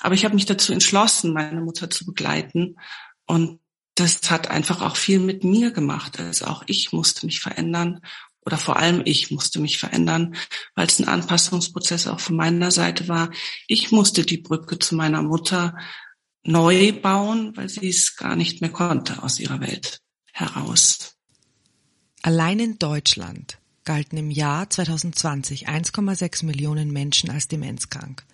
Aber 0.00 0.14
ich 0.14 0.24
habe 0.24 0.34
mich 0.34 0.46
dazu 0.46 0.72
entschlossen, 0.72 1.32
meine 1.32 1.60
Mutter 1.60 1.90
zu 1.90 2.06
begleiten. 2.06 2.76
Und 3.26 3.60
das 3.94 4.30
hat 4.30 4.48
einfach 4.48 4.80
auch 4.80 4.96
viel 4.96 5.18
mit 5.18 5.44
mir 5.44 5.70
gemacht. 5.70 6.18
Also 6.18 6.46
auch 6.46 6.64
ich 6.66 6.92
musste 6.92 7.26
mich 7.26 7.40
verändern 7.40 8.00
oder 8.44 8.56
vor 8.56 8.76
allem 8.76 9.02
ich 9.04 9.30
musste 9.30 9.60
mich 9.60 9.78
verändern, 9.78 10.34
weil 10.74 10.86
es 10.86 10.98
ein 10.98 11.08
Anpassungsprozess 11.08 12.06
auch 12.06 12.20
von 12.20 12.36
meiner 12.36 12.70
Seite 12.70 13.08
war. 13.08 13.30
Ich 13.66 13.92
musste 13.92 14.24
die 14.24 14.38
Brücke 14.38 14.78
zu 14.78 14.94
meiner 14.94 15.22
Mutter 15.22 15.76
neu 16.42 16.92
bauen, 16.92 17.56
weil 17.56 17.68
sie 17.68 17.88
es 17.88 18.16
gar 18.16 18.36
nicht 18.36 18.60
mehr 18.60 18.70
konnte 18.70 19.22
aus 19.22 19.38
ihrer 19.38 19.60
Welt 19.60 20.00
heraus. 20.32 21.16
Allein 22.22 22.58
in 22.60 22.78
Deutschland 22.78 23.58
galten 23.84 24.16
im 24.16 24.30
Jahr 24.30 24.68
2020 24.68 25.68
1,6 25.68 26.44
Millionen 26.44 26.90
Menschen 26.90 27.30
als 27.30 27.48
demenzkrank. 27.48 28.24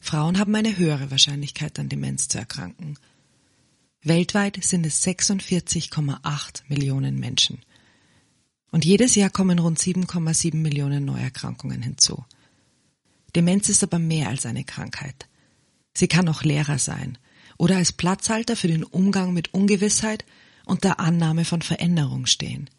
Frauen 0.00 0.38
haben 0.38 0.54
eine 0.54 0.76
höhere 0.76 1.10
Wahrscheinlichkeit 1.10 1.78
an 1.78 1.88
Demenz 1.88 2.26
zu 2.28 2.38
erkranken. 2.38 2.98
Weltweit 4.02 4.58
sind 4.64 4.86
es 4.86 5.04
46,8 5.06 6.62
Millionen 6.68 7.20
Menschen. 7.20 7.58
Und 8.70 8.84
jedes 8.84 9.14
Jahr 9.14 9.30
kommen 9.30 9.58
rund 9.58 9.78
7,7 9.78 10.56
Millionen 10.56 11.04
Neuerkrankungen 11.04 11.82
hinzu. 11.82 12.24
Demenz 13.36 13.68
ist 13.68 13.82
aber 13.82 13.98
mehr 13.98 14.28
als 14.28 14.46
eine 14.46 14.64
Krankheit. 14.64 15.28
Sie 15.92 16.08
kann 16.08 16.28
auch 16.28 16.42
Lehrer 16.42 16.78
sein 16.78 17.18
oder 17.58 17.76
als 17.76 17.92
Platzhalter 17.92 18.56
für 18.56 18.68
den 18.68 18.84
Umgang 18.84 19.34
mit 19.34 19.52
Ungewissheit 19.52 20.24
und 20.64 20.82
der 20.84 20.98
Annahme 20.98 21.44
von 21.44 21.62
Veränderung 21.62 22.26
stehen. 22.26 22.70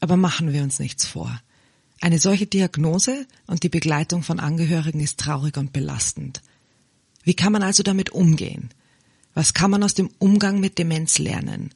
Aber 0.00 0.16
machen 0.16 0.52
wir 0.52 0.62
uns 0.62 0.78
nichts 0.78 1.04
vor. 1.04 1.40
Eine 2.00 2.18
solche 2.18 2.46
Diagnose 2.46 3.26
und 3.46 3.62
die 3.62 3.68
Begleitung 3.68 4.22
von 4.22 4.38
Angehörigen 4.38 5.00
ist 5.00 5.18
traurig 5.18 5.56
und 5.56 5.72
belastend. 5.72 6.42
Wie 7.24 7.34
kann 7.34 7.52
man 7.52 7.62
also 7.62 7.82
damit 7.82 8.10
umgehen? 8.10 8.70
Was 9.34 9.52
kann 9.52 9.70
man 9.70 9.82
aus 9.82 9.94
dem 9.94 10.10
Umgang 10.18 10.60
mit 10.60 10.78
Demenz 10.78 11.18
lernen? 11.18 11.70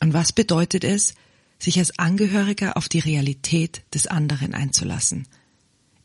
Und 0.00 0.12
was 0.12 0.32
bedeutet 0.32 0.84
es, 0.84 1.14
sich 1.58 1.78
als 1.78 1.98
Angehöriger 1.98 2.76
auf 2.76 2.88
die 2.88 3.00
Realität 3.00 3.82
des 3.92 4.06
anderen 4.06 4.54
einzulassen? 4.54 5.26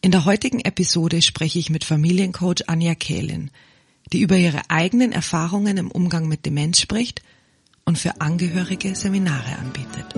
In 0.02 0.12
der 0.12 0.26
heutigen 0.26 0.60
Episode 0.60 1.22
spreche 1.22 1.60
ich 1.60 1.70
mit 1.70 1.86
Familiencoach 1.86 2.68
Anja 2.68 2.94
Kehlin, 2.96 3.52
die 4.12 4.20
über 4.20 4.36
ihre 4.36 4.70
eigenen 4.70 5.14
Erfahrungen 5.14 5.78
im 5.78 5.90
Umgang 5.90 6.28
mit 6.28 6.46
Demenz 6.46 6.82
spricht 6.82 7.22
und 7.86 7.98
für 7.98 8.20
Angehörige 8.20 8.96
Seminare 8.96 9.58
anbietet. 9.58 10.14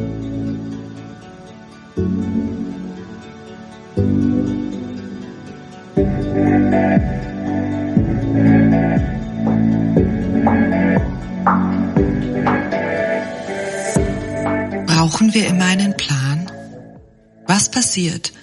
Brauchen 3.95 4.03
wir 15.33 15.47
immer 15.47 15.63
einen 15.63 15.95
Plan? 15.95 16.51
Was 17.47 17.71
passiert, 17.71 18.33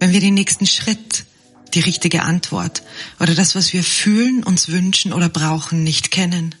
wenn 0.00 0.14
wir 0.14 0.20
den 0.20 0.32
nächsten 0.32 0.66
Schritt, 0.66 1.26
die 1.74 1.80
richtige 1.80 2.22
Antwort 2.22 2.82
oder 3.20 3.34
das, 3.34 3.54
was 3.54 3.74
wir 3.74 3.84
fühlen, 3.84 4.42
uns 4.42 4.70
wünschen 4.70 5.12
oder 5.12 5.28
brauchen, 5.28 5.82
nicht 5.82 6.12
kennen? 6.12 6.54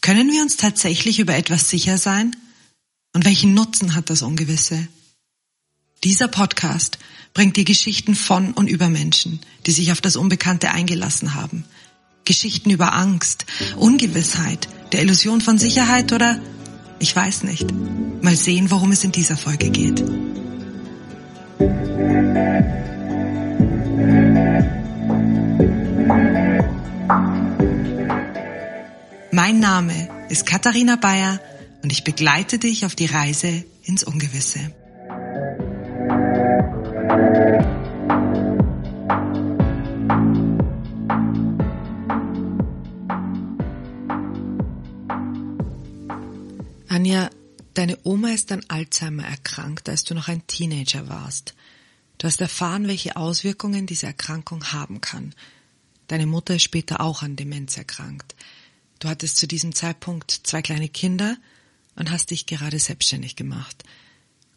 Können 0.00 0.28
wir 0.32 0.42
uns 0.42 0.56
tatsächlich 0.56 1.20
über 1.20 1.36
etwas 1.36 1.70
sicher 1.70 1.98
sein? 1.98 2.34
Und 3.12 3.24
welchen 3.24 3.54
Nutzen 3.54 3.94
hat 3.94 4.10
das 4.10 4.22
Ungewisse? 4.22 4.88
Dieser 6.02 6.26
Podcast 6.26 6.98
bringt 7.34 7.56
dir 7.56 7.64
Geschichten 7.64 8.14
von 8.14 8.52
und 8.52 8.70
über 8.70 8.88
Menschen, 8.88 9.40
die 9.66 9.72
sich 9.72 9.90
auf 9.92 10.00
das 10.00 10.16
Unbekannte 10.16 10.70
eingelassen 10.70 11.34
haben. 11.34 11.64
Geschichten 12.24 12.70
über 12.70 12.94
Angst, 12.94 13.44
Ungewissheit, 13.76 14.68
der 14.92 15.02
Illusion 15.02 15.40
von 15.40 15.58
Sicherheit 15.58 16.12
oder 16.12 16.40
ich 17.00 17.14
weiß 17.14 17.42
nicht. 17.42 17.66
Mal 18.22 18.36
sehen, 18.36 18.70
worum 18.70 18.92
es 18.92 19.04
in 19.04 19.12
dieser 19.12 19.36
Folge 19.36 19.68
geht. 19.68 20.02
Mein 29.32 29.58
Name 29.58 30.08
ist 30.30 30.46
Katharina 30.46 30.96
Bayer 30.96 31.40
und 31.82 31.90
ich 31.90 32.04
begleite 32.04 32.58
dich 32.58 32.86
auf 32.86 32.94
die 32.94 33.06
Reise 33.06 33.64
ins 33.82 34.04
Ungewisse. 34.04 34.60
Anja, 37.14 37.62
deine 47.74 47.98
Oma 48.02 48.30
ist 48.30 48.50
an 48.50 48.64
Alzheimer 48.66 49.24
erkrankt, 49.24 49.88
als 49.88 50.02
du 50.02 50.14
noch 50.14 50.26
ein 50.26 50.44
Teenager 50.48 51.08
warst. 51.08 51.54
Du 52.18 52.26
hast 52.26 52.40
erfahren, 52.40 52.88
welche 52.88 53.14
Auswirkungen 53.14 53.86
diese 53.86 54.06
Erkrankung 54.06 54.72
haben 54.72 55.00
kann. 55.00 55.36
Deine 56.08 56.26
Mutter 56.26 56.56
ist 56.56 56.64
später 56.64 57.00
auch 57.00 57.22
an 57.22 57.36
Demenz 57.36 57.76
erkrankt. 57.76 58.34
Du 58.98 59.08
hattest 59.08 59.36
zu 59.36 59.46
diesem 59.46 59.72
Zeitpunkt 59.72 60.32
zwei 60.32 60.62
kleine 60.62 60.88
Kinder 60.88 61.36
und 61.94 62.10
hast 62.10 62.32
dich 62.32 62.46
gerade 62.46 62.80
selbstständig 62.80 63.36
gemacht. 63.36 63.84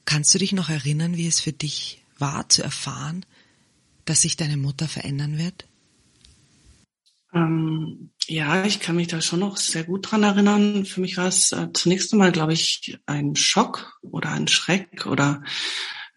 Kannst 0.06 0.34
du 0.34 0.40
dich 0.40 0.54
noch 0.54 0.70
erinnern, 0.70 1.18
wie 1.18 1.28
es 1.28 1.40
für 1.40 1.54
dich 1.54 2.02
war 2.20 2.50
zu 2.50 2.64
erfahren, 2.64 3.26
dass 4.06 4.22
sich 4.22 4.38
deine 4.38 4.58
Mutter 4.58 4.88
verändern 4.88 5.38
wird? 5.38 5.68
Ähm, 7.34 8.12
ja, 8.28 8.66
ich 8.66 8.80
kann 8.80 8.96
mich 8.96 9.08
da 9.08 9.22
schon 9.22 9.40
noch 9.40 9.58
sehr 9.58 9.84
gut 9.84 10.12
dran 10.12 10.24
erinnern. 10.24 10.86
Für 10.86 11.02
mich 11.02 11.18
war 11.18 11.28
es 11.28 11.52
äh, 11.52 11.68
zunächst 11.74 12.14
einmal, 12.14 12.32
glaube 12.32 12.54
ich, 12.54 13.00
ein 13.06 13.36
Schock 13.36 14.00
oder 14.02 14.32
ein 14.32 14.48
Schreck 14.48 15.06
oder 15.06 15.44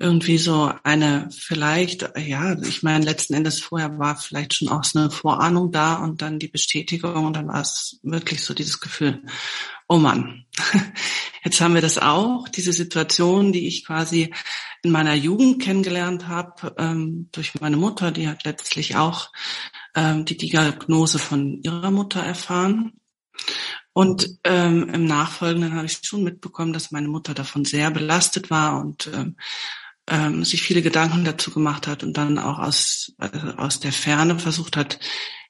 irgendwie 0.00 0.38
so 0.38 0.72
eine 0.83 1.28
vielleicht, 1.31 2.11
ja, 2.17 2.59
ich 2.62 2.82
meine, 2.82 3.05
letzten 3.05 3.34
Endes 3.34 3.61
vorher 3.61 3.99
war 3.99 4.17
vielleicht 4.17 4.55
schon 4.55 4.71
auch 4.71 4.82
so 4.82 4.99
eine 4.99 5.11
Vorahnung 5.11 5.72
da 5.72 5.97
und 5.97 6.22
dann 6.22 6.38
die 6.38 6.49
Bestätigung 6.49 7.27
und 7.27 7.37
dann 7.37 7.49
war 7.49 7.61
es 7.61 8.00
wirklich 8.03 8.43
so 8.43 8.55
dieses 8.55 8.81
Gefühl, 8.81 9.22
oh 9.90 9.98
Mann, 9.98 10.46
jetzt 11.44 11.60
haben 11.60 11.74
wir 11.74 11.82
das 11.82 11.98
auch, 11.98 12.48
diese 12.48 12.72
Situation, 12.72 13.52
die 13.52 13.66
ich 13.66 13.84
quasi 13.84 14.32
in 14.82 14.92
meiner 14.92 15.14
Jugend 15.14 15.60
kennengelernt 15.60 16.28
habe, 16.28 16.74
ähm, 16.78 17.28
durch 17.32 17.60
meine 17.60 17.76
Mutter, 17.76 18.12
die 18.12 18.28
hat 18.28 18.44
letztlich 18.44 18.96
auch 18.96 19.30
ähm, 19.96 20.24
die 20.24 20.36
Diagnose 20.36 21.18
von 21.18 21.60
ihrer 21.62 21.90
Mutter 21.90 22.22
erfahren. 22.22 22.92
Und 23.92 24.38
ähm, 24.44 24.88
im 24.90 25.04
Nachfolgenden 25.06 25.74
habe 25.74 25.86
ich 25.86 25.98
schon 26.02 26.22
mitbekommen, 26.22 26.72
dass 26.72 26.92
meine 26.92 27.08
Mutter 27.08 27.34
davon 27.34 27.64
sehr 27.64 27.90
belastet 27.90 28.48
war 28.48 28.80
und 28.80 29.10
ähm, 29.12 29.36
ähm, 30.09 30.44
sich 30.44 30.62
viele 30.62 30.83
Gedanken 30.83 31.25
dazu 31.25 31.50
gemacht 31.50 31.87
hat 31.87 32.03
und 32.03 32.16
dann 32.16 32.38
auch 32.38 32.59
aus, 32.59 33.12
äh, 33.21 33.28
aus 33.56 33.81
der 33.81 33.93
Ferne 33.93 34.38
versucht 34.38 34.77
hat, 34.77 34.99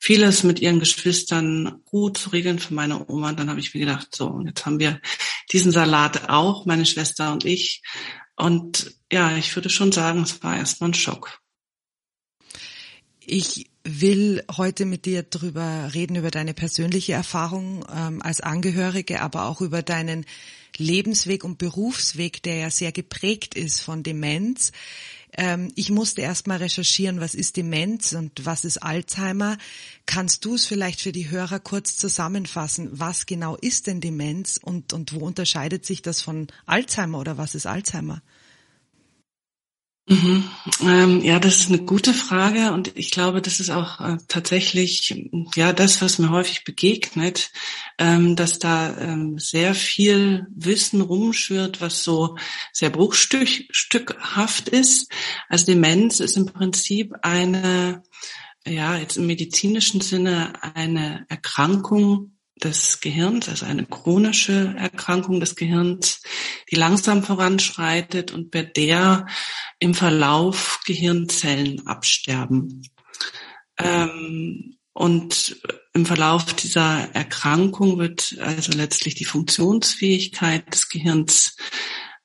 vieles 0.00 0.42
mit 0.42 0.60
ihren 0.60 0.80
Geschwistern 0.80 1.82
gut 1.84 2.18
zu 2.18 2.30
regeln 2.30 2.58
für 2.58 2.74
meine 2.74 3.08
Oma. 3.08 3.30
Und 3.30 3.40
dann 3.40 3.50
habe 3.50 3.60
ich 3.60 3.74
mir 3.74 3.80
gedacht, 3.80 4.08
so, 4.14 4.40
jetzt 4.44 4.64
haben 4.66 4.80
wir 4.80 5.00
diesen 5.52 5.72
Salat 5.72 6.28
auch, 6.28 6.66
meine 6.66 6.86
Schwester 6.86 7.32
und 7.32 7.44
ich. 7.44 7.82
Und 8.36 8.94
ja, 9.12 9.36
ich 9.36 9.54
würde 9.54 9.70
schon 9.70 9.92
sagen, 9.92 10.22
es 10.22 10.42
war 10.42 10.56
erstmal 10.56 10.90
ein 10.90 10.94
Schock. 10.94 11.40
Ich 13.20 13.70
will 13.84 14.42
heute 14.56 14.84
mit 14.84 15.04
dir 15.06 15.22
drüber 15.22 15.90
reden, 15.94 16.16
über 16.16 16.30
deine 16.30 16.54
persönliche 16.54 17.12
Erfahrung 17.12 17.84
ähm, 17.94 18.22
als 18.22 18.40
Angehörige, 18.40 19.20
aber 19.22 19.46
auch 19.46 19.60
über 19.60 19.82
deinen 19.82 20.26
Lebensweg 20.80 21.44
und 21.44 21.58
Berufsweg, 21.58 22.42
der 22.42 22.56
ja 22.56 22.70
sehr 22.70 22.92
geprägt 22.92 23.54
ist 23.54 23.80
von 23.80 24.02
Demenz. 24.02 24.72
Ähm, 25.32 25.70
ich 25.76 25.90
musste 25.90 26.22
erst 26.22 26.46
mal 26.46 26.58
recherchieren, 26.58 27.20
was 27.20 27.34
ist 27.34 27.56
Demenz 27.56 28.12
und 28.12 28.44
was 28.44 28.64
ist 28.64 28.78
Alzheimer. 28.78 29.58
Kannst 30.06 30.44
du 30.44 30.54
es 30.54 30.66
vielleicht 30.66 31.00
für 31.00 31.12
die 31.12 31.30
Hörer 31.30 31.60
kurz 31.60 31.96
zusammenfassen? 31.96 32.88
Was 32.92 33.26
genau 33.26 33.56
ist 33.56 33.86
denn 33.86 34.00
Demenz 34.00 34.58
und, 34.60 34.92
und 34.92 35.12
wo 35.14 35.20
unterscheidet 35.20 35.86
sich 35.86 36.02
das 36.02 36.20
von 36.20 36.48
Alzheimer 36.66 37.20
oder 37.20 37.38
was 37.38 37.54
ist 37.54 37.66
Alzheimer? 37.66 38.22
Mhm. 40.10 40.50
Ähm, 40.82 41.20
ja, 41.22 41.38
das 41.38 41.60
ist 41.60 41.68
eine 41.68 41.84
gute 41.84 42.12
Frage 42.12 42.72
und 42.72 42.96
ich 42.96 43.12
glaube, 43.12 43.40
das 43.40 43.60
ist 43.60 43.70
auch 43.70 44.00
äh, 44.00 44.16
tatsächlich 44.26 45.14
ja 45.54 45.72
das, 45.72 46.02
was 46.02 46.18
mir 46.18 46.30
häufig 46.30 46.64
begegnet, 46.64 47.52
ähm, 47.96 48.34
dass 48.34 48.58
da 48.58 48.98
ähm, 48.98 49.38
sehr 49.38 49.72
viel 49.72 50.48
Wissen 50.52 51.00
rumschwirrt, 51.00 51.80
was 51.80 52.02
so 52.02 52.36
sehr 52.72 52.90
bruchstückhaft 52.90 54.68
ist. 54.68 55.12
Also 55.48 55.66
Demenz 55.66 56.18
ist 56.18 56.36
im 56.36 56.46
Prinzip 56.46 57.14
eine, 57.22 58.02
ja, 58.66 58.96
jetzt 58.96 59.16
im 59.16 59.28
medizinischen 59.28 60.00
Sinne 60.00 60.54
eine 60.74 61.24
Erkrankung 61.28 62.32
des 62.60 63.00
Gehirns, 63.00 63.48
also 63.48 63.66
eine 63.66 63.86
chronische 63.86 64.74
Erkrankung 64.78 65.40
des 65.40 65.56
Gehirns, 65.56 66.22
die 66.70 66.76
langsam 66.76 67.22
voranschreitet 67.22 68.32
und 68.32 68.50
bei 68.50 68.62
der 68.62 69.26
im 69.78 69.94
Verlauf 69.94 70.80
Gehirnzellen 70.86 71.86
absterben. 71.86 72.82
Ähm, 73.78 74.76
und 74.92 75.56
im 75.94 76.04
Verlauf 76.04 76.52
dieser 76.54 77.14
Erkrankung 77.14 77.98
wird 77.98 78.36
also 78.40 78.72
letztlich 78.72 79.14
die 79.14 79.24
Funktionsfähigkeit 79.24 80.72
des 80.72 80.88
Gehirns 80.88 81.56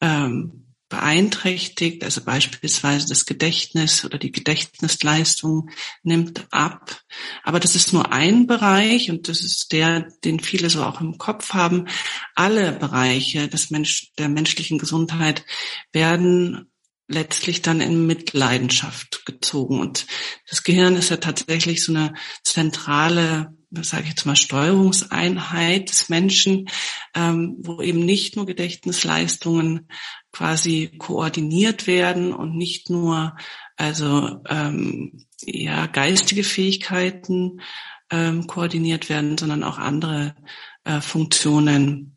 ähm, 0.01 0.64
beeinträchtigt, 0.95 2.05
also 2.05 2.21
beispielsweise 2.21 3.09
das 3.09 3.25
Gedächtnis 3.25 4.05
oder 4.05 4.17
die 4.17 4.31
Gedächtnisleistung 4.31 5.69
nimmt 6.03 6.47
ab. 6.51 7.01
Aber 7.43 7.59
das 7.59 7.75
ist 7.75 7.91
nur 7.91 8.13
ein 8.13 8.47
Bereich 8.47 9.11
und 9.11 9.27
das 9.27 9.41
ist 9.41 9.73
der, 9.73 10.07
den 10.23 10.39
viele 10.39 10.69
so 10.69 10.83
auch 10.83 11.01
im 11.01 11.17
Kopf 11.17 11.53
haben. 11.53 11.87
Alle 12.33 12.71
Bereiche 12.71 13.49
des 13.49 13.71
Mensch, 13.71 14.13
der 14.17 14.29
menschlichen 14.29 14.77
Gesundheit 14.77 15.45
werden 15.91 16.71
letztlich 17.09 17.61
dann 17.61 17.81
in 17.81 18.07
Mitleidenschaft 18.07 19.25
gezogen. 19.25 19.81
Und 19.81 20.07
das 20.49 20.63
Gehirn 20.63 20.95
ist 20.95 21.09
ja 21.09 21.17
tatsächlich 21.17 21.83
so 21.83 21.91
eine 21.91 22.13
zentrale, 22.41 23.54
sage 23.71 24.03
ich 24.03 24.09
jetzt 24.09 24.25
mal, 24.25 24.35
Steuerungseinheit 24.35 25.89
des 25.89 26.09
Menschen, 26.09 26.69
ähm, 27.13 27.55
wo 27.59 27.81
eben 27.81 27.99
nicht 27.99 28.35
nur 28.35 28.45
Gedächtnisleistungen 28.45 29.87
quasi 30.31 30.91
koordiniert 30.97 31.87
werden 31.87 32.33
und 32.33 32.55
nicht 32.55 32.89
nur 32.89 33.35
also 33.77 34.41
ähm, 34.47 35.25
ja 35.41 35.87
geistige 35.87 36.43
Fähigkeiten 36.43 37.61
ähm, 38.09 38.47
koordiniert 38.47 39.09
werden, 39.09 39.37
sondern 39.37 39.63
auch 39.63 39.77
andere 39.77 40.35
äh, 40.83 41.01
Funktionen 41.01 42.15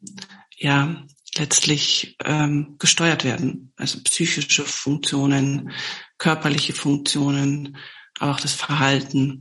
ja 0.56 1.02
letztlich 1.36 2.16
ähm, 2.24 2.76
gesteuert 2.78 3.24
werden. 3.24 3.72
Also 3.76 4.00
psychische 4.02 4.64
Funktionen, 4.64 5.72
körperliche 6.18 6.72
Funktionen, 6.72 7.76
auch 8.18 8.40
das 8.40 8.52
Verhalten. 8.52 9.40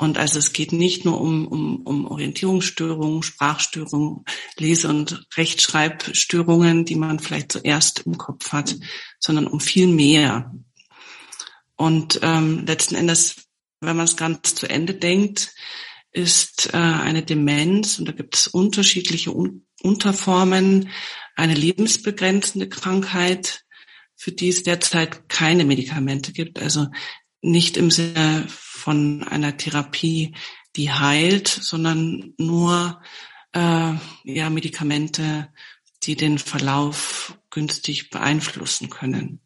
Und 0.00 0.16
also 0.16 0.38
es 0.38 0.54
geht 0.54 0.72
nicht 0.72 1.04
nur 1.04 1.20
um, 1.20 1.46
um, 1.46 1.82
um 1.82 2.06
Orientierungsstörungen, 2.06 3.22
Sprachstörungen, 3.22 4.24
Lese- 4.56 4.88
und 4.88 5.26
Rechtschreibstörungen, 5.36 6.86
die 6.86 6.94
man 6.94 7.18
vielleicht 7.18 7.52
zuerst 7.52 8.06
im 8.06 8.16
Kopf 8.16 8.50
hat, 8.52 8.76
sondern 9.18 9.46
um 9.46 9.60
viel 9.60 9.88
mehr. 9.88 10.54
Und 11.76 12.18
ähm, 12.22 12.64
letzten 12.64 12.94
Endes, 12.94 13.46
wenn 13.82 13.94
man 13.94 14.06
es 14.06 14.16
ganz 14.16 14.54
zu 14.54 14.70
Ende 14.70 14.94
denkt, 14.94 15.54
ist 16.12 16.70
äh, 16.72 16.78
eine 16.78 17.22
Demenz, 17.22 17.98
und 17.98 18.08
da 18.08 18.12
gibt 18.12 18.34
es 18.36 18.46
unterschiedliche 18.46 19.34
Un 19.34 19.66
Unterformen, 19.82 20.88
eine 21.36 21.54
lebensbegrenzende 21.54 22.70
Krankheit, 22.70 23.64
für 24.14 24.32
die 24.32 24.48
es 24.48 24.62
derzeit 24.62 25.28
keine 25.30 25.64
Medikamente 25.64 26.32
gibt. 26.32 26.58
Also 26.58 26.88
nicht 27.42 27.76
im 27.76 27.90
Sinne 27.90 28.46
von 28.48 29.22
einer 29.22 29.56
Therapie, 29.56 30.34
die 30.76 30.92
heilt, 30.92 31.48
sondern 31.48 32.34
nur 32.38 33.00
äh, 33.52 33.94
ja 34.24 34.50
Medikamente, 34.50 35.52
die 36.02 36.16
den 36.16 36.38
Verlauf 36.38 37.38
günstig 37.50 38.10
beeinflussen 38.10 38.90
können. 38.90 39.40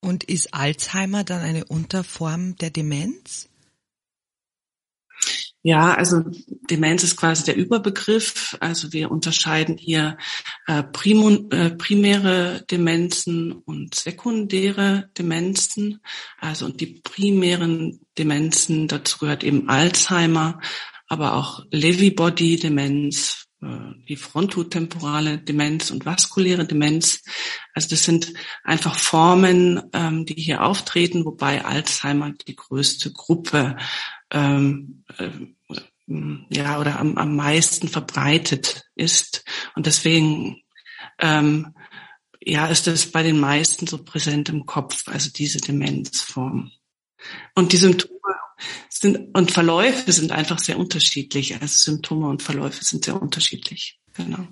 Und 0.00 0.24
ist 0.24 0.52
Alzheimer 0.52 1.22
dann 1.22 1.42
eine 1.42 1.64
Unterform 1.64 2.56
der 2.56 2.70
Demenz? 2.70 3.48
Ja, 5.64 5.94
also 5.94 6.24
Demenz 6.70 7.04
ist 7.04 7.16
quasi 7.16 7.44
der 7.44 7.56
Überbegriff. 7.56 8.56
Also 8.58 8.92
wir 8.92 9.12
unterscheiden 9.12 9.76
hier 9.76 10.18
äh, 10.66 10.82
Primun, 10.82 11.50
äh, 11.52 11.70
primäre 11.70 12.64
Demenzen 12.68 13.52
und 13.52 13.94
sekundäre 13.94 15.08
Demenzen. 15.16 16.00
Also 16.38 16.64
und 16.64 16.80
die 16.80 17.00
primären 17.04 18.00
Demenzen, 18.18 18.88
dazu 18.88 19.18
gehört 19.18 19.44
eben 19.44 19.68
Alzheimer, 19.68 20.60
aber 21.06 21.34
auch 21.34 21.64
Lewy-Body-Demenz, 21.70 23.46
äh, 23.62 23.66
die 24.08 24.16
frontotemporale 24.16 25.38
Demenz 25.38 25.92
und 25.92 26.04
vaskuläre 26.04 26.66
Demenz. 26.66 27.22
Also 27.72 27.90
das 27.90 28.02
sind 28.02 28.32
einfach 28.64 28.96
Formen, 28.96 29.80
ähm, 29.92 30.26
die 30.26 30.34
hier 30.34 30.64
auftreten, 30.64 31.24
wobei 31.24 31.64
Alzheimer 31.64 32.32
die 32.48 32.56
größte 32.56 33.12
Gruppe 33.12 33.76
ähm, 34.32 35.04
äh, 35.18 35.30
ja 36.50 36.80
oder 36.80 36.98
am, 36.98 37.16
am 37.16 37.36
meisten 37.36 37.88
verbreitet 37.88 38.84
ist 38.96 39.44
und 39.76 39.86
deswegen 39.86 40.62
ähm, 41.18 41.74
ja 42.40 42.66
ist 42.66 42.88
es 42.88 43.10
bei 43.10 43.22
den 43.22 43.38
meisten 43.38 43.86
so 43.86 44.02
präsent 44.02 44.48
im 44.48 44.66
Kopf, 44.66 45.06
also 45.08 45.30
diese 45.30 45.58
Demenzform. 45.58 46.72
Und 47.54 47.72
die 47.72 47.76
Symptome 47.76 48.18
sind 48.88 49.34
und 49.34 49.52
Verläufe 49.52 50.10
sind 50.10 50.32
einfach 50.32 50.58
sehr 50.58 50.78
unterschiedlich. 50.78 51.54
Also 51.54 51.92
Symptome 51.92 52.28
und 52.28 52.42
Verläufe 52.42 52.84
sind 52.84 53.04
sehr 53.04 53.20
unterschiedlich. 53.20 54.00
Genau. 54.14 54.46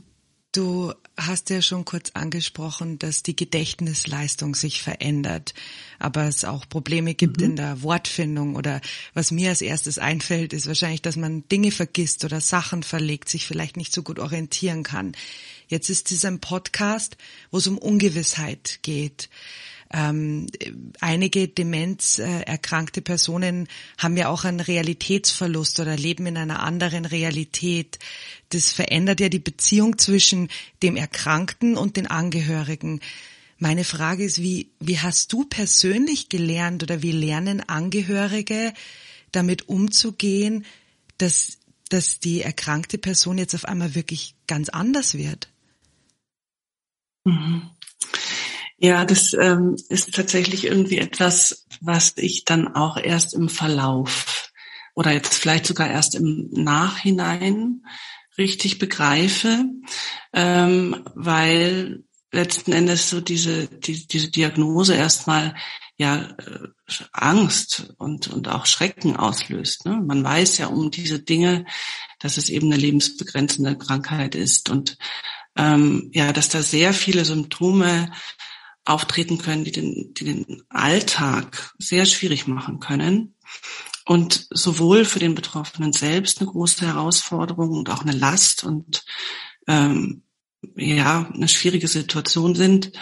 Du 0.52 0.92
hast 1.16 1.48
ja 1.50 1.62
schon 1.62 1.84
kurz 1.84 2.10
angesprochen, 2.14 2.98
dass 2.98 3.22
die 3.22 3.36
Gedächtnisleistung 3.36 4.56
sich 4.56 4.82
verändert, 4.82 5.54
aber 6.00 6.26
es 6.26 6.44
auch 6.44 6.68
Probleme 6.68 7.14
gibt 7.14 7.38
mhm. 7.38 7.46
in 7.46 7.56
der 7.56 7.82
Wortfindung 7.82 8.56
oder 8.56 8.80
was 9.14 9.30
mir 9.30 9.50
als 9.50 9.60
erstes 9.60 9.98
einfällt, 9.98 10.52
ist 10.52 10.66
wahrscheinlich, 10.66 11.02
dass 11.02 11.14
man 11.14 11.46
Dinge 11.48 11.70
vergisst 11.70 12.24
oder 12.24 12.40
Sachen 12.40 12.82
verlegt, 12.82 13.28
sich 13.28 13.46
vielleicht 13.46 13.76
nicht 13.76 13.92
so 13.92 14.02
gut 14.02 14.18
orientieren 14.18 14.82
kann. 14.82 15.12
Jetzt 15.68 15.88
ist 15.88 16.10
es 16.10 16.24
ein 16.24 16.40
Podcast, 16.40 17.16
wo 17.52 17.58
es 17.58 17.68
um 17.68 17.78
Ungewissheit 17.78 18.80
geht. 18.82 19.28
Ähm, 19.92 20.46
einige 21.00 21.48
demenzerkrankte 21.48 23.02
Personen 23.02 23.66
haben 23.98 24.16
ja 24.16 24.28
auch 24.28 24.44
einen 24.44 24.60
Realitätsverlust 24.60 25.80
oder 25.80 25.96
leben 25.96 26.26
in 26.26 26.36
einer 26.36 26.62
anderen 26.62 27.04
Realität. 27.04 27.98
Das 28.50 28.70
verändert 28.70 29.20
ja 29.20 29.28
die 29.28 29.40
Beziehung 29.40 29.98
zwischen 29.98 30.48
dem 30.82 30.96
Erkrankten 30.96 31.76
und 31.76 31.96
den 31.96 32.06
Angehörigen. 32.06 33.00
Meine 33.58 33.84
Frage 33.84 34.24
ist, 34.24 34.40
wie, 34.40 34.70
wie 34.78 35.00
hast 35.00 35.32
du 35.32 35.44
persönlich 35.44 36.28
gelernt 36.28 36.82
oder 36.84 37.02
wie 37.02 37.12
lernen 37.12 37.60
Angehörige 37.60 38.72
damit 39.32 39.68
umzugehen, 39.68 40.64
dass, 41.18 41.58
dass 41.88 42.20
die 42.20 42.42
erkrankte 42.42 42.96
Person 42.96 43.38
jetzt 43.38 43.54
auf 43.54 43.64
einmal 43.64 43.94
wirklich 43.94 44.34
ganz 44.46 44.68
anders 44.68 45.14
wird? 45.14 45.48
Ja, 48.82 49.04
das 49.04 49.34
ähm, 49.34 49.76
ist 49.90 50.14
tatsächlich 50.14 50.64
irgendwie 50.64 50.98
etwas, 50.98 51.66
was 51.82 52.14
ich 52.16 52.46
dann 52.46 52.74
auch 52.74 52.96
erst 52.96 53.34
im 53.34 53.50
Verlauf 53.50 54.50
oder 54.94 55.12
jetzt 55.12 55.34
vielleicht 55.34 55.66
sogar 55.66 55.90
erst 55.90 56.14
im 56.14 56.48
Nachhinein 56.50 57.84
richtig 58.38 58.78
begreife, 58.78 59.66
ähm, 60.32 61.04
weil 61.14 62.04
letzten 62.32 62.72
Endes 62.72 63.10
so 63.10 63.20
diese 63.20 63.66
die, 63.66 64.06
diese 64.06 64.30
Diagnose 64.30 64.94
erstmal 64.94 65.54
ja 65.98 66.30
äh, 66.38 66.68
Angst 67.12 67.92
und 67.98 68.28
und 68.28 68.48
auch 68.48 68.64
Schrecken 68.64 69.14
auslöst. 69.14 69.84
Ne? 69.84 70.00
Man 70.02 70.24
weiß 70.24 70.56
ja 70.56 70.68
um 70.68 70.90
diese 70.90 71.18
Dinge, 71.18 71.66
dass 72.18 72.38
es 72.38 72.48
eben 72.48 72.72
eine 72.72 72.80
lebensbegrenzende 72.80 73.76
Krankheit 73.76 74.34
ist 74.34 74.70
und 74.70 74.96
ähm, 75.54 76.10
ja, 76.14 76.32
dass 76.32 76.48
da 76.48 76.62
sehr 76.62 76.94
viele 76.94 77.26
Symptome 77.26 78.10
auftreten 78.84 79.38
können, 79.38 79.64
die 79.64 79.72
den, 79.72 80.14
die 80.14 80.24
den 80.24 80.62
Alltag 80.68 81.74
sehr 81.78 82.06
schwierig 82.06 82.46
machen 82.46 82.80
können 82.80 83.34
und 84.06 84.46
sowohl 84.50 85.04
für 85.04 85.18
den 85.18 85.34
Betroffenen 85.34 85.92
selbst 85.92 86.40
eine 86.40 86.50
große 86.50 86.86
Herausforderung 86.86 87.70
und 87.70 87.90
auch 87.90 88.02
eine 88.02 88.12
Last 88.12 88.64
und 88.64 89.04
ähm, 89.66 90.22
ja 90.76 91.30
eine 91.32 91.48
schwierige 91.48 91.88
Situation 91.88 92.54
sind, 92.54 92.92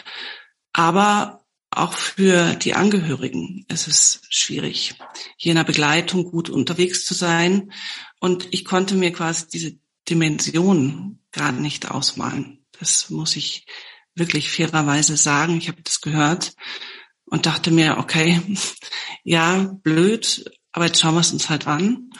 aber 0.73 1.45
auch 1.71 1.93
für 1.93 2.55
die 2.55 2.75
Angehörigen 2.75 3.65
ist 3.69 3.89
es 3.89 4.23
schwierig, 4.31 4.95
hier 5.37 5.53
in 5.53 5.57
der 5.57 5.65
Begleitung 5.65 6.25
gut 6.31 6.49
unterwegs 6.49 7.05
zu 7.05 7.15
sein. 7.15 7.73
Und 8.21 8.49
ich 8.53 8.65
konnte 8.65 8.95
mir 8.95 9.13
quasi 9.13 9.47
diese 9.53 9.79
Dimension 10.09 11.21
gar 11.31 11.53
nicht 11.53 11.91
ausmalen. 11.91 12.65
Das 12.81 13.11
muss 13.11 13.37
ich 13.37 13.67
wirklich 14.19 14.51
fairerweise 14.51 15.17
sagen. 15.17 15.59
Ich 15.59 15.69
habe 15.69 15.83
das 15.83 16.01
gehört 16.01 16.55
und 17.25 17.47
dachte 17.47 17.71
mir, 17.71 17.99
okay, 17.99 18.41
ja, 19.25 19.77
blöd, 19.83 20.51
aber 20.73 20.87
jetzt 20.87 21.01
schauen 21.01 21.15
wir 21.15 21.21
es 21.21 21.33
uns 21.33 21.49
halt 21.49 21.67
an. 21.67 22.11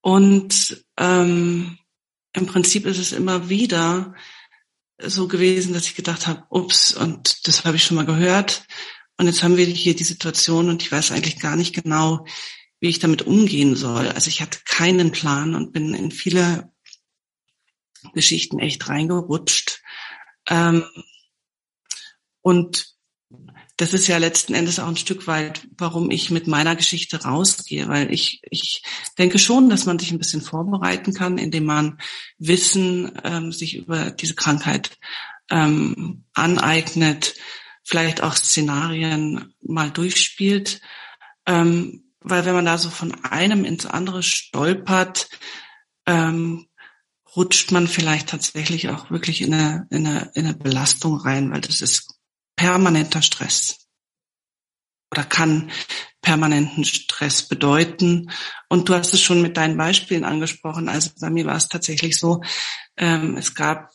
Und 0.00 0.84
ähm, 0.96 1.78
im 2.32 2.46
Prinzip 2.46 2.86
ist 2.86 2.98
es 2.98 3.12
immer 3.12 3.48
wieder 3.48 4.14
so 5.00 5.28
gewesen, 5.28 5.74
dass 5.74 5.86
ich 5.86 5.94
gedacht 5.94 6.26
habe, 6.26 6.44
ups, 6.50 6.92
und 6.92 7.46
das 7.46 7.64
habe 7.64 7.76
ich 7.76 7.84
schon 7.84 7.96
mal 7.96 8.06
gehört. 8.06 8.66
Und 9.16 9.26
jetzt 9.26 9.42
haben 9.42 9.56
wir 9.56 9.66
hier 9.66 9.96
die 9.96 10.04
Situation 10.04 10.68
und 10.68 10.82
ich 10.82 10.92
weiß 10.92 11.10
eigentlich 11.10 11.40
gar 11.40 11.56
nicht 11.56 11.74
genau, 11.74 12.24
wie 12.80 12.88
ich 12.88 13.00
damit 13.00 13.22
umgehen 13.22 13.74
soll. 13.74 14.08
Also 14.08 14.28
ich 14.28 14.40
hatte 14.40 14.60
keinen 14.64 15.10
Plan 15.10 15.54
und 15.54 15.72
bin 15.72 15.94
in 15.94 16.10
viele 16.12 16.72
Geschichten 18.14 18.60
echt 18.60 18.88
reingerutscht. 18.88 19.82
Ähm, 20.48 20.84
und 22.48 22.96
das 23.76 23.92
ist 23.92 24.06
ja 24.06 24.16
letzten 24.16 24.54
Endes 24.54 24.78
auch 24.78 24.88
ein 24.88 24.96
Stück 24.96 25.26
weit, 25.26 25.68
warum 25.76 26.10
ich 26.10 26.30
mit 26.30 26.46
meiner 26.46 26.76
Geschichte 26.76 27.22
rausgehe, 27.24 27.88
weil 27.88 28.10
ich, 28.10 28.40
ich 28.50 28.82
denke 29.18 29.38
schon, 29.38 29.68
dass 29.68 29.84
man 29.84 29.98
sich 29.98 30.12
ein 30.12 30.18
bisschen 30.18 30.40
vorbereiten 30.40 31.12
kann, 31.12 31.36
indem 31.36 31.66
man 31.66 32.00
Wissen 32.38 33.12
ähm, 33.22 33.52
sich 33.52 33.76
über 33.76 34.12
diese 34.12 34.34
Krankheit 34.34 34.96
ähm, 35.50 36.24
aneignet, 36.32 37.34
vielleicht 37.84 38.22
auch 38.22 38.34
Szenarien 38.34 39.52
mal 39.60 39.90
durchspielt. 39.90 40.80
Ähm, 41.44 42.04
weil 42.20 42.46
wenn 42.46 42.54
man 42.54 42.64
da 42.64 42.78
so 42.78 42.88
von 42.88 43.14
einem 43.26 43.66
ins 43.66 43.84
andere 43.84 44.22
stolpert, 44.22 45.28
ähm, 46.06 46.66
rutscht 47.36 47.72
man 47.72 47.88
vielleicht 47.88 48.30
tatsächlich 48.30 48.88
auch 48.88 49.10
wirklich 49.10 49.42
in 49.42 49.52
eine, 49.52 49.86
in, 49.90 50.06
eine, 50.06 50.30
in 50.34 50.46
eine 50.46 50.56
Belastung 50.56 51.18
rein, 51.18 51.50
weil 51.50 51.60
das 51.60 51.82
ist 51.82 52.17
permanenter 52.58 53.22
Stress 53.22 53.86
oder 55.10 55.24
kann 55.24 55.70
permanenten 56.20 56.84
Stress 56.84 57.48
bedeuten. 57.48 58.30
Und 58.68 58.88
du 58.88 58.94
hast 58.94 59.14
es 59.14 59.22
schon 59.22 59.40
mit 59.40 59.56
deinen 59.56 59.78
Beispielen 59.78 60.24
angesprochen. 60.24 60.90
Also 60.90 61.10
bei 61.18 61.30
mir 61.30 61.46
war 61.46 61.56
es 61.56 61.68
tatsächlich 61.68 62.18
so, 62.18 62.42
ähm, 62.98 63.38
es 63.38 63.54
gab 63.54 63.90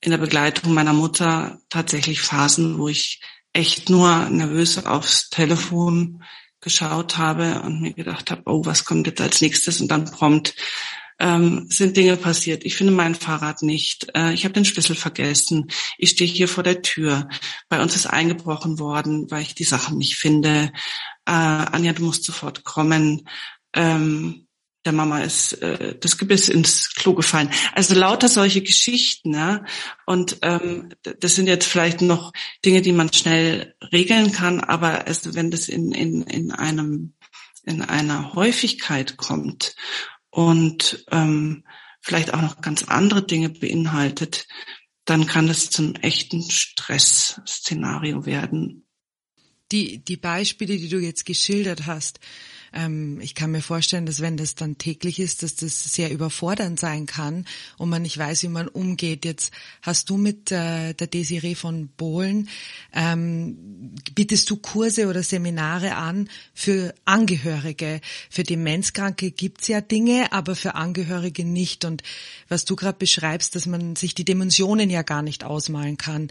in 0.00 0.12
der 0.12 0.18
Begleitung 0.18 0.74
meiner 0.74 0.92
Mutter 0.92 1.58
tatsächlich 1.70 2.20
Phasen, 2.20 2.78
wo 2.78 2.88
ich 2.88 3.20
echt 3.52 3.90
nur 3.90 4.28
nervös 4.28 4.86
aufs 4.86 5.30
Telefon 5.30 6.22
geschaut 6.60 7.16
habe 7.16 7.62
und 7.62 7.80
mir 7.80 7.94
gedacht 7.94 8.30
habe, 8.30 8.42
oh, 8.44 8.64
was 8.64 8.84
kommt 8.84 9.06
jetzt 9.06 9.20
als 9.20 9.40
nächstes? 9.40 9.80
Und 9.80 9.88
dann 9.88 10.04
prompt 10.04 10.54
ähm, 11.18 11.66
sind 11.68 11.96
Dinge 11.96 12.16
passiert. 12.16 12.64
Ich 12.64 12.76
finde 12.76 12.92
mein 12.92 13.14
Fahrrad 13.14 13.62
nicht. 13.62 14.08
Äh, 14.14 14.34
ich 14.34 14.44
habe 14.44 14.54
den 14.54 14.64
Schlüssel 14.64 14.94
vergessen. 14.94 15.68
Ich 15.96 16.10
stehe 16.10 16.30
hier 16.30 16.48
vor 16.48 16.62
der 16.62 16.82
Tür. 16.82 17.28
Bei 17.68 17.82
uns 17.82 17.96
ist 17.96 18.06
eingebrochen 18.06 18.78
worden, 18.78 19.30
weil 19.30 19.42
ich 19.42 19.54
die 19.54 19.64
Sachen 19.64 19.98
nicht 19.98 20.16
finde. 20.16 20.72
Äh, 21.26 21.32
Anja, 21.32 21.92
du 21.92 22.04
musst 22.04 22.24
sofort 22.24 22.64
kommen. 22.64 23.28
Ähm, 23.74 24.46
der 24.84 24.92
Mama 24.92 25.20
ist 25.20 25.54
äh, 25.54 25.98
das 25.98 26.16
Gebiss 26.18 26.48
ins 26.48 26.94
Klo 26.94 27.12
gefallen. 27.12 27.50
Also 27.74 27.94
lauter 27.94 28.28
solche 28.28 28.62
Geschichten, 28.62 29.34
ja. 29.34 29.64
Und 30.06 30.38
ähm, 30.42 30.90
das 31.02 31.34
sind 31.34 31.48
jetzt 31.48 31.66
vielleicht 31.66 32.00
noch 32.00 32.32
Dinge, 32.64 32.80
die 32.80 32.92
man 32.92 33.12
schnell 33.12 33.74
regeln 33.92 34.32
kann, 34.32 34.60
aber 34.60 35.08
es, 35.08 35.34
wenn 35.34 35.50
das 35.50 35.68
in, 35.68 35.92
in, 35.92 36.22
in 36.22 36.52
einem 36.52 37.14
in 37.64 37.82
einer 37.82 38.32
Häufigkeit 38.32 39.18
kommt 39.18 39.74
und 40.38 41.04
ähm, 41.10 41.64
vielleicht 42.00 42.32
auch 42.32 42.40
noch 42.40 42.60
ganz 42.60 42.84
andere 42.84 43.26
Dinge 43.26 43.48
beinhaltet, 43.48 44.46
dann 45.04 45.26
kann 45.26 45.48
das 45.48 45.68
zum 45.68 45.96
echten 45.96 46.48
Stressszenario 46.48 48.24
werden. 48.24 48.86
Die, 49.72 49.98
die 49.98 50.16
Beispiele, 50.16 50.76
die 50.76 50.88
du 50.88 51.00
jetzt 51.00 51.26
geschildert 51.26 51.86
hast, 51.86 52.20
ähm, 52.72 53.20
ich 53.20 53.34
kann 53.34 53.50
mir 53.50 53.62
vorstellen, 53.62 54.06
dass 54.06 54.20
wenn 54.20 54.36
das 54.36 54.54
dann 54.54 54.78
täglich 54.78 55.18
ist, 55.20 55.42
dass 55.42 55.56
das 55.56 55.92
sehr 55.92 56.10
überfordernd 56.10 56.78
sein 56.78 57.06
kann 57.06 57.46
und 57.78 57.88
man 57.88 58.02
nicht 58.02 58.18
weiß, 58.18 58.42
wie 58.42 58.48
man 58.48 58.68
umgeht. 58.68 59.24
Jetzt 59.24 59.52
hast 59.82 60.10
du 60.10 60.16
mit 60.16 60.52
äh, 60.52 60.94
der 60.94 61.06
Desiree 61.06 61.54
von 61.54 61.88
Bohlen, 61.88 62.48
ähm, 62.92 63.94
bietest 64.14 64.50
du 64.50 64.56
Kurse 64.56 65.08
oder 65.08 65.22
Seminare 65.22 65.96
an 65.96 66.28
für 66.54 66.94
Angehörige. 67.04 68.00
Für 68.30 68.42
Demenzkranke 68.42 69.30
gibt's 69.30 69.68
ja 69.68 69.80
Dinge, 69.80 70.32
aber 70.32 70.54
für 70.54 70.74
Angehörige 70.74 71.44
nicht. 71.44 71.84
Und 71.84 72.02
was 72.48 72.64
du 72.64 72.76
gerade 72.76 72.98
beschreibst, 72.98 73.54
dass 73.54 73.66
man 73.66 73.96
sich 73.96 74.14
die 74.14 74.24
Dimensionen 74.24 74.90
ja 74.90 75.02
gar 75.02 75.22
nicht 75.22 75.44
ausmalen 75.44 75.96
kann. 75.96 76.28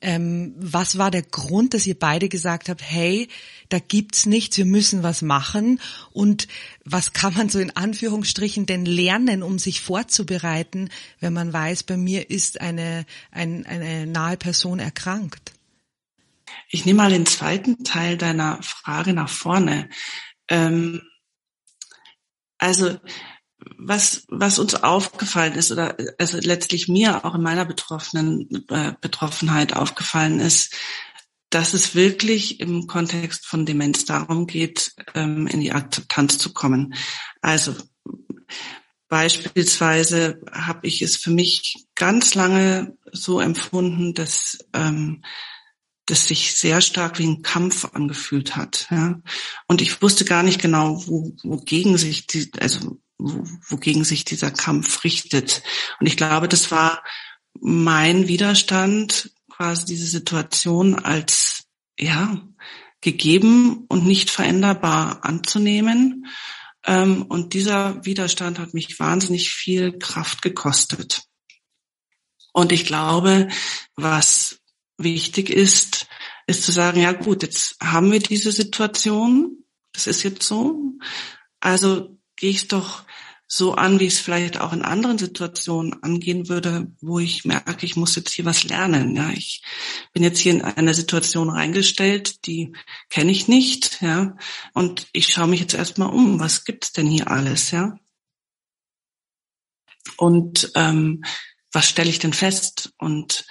Ähm, 0.00 0.54
was 0.58 0.98
war 0.98 1.10
der 1.10 1.22
Grund, 1.22 1.74
dass 1.74 1.86
ihr 1.86 1.98
beide 1.98 2.28
gesagt 2.28 2.68
habt, 2.68 2.82
hey, 2.82 3.28
da 3.68 3.78
gibt's 3.78 4.26
nichts, 4.26 4.56
wir 4.56 4.64
müssen 4.64 5.02
was 5.02 5.22
machen 5.22 5.77
und 6.12 6.48
was 6.84 7.12
kann 7.12 7.34
man 7.34 7.48
so 7.48 7.58
in 7.58 7.74
Anführungsstrichen 7.76 8.66
denn 8.66 8.84
lernen, 8.84 9.42
um 9.42 9.58
sich 9.58 9.80
vorzubereiten, 9.80 10.90
wenn 11.20 11.32
man 11.32 11.52
weiß, 11.52 11.82
bei 11.84 11.96
mir 11.96 12.30
ist 12.30 12.60
eine, 12.60 13.06
ein, 13.30 13.66
eine 13.66 14.06
nahe 14.06 14.36
Person 14.36 14.78
erkrankt? 14.78 15.52
Ich 16.70 16.84
nehme 16.84 16.98
mal 16.98 17.10
den 17.10 17.26
zweiten 17.26 17.84
Teil 17.84 18.16
deiner 18.16 18.62
Frage 18.62 19.12
nach 19.12 19.28
vorne. 19.28 19.88
Ähm, 20.48 21.02
also 22.58 22.98
was, 23.76 24.24
was 24.28 24.58
uns 24.58 24.74
aufgefallen 24.74 25.54
ist 25.54 25.72
oder 25.72 25.96
also 26.18 26.38
letztlich 26.38 26.88
mir 26.88 27.24
auch 27.24 27.34
in 27.34 27.42
meiner 27.42 27.64
betroffenen 27.64 28.48
äh, 28.68 28.92
Betroffenheit 29.00 29.74
aufgefallen 29.74 30.40
ist, 30.40 30.74
dass 31.50 31.74
es 31.74 31.94
wirklich 31.94 32.60
im 32.60 32.86
Kontext 32.86 33.46
von 33.46 33.64
Demenz 33.64 34.04
darum 34.04 34.46
geht, 34.46 34.92
ähm, 35.14 35.46
in 35.46 35.60
die 35.60 35.72
Akzeptanz 35.72 36.38
zu 36.38 36.52
kommen. 36.52 36.94
Also 37.40 37.74
beispielsweise 39.08 40.40
habe 40.52 40.86
ich 40.86 41.02
es 41.02 41.16
für 41.16 41.30
mich 41.30 41.86
ganz 41.94 42.34
lange 42.34 42.96
so 43.12 43.40
empfunden, 43.40 44.14
dass 44.14 44.58
ähm, 44.74 45.22
das 46.04 46.26
sich 46.26 46.54
sehr 46.54 46.80
stark 46.80 47.18
wie 47.18 47.26
ein 47.26 47.42
Kampf 47.42 47.86
angefühlt 47.92 48.56
hat. 48.56 48.86
Ja? 48.90 49.20
Und 49.66 49.82
ich 49.82 50.00
wusste 50.00 50.24
gar 50.24 50.42
nicht 50.42 50.60
genau, 50.60 51.06
wo, 51.06 51.32
wogegen 51.42 51.98
sich 51.98 52.26
die, 52.26 52.50
also 52.60 52.98
wogegen 53.18 54.04
sich 54.04 54.24
dieser 54.24 54.50
Kampf 54.50 55.04
richtet. 55.04 55.62
Und 56.00 56.06
ich 56.06 56.16
glaube, 56.16 56.48
das 56.48 56.70
war 56.70 57.02
mein 57.60 58.28
Widerstand 58.28 59.32
quasi 59.58 59.86
diese 59.86 60.06
Situation 60.06 60.94
als, 60.94 61.64
ja, 61.98 62.40
gegeben 63.00 63.86
und 63.88 64.06
nicht 64.06 64.30
veränderbar 64.30 65.24
anzunehmen. 65.24 66.26
Ähm, 66.86 67.22
und 67.22 67.54
dieser 67.54 68.04
Widerstand 68.04 68.60
hat 68.60 68.72
mich 68.72 68.98
wahnsinnig 69.00 69.50
viel 69.50 69.98
Kraft 69.98 70.42
gekostet. 70.42 71.24
Und 72.52 72.70
ich 72.70 72.86
glaube, 72.86 73.48
was 73.96 74.60
wichtig 74.96 75.50
ist, 75.50 76.06
ist 76.46 76.62
zu 76.62 76.70
sagen, 76.70 77.00
ja 77.00 77.12
gut, 77.12 77.42
jetzt 77.42 77.76
haben 77.82 78.12
wir 78.12 78.20
diese 78.20 78.52
Situation, 78.52 79.64
das 79.92 80.06
ist 80.06 80.22
jetzt 80.22 80.44
so, 80.44 80.94
also 81.58 82.16
gehe 82.36 82.50
ich 82.50 82.68
doch 82.68 83.04
so 83.50 83.74
an, 83.74 83.98
wie 83.98 84.04
ich 84.04 84.12
es 84.14 84.20
vielleicht 84.20 84.60
auch 84.60 84.74
in 84.74 84.82
anderen 84.82 85.16
Situationen 85.16 86.02
angehen 86.02 86.48
würde, 86.50 86.92
wo 87.00 87.18
ich 87.18 87.46
merke, 87.46 87.86
ich 87.86 87.96
muss 87.96 88.14
jetzt 88.14 88.32
hier 88.32 88.44
was 88.44 88.64
lernen. 88.64 89.16
Ja, 89.16 89.30
ich 89.30 89.62
bin 90.12 90.22
jetzt 90.22 90.38
hier 90.38 90.52
in 90.52 90.62
eine 90.62 90.92
Situation 90.92 91.48
reingestellt, 91.48 92.46
die 92.46 92.74
kenne 93.08 93.32
ich 93.32 93.48
nicht. 93.48 94.02
Ja, 94.02 94.36
und 94.74 95.08
ich 95.12 95.28
schaue 95.28 95.48
mich 95.48 95.60
jetzt 95.60 95.74
erstmal 95.74 96.10
um. 96.10 96.38
Was 96.38 96.64
gibt's 96.64 96.92
denn 96.92 97.06
hier 97.06 97.30
alles? 97.30 97.70
Ja, 97.70 97.98
und 100.16 100.70
ähm, 100.74 101.24
was 101.72 101.88
stelle 101.88 102.10
ich 102.10 102.18
denn 102.18 102.32
fest 102.32 102.92
und 102.98 103.46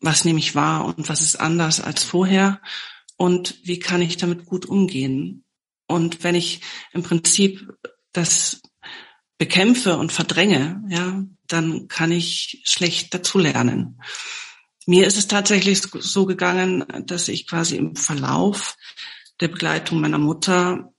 was 0.00 0.24
nehme 0.24 0.38
ich 0.38 0.54
wahr 0.54 0.84
und 0.84 1.08
was 1.08 1.22
ist 1.22 1.36
anders 1.36 1.80
als 1.80 2.02
vorher 2.04 2.60
und 3.16 3.58
wie 3.64 3.78
kann 3.78 4.02
ich 4.02 4.16
damit 4.16 4.44
gut 4.46 4.66
umgehen? 4.66 5.44
Und 5.86 6.22
wenn 6.22 6.34
ich 6.34 6.60
im 6.92 7.02
Prinzip 7.02 7.68
das 8.12 8.62
bekämpfe 9.40 9.96
und 9.96 10.12
verdränge, 10.12 10.84
ja, 10.90 11.24
dann 11.48 11.88
kann 11.88 12.12
ich 12.12 12.60
schlecht 12.64 13.14
dazulernen. 13.14 13.98
Mir 14.84 15.06
ist 15.06 15.16
es 15.16 15.28
tatsächlich 15.28 15.80
so 15.80 16.26
gegangen, 16.26 16.84
dass 17.06 17.26
ich 17.28 17.46
quasi 17.48 17.76
im 17.76 17.96
Verlauf 17.96 18.76
der 19.40 19.48
Begleitung 19.48 19.98
meiner 19.98 20.18
Mutter 20.18 20.92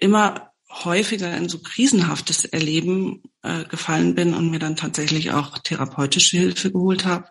immer 0.00 0.52
häufiger 0.70 1.34
in 1.34 1.48
so 1.48 1.60
krisenhaftes 1.60 2.44
Erleben 2.44 3.22
äh, 3.40 3.64
gefallen 3.64 4.14
bin 4.14 4.34
und 4.34 4.50
mir 4.50 4.58
dann 4.58 4.76
tatsächlich 4.76 5.30
auch 5.30 5.56
therapeutische 5.56 6.36
Hilfe 6.36 6.70
geholt 6.70 7.06
habe. 7.06 7.30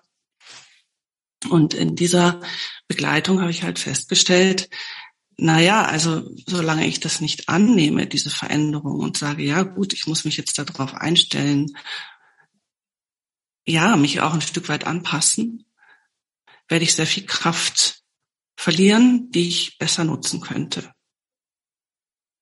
Und 1.51 1.75
in 1.75 1.95
dieser 1.95 2.41
Begleitung 2.87 3.41
habe 3.41 3.51
ich 3.51 3.61
halt 3.61 3.77
festgestellt, 3.77 4.69
naja, 5.37 5.83
also 5.83 6.29
solange 6.47 6.87
ich 6.87 6.99
das 6.99 7.19
nicht 7.19 7.49
annehme, 7.49 8.07
diese 8.07 8.29
Veränderung 8.29 8.99
und 8.99 9.17
sage, 9.17 9.43
ja 9.43 9.63
gut, 9.63 9.93
ich 9.93 10.07
muss 10.07 10.25
mich 10.25 10.37
jetzt 10.37 10.57
darauf 10.57 10.93
einstellen, 10.93 11.75
ja, 13.65 13.95
mich 13.95 14.21
auch 14.21 14.33
ein 14.33 14.41
Stück 14.41 14.69
weit 14.69 14.85
anpassen, 14.85 15.65
werde 16.67 16.83
ich 16.83 16.93
sehr 16.93 17.07
viel 17.07 17.25
Kraft 17.25 18.03
verlieren, 18.55 19.29
die 19.31 19.47
ich 19.47 19.77
besser 19.77 20.03
nutzen 20.03 20.39
könnte. 20.39 20.93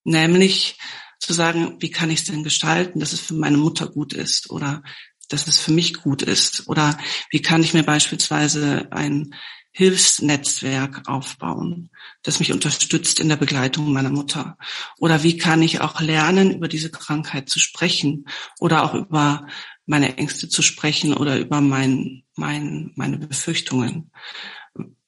Nämlich 0.04 0.78
zu 1.20 1.34
sagen, 1.34 1.82
wie 1.82 1.90
kann 1.90 2.12
ich 2.12 2.20
es 2.20 2.26
denn 2.26 2.44
gestalten, 2.44 3.00
dass 3.00 3.14
es 3.14 3.22
für 3.22 3.34
meine 3.34 3.58
Mutter 3.58 3.88
gut 3.88 4.14
ist 4.14 4.50
oder 4.50 4.84
dass 5.30 5.48
es 5.48 5.58
für 5.58 5.72
mich 5.72 5.96
gut 5.96 6.22
ist 6.22 6.68
oder 6.68 6.98
wie 7.32 7.42
kann 7.42 7.64
ich 7.64 7.74
mir 7.74 7.84
beispielsweise 7.84 8.92
ein 8.92 9.34
Hilfsnetzwerk 9.74 11.08
aufbauen, 11.08 11.89
das 12.22 12.39
mich 12.39 12.51
unterstützt 12.53 13.20
in 13.20 13.27
der 13.27 13.38
Begleitung 13.38 13.92
meiner 13.92 14.12
Mutter? 14.12 14.58
Oder 14.98 15.24
wie 15.24 15.38
kann 15.38 15.62
ich 15.62 15.82
auch 15.82 16.00
lernen, 16.00 16.51
über 16.56 16.68
diese 16.68 16.92
Krankheit 16.92 17.50
zu 17.50 17.60
sprechen 17.60 18.25
oder 18.60 18.84
auch 18.84 18.94
über 18.94 19.48
meine 19.86 20.18
Ängste 20.18 20.48
zu 20.48 20.62
sprechen 20.62 21.13
oder 21.13 21.39
über 21.39 21.60
mein, 21.60 22.24
mein, 22.36 22.92
meine 22.96 23.18
Befürchtungen? 23.18 24.12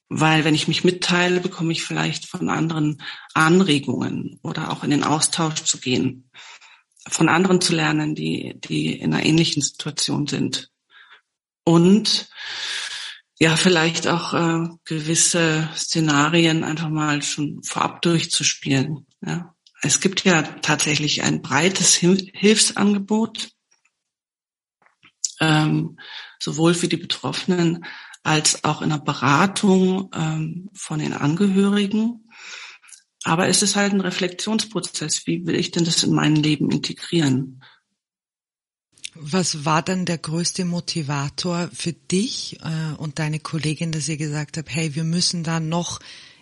weil 0.08 0.46
wenn 0.46 0.56
ich 0.56 0.68
mich 0.68 0.84
mitteile, 0.84 1.42
bekomme 1.42 1.72
ich 1.72 1.84
vielleicht 1.84 2.26
von 2.26 2.50
anderen 2.50 3.02
Anregungen 3.34 4.40
oder 4.44 4.72
auch 4.72 4.84
in 4.84 4.92
den 4.92 5.04
Austausch 5.04 5.64
zu 5.64 5.80
gehen, 5.80 6.30
von 7.08 7.28
anderen 7.28 7.62
zu 7.62 7.76
lernen, 7.76 8.16
die, 8.16 8.56
die 8.64 8.94
in 8.94 9.14
einer 9.14 9.26
ähnlichen 9.26 9.62
Situation 9.62 10.28
sind. 10.28 10.72
Und 11.64 12.30
ja, 13.38 13.58
vielleicht 13.58 14.08
auch 14.08 14.34
äh, 14.34 14.70
gewisse 14.86 15.70
Szenarien 15.76 16.64
einfach 16.64 16.90
mal 16.90 17.22
schon 17.22 17.62
vorab 17.64 18.02
durchzuspielen. 18.02 19.06
Ja. 19.22 19.54
Es 19.82 20.00
gibt 20.00 20.24
ja 20.24 20.42
tatsächlich 20.42 21.24
ein 21.24 21.42
breites 21.42 21.96
Hilfsangebot, 21.96 23.50
ähm, 25.42 26.00
sowohl 26.40 26.74
für 26.74 26.88
die 26.88 26.98
Betroffenen 26.98 27.86
als 28.24 28.64
auch 28.64 28.82
in 28.82 28.90
der 28.90 29.00
Beratung 29.00 30.10
ähm, 30.14 30.70
von 30.74 31.00
den 31.00 31.14
Angehörigen. 31.14 32.28
Aber 33.24 33.48
es 33.48 33.62
ist 33.62 33.76
halt 33.76 33.92
ein 33.92 34.02
Reflexionsprozess. 34.02 35.28
Wie 35.28 35.46
will 35.46 35.56
ich 35.56 35.72
denn 35.72 35.84
das 35.84 36.04
in 36.04 36.14
mein 36.14 36.36
Leben 36.36 36.72
integrieren? 36.72 37.62
Was 39.16 39.64
war 39.64 39.82
dann 39.82 40.06
der 40.06 40.18
größte 40.18 40.66
Motivator 40.66 41.70
für 41.74 41.94
dich 41.94 42.60
äh, 42.62 42.96
und 42.98 43.18
deine 43.20 43.40
Kollegin, 43.40 43.92
dass 43.92 44.10
ihr 44.10 44.18
gesagt 44.18 44.58
habt, 44.58 44.70
hey, 44.70 44.94
wir 44.96 45.06
müssen 45.06 45.44
da 45.44 45.60
noch 45.60 46.00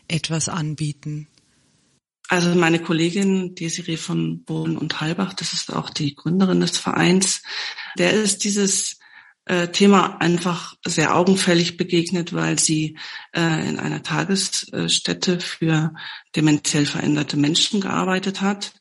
etwas 0.07 0.49
anbieten? 0.49 1.27
Also 2.29 2.55
meine 2.55 2.79
Kollegin 2.79 3.53
Desiree 3.53 3.97
von 3.97 4.43
Bohlen 4.43 4.77
und 4.77 5.01
Halbach, 5.01 5.33
das 5.33 5.53
ist 5.53 5.71
auch 5.71 5.89
die 5.91 6.15
Gründerin 6.15 6.61
des 6.61 6.77
Vereins, 6.77 7.43
der 7.97 8.13
ist 8.13 8.43
dieses 8.43 8.97
äh, 9.45 9.67
Thema 9.67 10.21
einfach 10.21 10.75
sehr 10.85 11.15
augenfällig 11.15 11.77
begegnet, 11.77 12.33
weil 12.33 12.57
sie 12.59 12.97
äh, 13.35 13.67
in 13.67 13.77
einer 13.77 14.01
Tagesstätte 14.01 15.39
für 15.41 15.93
dementiell 16.35 16.85
veränderte 16.85 17.37
Menschen 17.37 17.81
gearbeitet 17.81 18.41
hat. 18.41 18.73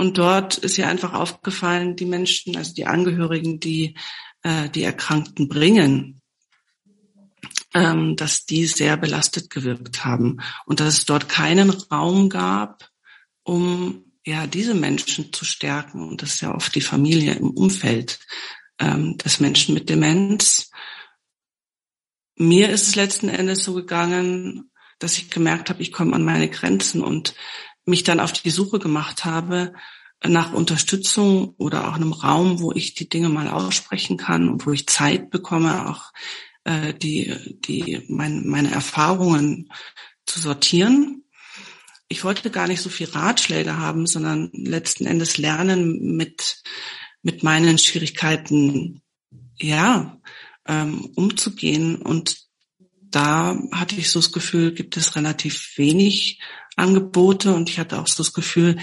Und 0.00 0.16
dort 0.16 0.56
ist 0.56 0.78
ihr 0.78 0.88
einfach 0.88 1.12
aufgefallen, 1.12 1.94
die 1.94 2.06
Menschen, 2.06 2.56
also 2.56 2.72
die 2.72 2.86
Angehörigen, 2.86 3.60
die 3.60 3.98
äh, 4.42 4.70
die 4.70 4.82
Erkrankten 4.82 5.46
bringen, 5.46 6.22
ähm, 7.74 8.16
dass 8.16 8.46
die 8.46 8.64
sehr 8.64 8.96
belastet 8.96 9.50
gewirkt 9.50 10.02
haben 10.02 10.40
und 10.64 10.80
dass 10.80 10.94
es 10.94 11.04
dort 11.04 11.28
keinen 11.28 11.68
Raum 11.68 12.30
gab, 12.30 12.88
um 13.42 14.10
ja 14.24 14.46
diese 14.46 14.72
Menschen 14.72 15.34
zu 15.34 15.44
stärken. 15.44 16.08
Und 16.08 16.22
das 16.22 16.36
ist 16.36 16.40
ja 16.40 16.54
oft 16.54 16.74
die 16.74 16.80
Familie 16.80 17.34
im 17.34 17.50
Umfeld, 17.50 18.20
ähm, 18.78 19.18
des 19.18 19.38
Menschen 19.38 19.74
mit 19.74 19.90
Demenz. 19.90 20.70
Mir 22.36 22.70
ist 22.70 22.88
es 22.88 22.96
letzten 22.96 23.28
Endes 23.28 23.64
so 23.64 23.74
gegangen, 23.74 24.70
dass 24.98 25.18
ich 25.18 25.28
gemerkt 25.28 25.68
habe, 25.68 25.82
ich 25.82 25.92
komme 25.92 26.14
an 26.14 26.24
meine 26.24 26.48
Grenzen 26.48 27.02
und 27.02 27.34
mich 27.84 28.02
dann 28.04 28.20
auf 28.20 28.32
die 28.32 28.50
Suche 28.50 28.78
gemacht 28.78 29.24
habe 29.24 29.72
nach 30.24 30.52
Unterstützung 30.52 31.54
oder 31.56 31.88
auch 31.88 31.94
einem 31.94 32.12
Raum, 32.12 32.60
wo 32.60 32.72
ich 32.72 32.94
die 32.94 33.08
Dinge 33.08 33.28
mal 33.30 33.48
aussprechen 33.48 34.16
kann 34.16 34.48
und 34.48 34.66
wo 34.66 34.72
ich 34.72 34.86
Zeit 34.86 35.30
bekomme, 35.30 35.88
auch 35.88 36.12
äh, 36.64 36.92
die, 36.92 37.34
die 37.64 38.04
mein, 38.08 38.46
meine 38.46 38.70
Erfahrungen 38.70 39.70
zu 40.26 40.40
sortieren. 40.40 41.24
Ich 42.08 42.24
wollte 42.24 42.50
gar 42.50 42.66
nicht 42.66 42.82
so 42.82 42.90
viel 42.90 43.08
Ratschläge 43.08 43.78
haben, 43.78 44.06
sondern 44.06 44.50
letzten 44.52 45.06
Endes 45.06 45.38
lernen, 45.38 46.16
mit 46.16 46.62
mit 47.22 47.42
meinen 47.42 47.78
Schwierigkeiten 47.78 49.02
ja 49.58 50.18
ähm, 50.66 51.10
umzugehen. 51.14 51.96
Und 51.96 52.48
da 53.10 53.58
hatte 53.72 53.96
ich 53.96 54.10
so 54.10 54.20
das 54.20 54.32
Gefühl, 54.32 54.72
gibt 54.72 54.96
es 54.96 55.16
relativ 55.16 55.76
wenig 55.76 56.40
Angebote 56.76 57.54
und 57.54 57.68
ich 57.68 57.78
hatte 57.78 57.98
auch 58.00 58.06
so 58.06 58.22
das 58.22 58.32
Gefühl, 58.32 58.78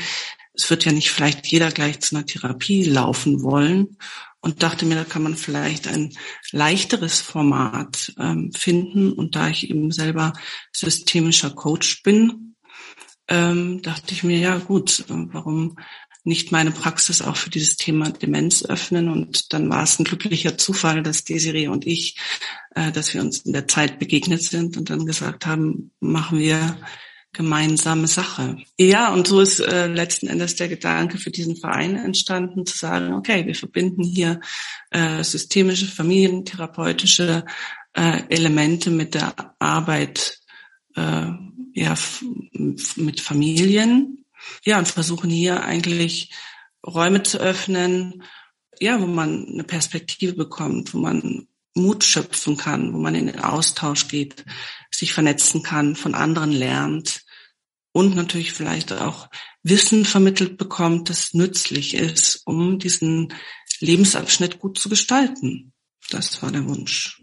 es 0.53 0.69
wird 0.69 0.85
ja 0.85 0.91
nicht 0.91 1.11
vielleicht 1.11 1.47
jeder 1.47 1.71
gleich 1.71 1.99
zu 1.99 2.15
einer 2.15 2.25
Therapie 2.25 2.83
laufen 2.83 3.43
wollen 3.43 3.97
und 4.39 4.63
dachte 4.63 4.85
mir, 4.85 4.95
da 4.95 5.03
kann 5.03 5.23
man 5.23 5.35
vielleicht 5.35 5.87
ein 5.87 6.13
leichteres 6.51 7.21
Format 7.21 8.13
ähm, 8.17 8.51
finden. 8.53 9.11
Und 9.11 9.35
da 9.35 9.49
ich 9.49 9.69
eben 9.69 9.91
selber 9.91 10.33
systemischer 10.71 11.51
Coach 11.51 12.01
bin, 12.03 12.55
ähm, 13.27 13.81
dachte 13.81 14.13
ich 14.13 14.23
mir, 14.23 14.39
ja 14.39 14.57
gut, 14.57 15.03
warum 15.07 15.77
nicht 16.27 16.51
meine 16.51 16.71
Praxis 16.71 17.21
auch 17.21 17.37
für 17.37 17.49
dieses 17.49 17.77
Thema 17.77 18.11
Demenz 18.11 18.63
öffnen. 18.63 19.09
Und 19.09 19.53
dann 19.53 19.69
war 19.69 19.83
es 19.83 19.97
ein 19.97 20.03
glücklicher 20.03 20.57
Zufall, 20.57 21.01
dass 21.01 21.23
Desiree 21.23 21.69
und 21.69 21.87
ich, 21.87 22.17
äh, 22.75 22.91
dass 22.91 23.13
wir 23.13 23.21
uns 23.21 23.39
in 23.39 23.53
der 23.53 23.67
Zeit 23.67 23.97
begegnet 23.97 24.43
sind 24.43 24.77
und 24.77 24.89
dann 24.89 25.05
gesagt 25.05 25.45
haben, 25.45 25.91
machen 25.99 26.39
wir 26.39 26.77
gemeinsame 27.33 28.07
Sache. 28.07 28.57
Ja, 28.77 29.13
und 29.13 29.27
so 29.27 29.39
ist 29.39 29.59
äh, 29.59 29.87
letzten 29.87 30.27
Endes 30.27 30.55
der 30.55 30.67
Gedanke 30.67 31.17
für 31.17 31.31
diesen 31.31 31.55
Verein 31.55 31.95
entstanden, 31.95 32.65
zu 32.65 32.77
sagen, 32.77 33.13
okay, 33.13 33.45
wir 33.45 33.55
verbinden 33.55 34.03
hier 34.03 34.41
äh, 34.91 35.23
systemische, 35.23 35.85
familientherapeutische 35.85 37.45
äh, 37.93 38.21
Elemente 38.29 38.89
mit 38.89 39.13
der 39.13 39.33
Arbeit 39.59 40.39
äh, 40.95 41.27
ja, 41.73 41.95
mit 42.95 43.21
Familien 43.21 44.25
ja, 44.63 44.77
und 44.77 44.87
versuchen 44.87 45.29
hier 45.29 45.63
eigentlich 45.63 46.31
Räume 46.85 47.23
zu 47.23 47.39
öffnen, 47.39 48.23
ja, 48.79 48.99
wo 49.01 49.07
man 49.07 49.47
eine 49.47 49.63
Perspektive 49.63 50.33
bekommt, 50.33 50.93
wo 50.93 50.99
man 50.99 51.47
Mut 51.73 52.03
schöpfen 52.03 52.57
kann, 52.57 52.93
wo 52.93 52.97
man 52.97 53.15
in 53.15 53.27
den 53.27 53.39
Austausch 53.39 54.07
geht, 54.07 54.45
sich 54.91 55.13
vernetzen 55.13 55.63
kann, 55.63 55.95
von 55.95 56.15
anderen 56.15 56.51
lernt 56.51 57.21
und 57.91 58.15
natürlich 58.15 58.53
vielleicht 58.53 58.93
auch 58.93 59.29
Wissen 59.63 60.05
vermittelt 60.05 60.57
bekommt, 60.57 61.09
das 61.09 61.33
nützlich 61.33 61.93
ist, 61.93 62.41
um 62.45 62.79
diesen 62.79 63.33
Lebensabschnitt 63.79 64.59
gut 64.59 64.79
zu 64.79 64.89
gestalten. 64.89 65.73
Das 66.09 66.41
war 66.41 66.51
der 66.51 66.67
Wunsch. 66.67 67.21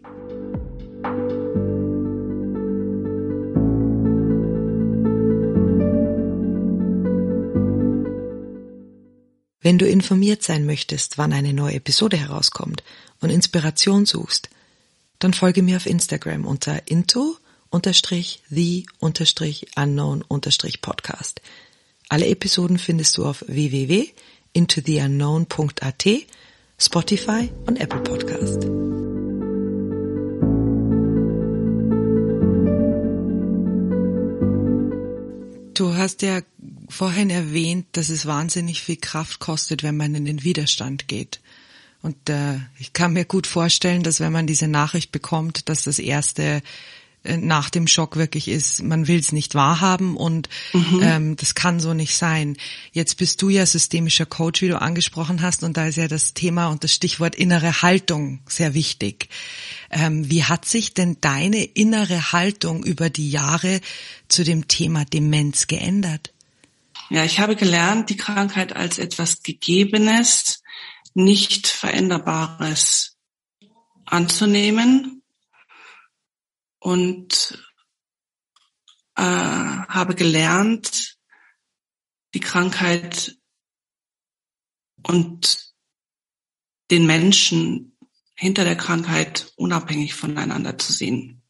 Wenn 9.65 9.77
du 9.79 9.87
informiert 9.87 10.43
sein 10.43 10.67
möchtest, 10.67 11.17
wann 11.17 11.33
eine 11.33 11.51
neue 11.51 11.73
Episode 11.73 12.17
herauskommt 12.17 12.83
und 13.19 13.31
Inspiration 13.31 14.05
suchst, 14.05 14.51
dann 15.17 15.33
folge 15.33 15.63
mir 15.63 15.77
auf 15.77 15.87
Instagram 15.87 16.45
unter 16.45 16.87
into 16.91 17.37
the 18.51 18.85
unknown 19.75 20.23
podcast. 20.81 21.41
Alle 22.09 22.27
Episoden 22.27 22.77
findest 22.77 23.17
du 23.17 23.25
auf 23.25 23.43
www.intotheunknown.at, 23.47 26.05
Spotify 26.77 27.49
und 27.65 27.81
Apple 27.81 28.01
Podcast. 28.01 28.65
Du 35.73 35.95
hast 35.95 36.21
ja 36.21 36.41
vorhin 36.89 37.29
erwähnt, 37.29 37.87
dass 37.93 38.09
es 38.09 38.25
wahnsinnig 38.25 38.81
viel 38.81 38.97
Kraft 38.97 39.39
kostet, 39.39 39.83
wenn 39.83 39.97
man 39.97 40.15
in 40.15 40.25
den 40.25 40.43
Widerstand 40.43 41.07
geht. 41.07 41.39
Und 42.01 42.29
äh, 42.29 42.59
ich 42.77 42.93
kann 42.93 43.13
mir 43.13 43.25
gut 43.25 43.47
vorstellen, 43.47 44.03
dass 44.03 44.19
wenn 44.19 44.31
man 44.31 44.45
diese 44.45 44.67
Nachricht 44.67 45.11
bekommt, 45.11 45.69
dass 45.69 45.85
das 45.85 45.97
erste 45.97 46.61
äh, 47.23 47.37
nach 47.37 47.71
dem 47.71 47.87
Schock 47.87 48.15
wirklich 48.15 48.47
ist, 48.47 48.83
man 48.83 49.07
will 49.07 49.19
es 49.19 49.31
nicht 49.31 49.55
wahrhaben 49.55 50.15
und 50.15 50.47
mhm. 50.73 50.99
ähm, 51.01 51.35
das 51.35 51.55
kann 51.55 51.79
so 51.79 51.95
nicht 51.95 52.15
sein. 52.15 52.57
Jetzt 52.91 53.17
bist 53.17 53.41
du 53.41 53.49
ja 53.49 53.65
systemischer 53.65 54.27
Coach, 54.27 54.61
wie 54.61 54.67
du 54.67 54.79
angesprochen 54.79 55.41
hast, 55.41 55.63
und 55.63 55.77
da 55.77 55.87
ist 55.87 55.97
ja 55.97 56.07
das 56.07 56.35
Thema 56.35 56.67
und 56.67 56.83
das 56.83 56.93
Stichwort 56.93 57.35
innere 57.35 57.81
Haltung 57.81 58.41
sehr 58.47 58.75
wichtig. 58.75 59.29
Ähm, 59.89 60.29
wie 60.29 60.43
hat 60.43 60.65
sich 60.65 60.93
denn 60.93 61.17
deine 61.21 61.63
innere 61.63 62.31
Haltung 62.31 62.83
über 62.83 63.09
die 63.09 63.31
Jahre 63.31 63.81
zu 64.27 64.43
dem 64.43 64.67
Thema 64.67 65.05
Demenz 65.05 65.65
geändert? 65.65 66.34
Ja, 67.09 67.23
ich 67.23 67.39
habe 67.39 67.55
gelernt, 67.55 68.09
die 68.09 68.17
Krankheit 68.17 68.75
als 68.75 68.97
etwas 68.97 69.43
Gegebenes, 69.43 70.63
nicht 71.13 71.67
Veränderbares 71.67 73.17
anzunehmen 74.05 75.23
und 76.79 77.63
äh, 79.15 79.21
habe 79.21 80.15
gelernt, 80.15 81.17
die 82.33 82.39
Krankheit 82.39 83.37
und 85.03 85.73
den 86.91 87.05
Menschen 87.05 87.97
hinter 88.35 88.63
der 88.63 88.75
Krankheit 88.75 89.51
unabhängig 89.55 90.15
voneinander 90.15 90.77
zu 90.77 90.91
sehen. 90.91 91.43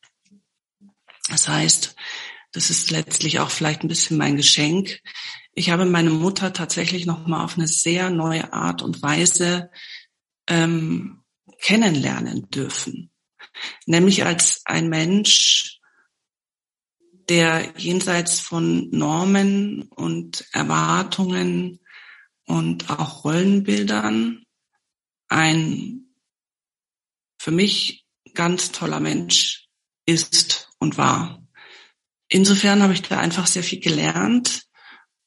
Das 1.29 1.47
heißt, 1.47 1.95
das 2.51 2.69
ist 2.69 2.91
letztlich 2.91 3.39
auch 3.39 3.49
vielleicht 3.49 3.83
ein 3.83 3.87
bisschen 3.87 4.17
mein 4.17 4.37
Geschenk 4.37 5.01
ich 5.55 5.69
habe 5.69 5.85
meine 5.85 6.09
Mutter 6.09 6.51
tatsächlich 6.51 7.05
noch 7.05 7.25
mal 7.27 7.43
auf 7.43 7.57
eine 7.57 7.67
sehr 7.67 8.09
neue 8.09 8.51
Art 8.51 8.81
und 8.81 9.01
Weise 9.01 9.71
ähm, 10.47 11.23
kennenlernen 11.61 12.49
dürfen, 12.49 13.09
nämlich 13.85 14.25
als 14.25 14.61
ein 14.65 14.89
Mensch, 14.89 15.79
der 17.29 17.73
jenseits 17.77 18.41
von 18.41 18.89
Normen 18.91 19.83
und 19.83 20.45
Erwartungen 20.51 21.79
und 22.45 22.89
auch 22.89 23.23
Rollenbildern 23.23 24.43
ein 25.29 26.05
für 27.39 27.51
mich 27.51 28.05
ganz 28.33 28.71
toller 28.71 28.99
Mensch 28.99 29.69
ist 30.05 30.69
und 30.79 30.97
war. 30.97 31.47
Insofern 32.27 32.83
habe 32.83 32.93
ich 32.93 33.01
da 33.03 33.19
einfach 33.19 33.47
sehr 33.47 33.63
viel 33.63 33.79
gelernt 33.79 34.65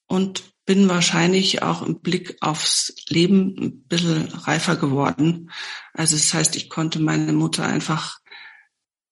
und 0.09 0.43
bin 0.67 0.89
wahrscheinlich 0.89 1.63
auch 1.63 1.83
im 1.83 2.01
Blick 2.01 2.37
aufs 2.41 2.95
Leben 3.09 3.57
ein 3.59 3.83
bisschen 3.85 4.29
reifer 4.29 4.77
geworden. 4.77 5.51
Also 5.95 6.17
das 6.17 6.35
heißt, 6.35 6.57
ich 6.57 6.69
konnte 6.69 6.99
meine 6.99 7.33
Mutter 7.33 7.65
einfach 7.65 8.19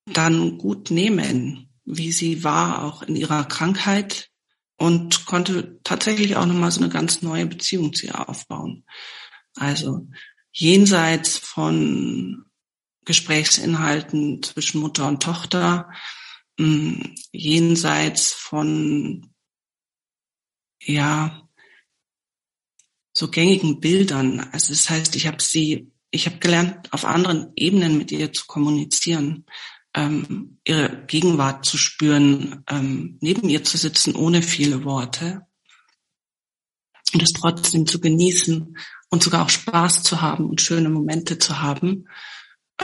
dann 0.04 0.59
gut 0.59 0.90
nehmen, 0.90 1.70
wie 1.85 2.12
sie 2.12 2.44
war, 2.44 2.85
auch 2.85 3.02
in 3.02 3.16
ihrer 3.16 3.44
Krankheit 3.44 4.30
und 4.76 5.24
konnte 5.24 5.80
tatsächlich 5.82 6.37
auch 6.37 6.46
nochmal 6.46 6.70
so 6.70 6.80
eine 6.80 6.90
ganz 6.90 7.22
neue 7.22 7.46
Beziehung 7.46 7.94
zu 7.94 8.06
ihr 8.06 8.28
aufbauen. 8.28 8.85
Also 9.54 10.09
jenseits 10.52 11.38
von 11.38 12.44
Gesprächsinhalten 13.04 14.42
zwischen 14.42 14.80
Mutter 14.80 15.06
und 15.09 15.22
Tochter, 15.22 15.90
hm, 16.59 17.14
jenseits 17.32 18.32
von, 18.32 19.30
ja, 20.87 21.49
so 23.12 23.29
gängigen 23.29 23.81
Bildern. 23.81 24.40
Also 24.53 24.72
das 24.72 24.90
heißt, 24.90 25.16
ich 25.16 25.27
habe 25.27 25.42
sie, 25.42 25.90
ich 26.11 26.27
habe 26.27 26.38
gelernt, 26.38 26.92
auf 26.92 27.05
anderen 27.05 27.53
Ebenen 27.57 27.99
mit 27.99 28.12
ihr 28.12 28.33
zu 28.33 28.46
kommunizieren, 28.46 29.46
ähm, 29.94 30.59
ihre 30.64 31.05
Gegenwart 31.07 31.64
zu 31.64 31.79
spüren, 31.79 32.62
ähm, 32.68 33.18
neben 33.20 33.49
ihr 33.49 33.64
zu 33.64 33.79
sitzen 33.79 34.14
ohne 34.14 34.42
viele 34.42 34.85
Worte 34.85 35.46
und 37.14 37.22
es 37.22 37.33
trotzdem 37.33 37.87
zu 37.87 38.01
genießen 38.01 38.77
und 39.09 39.22
sogar 39.22 39.44
auch 39.44 39.51
Spaß 39.51 40.03
zu 40.03 40.20
haben 40.20 40.51
und 40.51 40.61
schöne 40.61 40.90
Momente 40.90 41.38
zu 41.38 41.61
haben. 41.61 42.09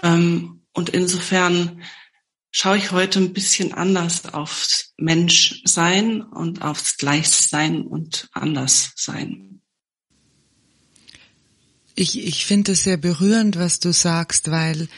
Ähm, 0.03 0.63
und 0.73 0.89
insofern 0.89 1.83
schaue 2.53 2.77
ich 2.77 2.93
heute 2.93 3.19
ein 3.19 3.33
bisschen 3.33 3.73
anders 3.73 4.33
aufs 4.33 4.93
Menschsein 4.99 6.23
und 6.23 6.63
aufs 6.63 6.99
Gleichsein 6.99 7.83
und 7.83 8.29
Anderssein. 8.33 9.61
Ich, 11.95 12.25
ich 12.25 12.47
finde 12.47 12.73
es 12.73 12.85
sehr 12.85 12.99
berührend, 12.99 13.57
was 13.57 13.81
du 13.81 13.93
sagst, 13.93 14.51
weil 14.51 14.89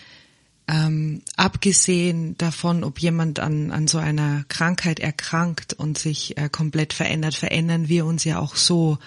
ähm, 0.66 1.22
abgesehen 1.36 2.36
davon, 2.38 2.84
ob 2.84 2.98
jemand 2.98 3.38
an, 3.38 3.70
an 3.70 3.86
so 3.86 3.98
einer 3.98 4.44
Krankheit 4.48 4.98
erkrankt 4.98 5.74
und 5.74 5.98
sich 5.98 6.36
äh, 6.36 6.48
komplett 6.48 6.92
verändert, 6.92 7.34
verändern 7.34 7.88
wir 7.88 8.06
uns 8.06 8.24
ja 8.24 8.38
auch 8.38 8.56
so. 8.56 8.98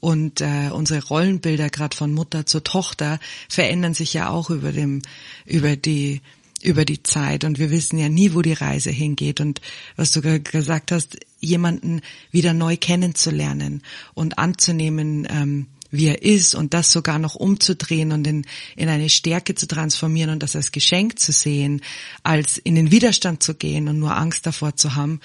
Und 0.00 0.40
äh, 0.40 0.70
unsere 0.72 1.04
Rollenbilder, 1.04 1.70
gerade 1.70 1.96
von 1.96 2.12
Mutter 2.12 2.46
zur 2.46 2.64
Tochter, 2.64 3.20
verändern 3.48 3.94
sich 3.94 4.14
ja 4.14 4.30
auch 4.30 4.50
über 4.50 4.72
dem, 4.72 5.02
über 5.44 5.76
die 5.76 6.22
über 6.62 6.84
die 6.84 7.02
Zeit 7.02 7.44
und 7.44 7.58
wir 7.58 7.70
wissen 7.70 7.98
ja 7.98 8.08
nie, 8.08 8.34
wo 8.34 8.42
die 8.42 8.52
Reise 8.52 8.90
hingeht. 8.90 9.40
Und 9.40 9.60
was 9.96 10.12
du 10.12 10.20
gesagt 10.40 10.92
hast, 10.92 11.18
jemanden 11.40 12.00
wieder 12.30 12.54
neu 12.54 12.76
kennenzulernen 12.76 13.82
und 14.14 14.38
anzunehmen, 14.38 15.26
ähm, 15.30 15.66
wie 15.90 16.06
er 16.06 16.22
ist 16.22 16.54
und 16.54 16.74
das 16.74 16.90
sogar 16.90 17.18
noch 17.18 17.34
umzudrehen 17.34 18.12
und 18.12 18.26
in, 18.26 18.46
in 18.76 18.88
eine 18.88 19.10
Stärke 19.10 19.54
zu 19.54 19.66
transformieren 19.68 20.30
und 20.30 20.42
das 20.42 20.56
als 20.56 20.72
Geschenk 20.72 21.18
zu 21.18 21.32
sehen, 21.32 21.82
als 22.22 22.58
in 22.58 22.74
den 22.74 22.90
Widerstand 22.90 23.42
zu 23.42 23.54
gehen 23.54 23.88
und 23.88 23.98
nur 23.98 24.16
Angst 24.16 24.46
davor 24.46 24.74
zu 24.74 24.94
haben, 24.94 25.20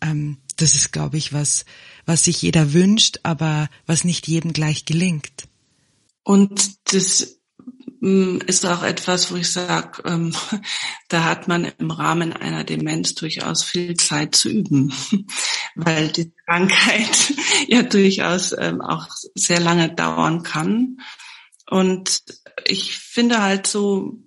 ähm, 0.00 0.38
das 0.56 0.74
ist, 0.74 0.92
glaube 0.92 1.18
ich, 1.18 1.32
was, 1.32 1.66
was 2.06 2.24
sich 2.24 2.40
jeder 2.40 2.72
wünscht, 2.72 3.18
aber 3.24 3.68
was 3.86 4.04
nicht 4.04 4.28
jedem 4.28 4.52
gleich 4.52 4.84
gelingt. 4.84 5.48
Und 6.22 6.76
das 6.92 7.36
ist 8.00 8.66
auch 8.66 8.82
etwas, 8.82 9.30
wo 9.30 9.36
ich 9.36 9.50
sage, 9.50 10.02
ähm, 10.04 10.34
da 11.08 11.24
hat 11.24 11.48
man 11.48 11.64
im 11.78 11.90
Rahmen 11.90 12.32
einer 12.32 12.64
Demenz 12.64 13.14
durchaus 13.14 13.62
viel 13.62 13.96
Zeit 13.96 14.34
zu 14.34 14.48
üben, 14.48 14.92
weil 15.74 16.08
die 16.08 16.32
Krankheit 16.46 17.34
ja 17.68 17.82
durchaus 17.82 18.54
ähm, 18.56 18.80
auch 18.80 19.08
sehr 19.34 19.60
lange 19.60 19.94
dauern 19.94 20.42
kann. 20.42 20.98
Und 21.68 22.22
ich 22.64 22.96
finde 22.96 23.42
halt 23.42 23.66
so, 23.66 24.18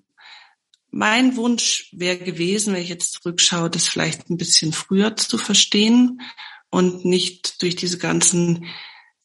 mein 0.91 1.35
Wunsch 1.35 1.89
wäre 1.91 2.17
gewesen, 2.17 2.73
wenn 2.73 2.81
ich 2.81 2.89
jetzt 2.89 3.13
zurückschaue, 3.13 3.69
das 3.69 3.87
vielleicht 3.87 4.29
ein 4.29 4.37
bisschen 4.37 4.73
früher 4.73 5.15
zu 5.15 5.37
verstehen 5.37 6.21
und 6.69 7.05
nicht 7.05 7.61
durch 7.61 7.75
diese 7.75 7.97
ganzen 7.97 8.65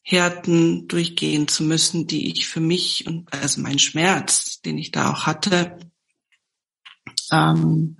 Härten 0.06 0.86
durchgehen 0.86 1.48
zu 1.48 1.64
müssen, 1.64 2.06
die 2.06 2.30
ich 2.30 2.46
für 2.46 2.60
mich 2.60 3.06
und 3.06 3.32
also 3.32 3.62
mein 3.62 3.78
Schmerz, 3.78 4.60
den 4.60 4.76
ich 4.76 4.90
da 4.90 5.10
auch 5.10 5.24
hatte, 5.24 5.78
ähm, 7.32 7.96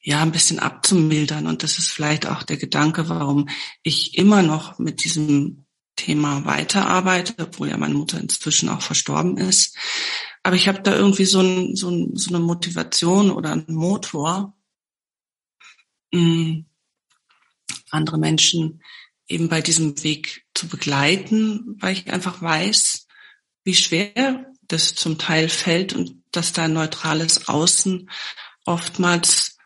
ja, 0.00 0.22
ein 0.22 0.30
bisschen 0.30 0.60
abzumildern. 0.60 1.48
Und 1.48 1.64
das 1.64 1.78
ist 1.78 1.90
vielleicht 1.90 2.26
auch 2.26 2.44
der 2.44 2.58
Gedanke, 2.58 3.08
warum 3.08 3.48
ich 3.82 4.16
immer 4.16 4.42
noch 4.42 4.78
mit 4.78 5.02
diesem 5.02 5.66
Thema 5.96 6.44
weiterarbeite, 6.44 7.34
obwohl 7.42 7.68
ja 7.68 7.76
meine 7.76 7.94
Mutter 7.94 8.20
inzwischen 8.20 8.68
auch 8.68 8.82
verstorben 8.82 9.36
ist. 9.36 9.76
Aber 10.44 10.54
ich 10.54 10.68
habe 10.68 10.80
da 10.80 10.94
irgendwie 10.94 11.24
so, 11.24 11.40
ein, 11.40 11.74
so, 11.74 11.90
ein, 11.90 12.16
so 12.16 12.34
eine 12.34 12.44
Motivation 12.44 13.32
oder 13.32 13.50
einen 13.50 13.74
Motor, 13.74 14.56
mh, 16.12 16.20
hm, 16.20 16.66
andere 17.90 18.18
Menschen 18.18 18.80
eben 19.28 19.48
bei 19.48 19.60
diesem 19.60 20.02
Weg 20.02 20.44
zu 20.54 20.68
begleiten, 20.68 21.76
weil 21.80 21.92
ich 21.94 22.12
einfach 22.12 22.42
weiß, 22.42 23.06
wie 23.64 23.74
schwer 23.74 24.46
das 24.62 24.94
zum 24.94 25.18
Teil 25.18 25.48
fällt 25.48 25.92
und 25.92 26.22
dass 26.30 26.52
da 26.52 26.64
ein 26.64 26.72
neutrales 26.72 27.48
Außen 27.48 28.10
oftmals 28.64 29.58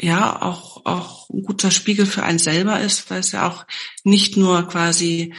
ja 0.00 0.42
auch, 0.42 0.84
auch 0.84 1.30
ein 1.30 1.42
guter 1.42 1.70
Spiegel 1.70 2.06
für 2.06 2.22
einen 2.22 2.38
selber 2.38 2.80
ist, 2.80 3.10
weil 3.10 3.20
es 3.20 3.32
ja 3.32 3.48
auch 3.48 3.66
nicht 4.04 4.36
nur 4.36 4.68
quasi 4.68 5.34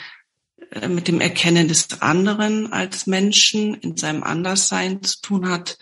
äh, 0.72 0.88
mit 0.88 1.08
dem 1.08 1.22
Erkennen 1.22 1.68
des 1.68 2.02
anderen 2.02 2.74
als 2.74 3.06
Menschen 3.06 3.76
in 3.76 3.98
seinem 3.98 4.24
Anderssein 4.24 5.04
zu 5.04 5.22
tun 5.22 5.50
hat, 5.50 5.78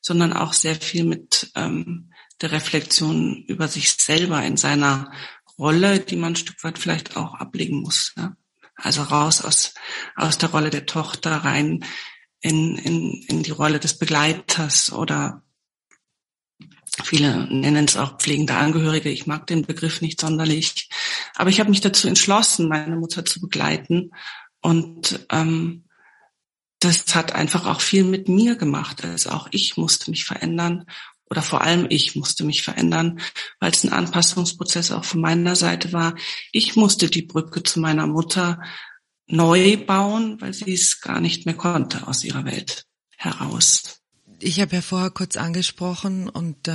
sondern 0.00 0.32
auch 0.32 0.52
sehr 0.52 0.74
viel 0.74 1.04
mit 1.04 1.50
ähm, 1.54 2.12
der 2.40 2.52
Reflexion 2.52 3.44
über 3.46 3.66
sich 3.66 3.90
selber 3.92 4.42
in 4.44 4.56
seiner 4.56 5.10
Rolle, 5.58 6.00
die 6.00 6.16
man 6.16 6.32
ein 6.32 6.36
Stück 6.36 6.62
weit 6.64 6.78
vielleicht 6.78 7.16
auch 7.16 7.34
ablegen 7.34 7.80
muss. 7.80 8.14
Ja? 8.16 8.36
Also 8.76 9.02
raus 9.02 9.42
aus, 9.42 9.74
aus 10.14 10.38
der 10.38 10.50
Rolle 10.50 10.70
der 10.70 10.86
Tochter 10.86 11.32
rein 11.32 11.84
in, 12.40 12.76
in, 12.76 13.22
in 13.28 13.42
die 13.42 13.50
Rolle 13.50 13.80
des 13.80 13.98
Begleiters 13.98 14.92
oder 14.92 15.42
viele 17.02 17.46
nennen 17.52 17.86
es 17.86 17.96
auch 17.96 18.18
pflegende 18.18 18.54
Angehörige. 18.54 19.10
Ich 19.10 19.26
mag 19.26 19.46
den 19.46 19.62
Begriff 19.62 20.00
nicht 20.00 20.20
sonderlich. 20.20 20.88
Aber 21.34 21.50
ich 21.50 21.60
habe 21.60 21.70
mich 21.70 21.80
dazu 21.80 22.08
entschlossen, 22.08 22.68
meine 22.68 22.96
Mutter 22.96 23.24
zu 23.24 23.40
begleiten. 23.40 24.12
Und 24.60 25.26
ähm, 25.30 25.84
das 26.80 27.14
hat 27.14 27.32
einfach 27.32 27.66
auch 27.66 27.80
viel 27.80 28.04
mit 28.04 28.28
mir 28.28 28.56
gemacht. 28.56 29.04
Also 29.04 29.30
auch 29.30 29.48
ich 29.50 29.76
musste 29.76 30.10
mich 30.10 30.24
verändern 30.24 30.86
oder 31.30 31.42
vor 31.42 31.62
allem 31.62 31.86
ich 31.90 32.16
musste 32.16 32.44
mich 32.44 32.62
verändern, 32.62 33.20
weil 33.60 33.72
es 33.72 33.84
ein 33.84 33.92
Anpassungsprozess 33.92 34.90
auch 34.92 35.04
von 35.04 35.20
meiner 35.20 35.56
Seite 35.56 35.92
war. 35.92 36.14
Ich 36.52 36.76
musste 36.76 37.08
die 37.08 37.22
Brücke 37.22 37.62
zu 37.62 37.80
meiner 37.80 38.06
Mutter 38.06 38.60
neu 39.26 39.76
bauen, 39.76 40.40
weil 40.40 40.54
sie 40.54 40.72
es 40.72 41.00
gar 41.00 41.20
nicht 41.20 41.46
mehr 41.46 41.56
konnte 41.56 42.06
aus 42.06 42.24
ihrer 42.24 42.44
Welt 42.44 42.86
heraus. 43.16 43.98
Ich 44.40 44.60
habe 44.60 44.76
ja 44.76 44.82
vorher 44.82 45.10
kurz 45.10 45.36
angesprochen 45.36 46.28
und 46.28 46.68
äh, 46.68 46.72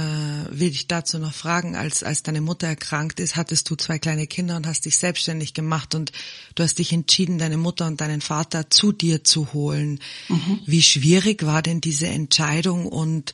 will 0.50 0.72
dich 0.72 0.88
dazu 0.88 1.18
noch 1.18 1.34
fragen, 1.34 1.78
als, 1.78 2.04
als 2.04 2.22
deine 2.22 2.42
Mutter 2.42 2.68
erkrankt 2.68 3.22
ist, 3.22 3.38
hattest 3.38 3.70
du 3.70 3.76
zwei 3.76 4.00
kleine 4.00 4.28
Kinder 4.28 4.58
und 4.58 4.68
hast 4.68 4.84
dich 4.84 4.98
selbstständig 4.98 5.54
gemacht 5.54 5.96
und 5.96 6.12
du 6.56 6.64
hast 6.64 6.80
dich 6.80 6.92
entschieden, 6.92 7.38
deine 7.38 7.56
Mutter 7.56 7.88
und 7.88 8.02
deinen 8.02 8.20
Vater 8.20 8.70
zu 8.70 8.92
dir 8.92 9.24
zu 9.24 9.54
holen. 9.54 10.00
Mhm. 10.28 10.60
Wie 10.66 10.82
schwierig 10.82 11.46
war 11.46 11.62
denn 11.62 11.80
diese 11.80 12.08
Entscheidung 12.08 12.86
und 12.86 13.34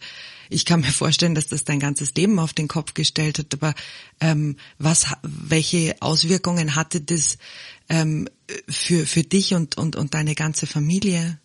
ich 0.49 0.65
kann 0.65 0.81
mir 0.81 0.91
vorstellen, 0.91 1.35
dass 1.35 1.47
das 1.47 1.63
dein 1.63 1.79
ganzes 1.79 2.13
Leben 2.15 2.39
auf 2.39 2.53
den 2.53 2.67
Kopf 2.67 2.93
gestellt 2.93 3.39
hat. 3.39 3.53
Aber 3.53 3.73
ähm, 4.19 4.57
was, 4.77 5.13
welche 5.21 5.95
Auswirkungen 5.99 6.75
hatte 6.75 7.01
das 7.01 7.37
ähm, 7.87 8.27
für 8.67 9.05
für 9.05 9.23
dich 9.23 9.53
und 9.53 9.77
und 9.77 9.95
und 9.95 10.13
deine 10.13 10.35
ganze 10.35 10.67
Familie? 10.67 11.39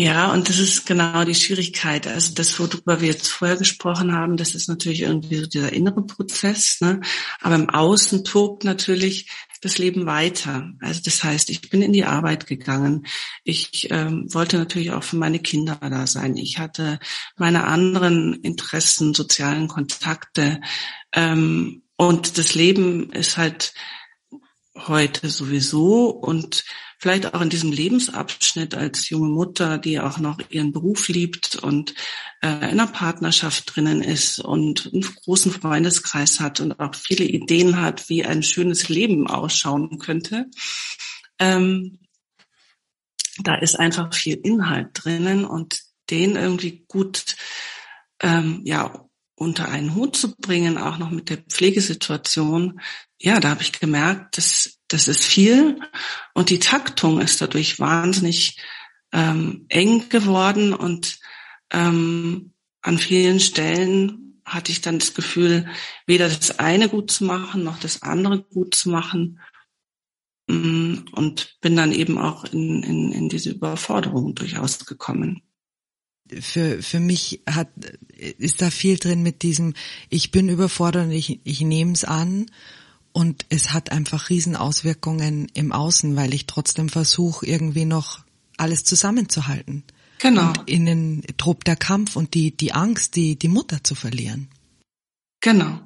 Ja, 0.00 0.32
und 0.32 0.48
das 0.48 0.60
ist 0.60 0.86
genau 0.86 1.24
die 1.24 1.34
Schwierigkeit. 1.34 2.06
Also 2.06 2.32
das, 2.32 2.56
worüber 2.60 3.00
wir 3.00 3.08
jetzt 3.08 3.26
vorher 3.26 3.56
gesprochen 3.56 4.12
haben, 4.12 4.36
das 4.36 4.54
ist 4.54 4.68
natürlich 4.68 5.00
irgendwie 5.00 5.38
so 5.38 5.46
dieser 5.46 5.72
innere 5.72 6.02
Prozess. 6.02 6.80
Ne? 6.80 7.00
Aber 7.40 7.56
im 7.56 7.68
Außen 7.68 8.22
tobt 8.22 8.62
natürlich 8.62 9.28
das 9.60 9.78
Leben 9.78 10.06
weiter. 10.06 10.72
Also 10.80 11.00
das 11.04 11.22
heißt, 11.24 11.50
ich 11.50 11.68
bin 11.70 11.82
in 11.82 11.92
die 11.92 12.04
Arbeit 12.04 12.46
gegangen. 12.46 13.06
Ich 13.44 13.88
ähm, 13.90 14.26
wollte 14.32 14.58
natürlich 14.58 14.92
auch 14.92 15.04
für 15.04 15.16
meine 15.16 15.38
Kinder 15.38 15.78
da 15.80 16.06
sein. 16.06 16.36
Ich 16.36 16.58
hatte 16.58 16.98
meine 17.36 17.64
anderen 17.64 18.34
Interessen, 18.34 19.14
sozialen 19.14 19.68
Kontakte. 19.68 20.60
Ähm, 21.12 21.82
Und 21.96 22.38
das 22.38 22.54
Leben 22.54 23.10
ist 23.10 23.36
halt 23.36 23.74
heute 24.76 25.28
sowieso 25.30 26.10
und 26.10 26.64
vielleicht 26.98 27.32
auch 27.32 27.40
in 27.40 27.48
diesem 27.48 27.72
Lebensabschnitt 27.72 28.74
als 28.74 29.08
junge 29.08 29.28
Mutter, 29.28 29.78
die 29.78 30.00
auch 30.00 30.18
noch 30.18 30.38
ihren 30.50 30.72
Beruf 30.72 31.08
liebt 31.08 31.56
und 31.56 31.94
äh, 32.42 32.48
in 32.48 32.62
einer 32.62 32.88
Partnerschaft 32.88 33.74
drinnen 33.74 34.02
ist 34.02 34.40
und 34.40 34.90
einen 34.92 35.02
großen 35.02 35.52
Freundeskreis 35.52 36.40
hat 36.40 36.60
und 36.60 36.78
auch 36.80 36.94
viele 36.94 37.24
Ideen 37.24 37.80
hat, 37.80 38.08
wie 38.08 38.24
ein 38.24 38.42
schönes 38.42 38.88
Leben 38.88 39.28
ausschauen 39.28 39.98
könnte. 39.98 40.46
Ähm, 41.38 42.00
da 43.38 43.54
ist 43.54 43.78
einfach 43.78 44.12
viel 44.12 44.34
Inhalt 44.34 44.90
drinnen 44.94 45.44
und 45.44 45.80
den 46.10 46.34
irgendwie 46.34 46.84
gut 46.88 47.36
ähm, 48.20 48.62
ja 48.64 49.08
unter 49.36 49.68
einen 49.68 49.94
Hut 49.94 50.16
zu 50.16 50.34
bringen, 50.36 50.78
auch 50.78 50.98
noch 50.98 51.10
mit 51.10 51.30
der 51.30 51.36
Pflegesituation, 51.36 52.80
ja, 53.20 53.40
da 53.40 53.50
habe 53.50 53.62
ich 53.62 53.72
gemerkt, 53.72 54.36
dass 54.36 54.77
das 54.88 55.06
ist 55.06 55.24
viel. 55.24 55.80
Und 56.34 56.50
die 56.50 56.58
Taktung 56.58 57.20
ist 57.20 57.40
dadurch 57.40 57.78
wahnsinnig 57.78 58.58
ähm, 59.12 59.66
eng 59.68 60.08
geworden. 60.08 60.74
Und 60.74 61.20
ähm, 61.70 62.52
an 62.82 62.98
vielen 62.98 63.40
Stellen 63.40 64.40
hatte 64.44 64.72
ich 64.72 64.80
dann 64.80 64.98
das 64.98 65.14
Gefühl, 65.14 65.68
weder 66.06 66.28
das 66.28 66.58
eine 66.58 66.88
gut 66.88 67.10
zu 67.10 67.24
machen 67.24 67.64
noch 67.64 67.78
das 67.78 68.02
andere 68.02 68.42
gut 68.42 68.74
zu 68.74 68.88
machen. 68.90 69.40
Mm, 70.48 71.00
und 71.12 71.58
bin 71.60 71.76
dann 71.76 71.92
eben 71.92 72.18
auch 72.18 72.44
in, 72.44 72.82
in, 72.82 73.12
in 73.12 73.28
diese 73.28 73.50
Überforderung 73.50 74.34
durchaus 74.34 74.84
gekommen. 74.86 75.42
Für, 76.40 76.82
für 76.82 77.00
mich 77.00 77.42
hat, 77.48 77.68
ist 78.16 78.60
da 78.60 78.70
viel 78.70 78.98
drin 78.98 79.22
mit 79.22 79.42
diesem, 79.42 79.74
ich 80.08 80.30
bin 80.30 80.48
überfordert 80.48 81.06
und 81.06 81.12
ich, 81.12 81.40
ich 81.44 81.60
nehme 81.60 81.92
es 81.92 82.04
an 82.04 82.46
und 83.18 83.46
es 83.48 83.72
hat 83.72 83.90
einfach 83.90 84.30
Riesenauswirkungen 84.30 85.48
im 85.52 85.72
Außen, 85.72 86.14
weil 86.14 86.32
ich 86.32 86.46
trotzdem 86.46 86.88
versuche, 86.88 87.44
irgendwie 87.44 87.84
noch 87.84 88.20
alles 88.56 88.84
zusammenzuhalten. 88.84 89.82
Genau. 90.18 90.50
Und 90.50 90.70
innen 90.70 91.24
tobt 91.36 91.66
der 91.66 91.74
Kampf 91.74 92.14
und 92.14 92.34
die, 92.34 92.56
die 92.56 92.74
Angst, 92.74 93.16
die, 93.16 93.36
die 93.36 93.48
Mutter 93.48 93.82
zu 93.82 93.96
verlieren. 93.96 94.46
Genau. 95.40 95.80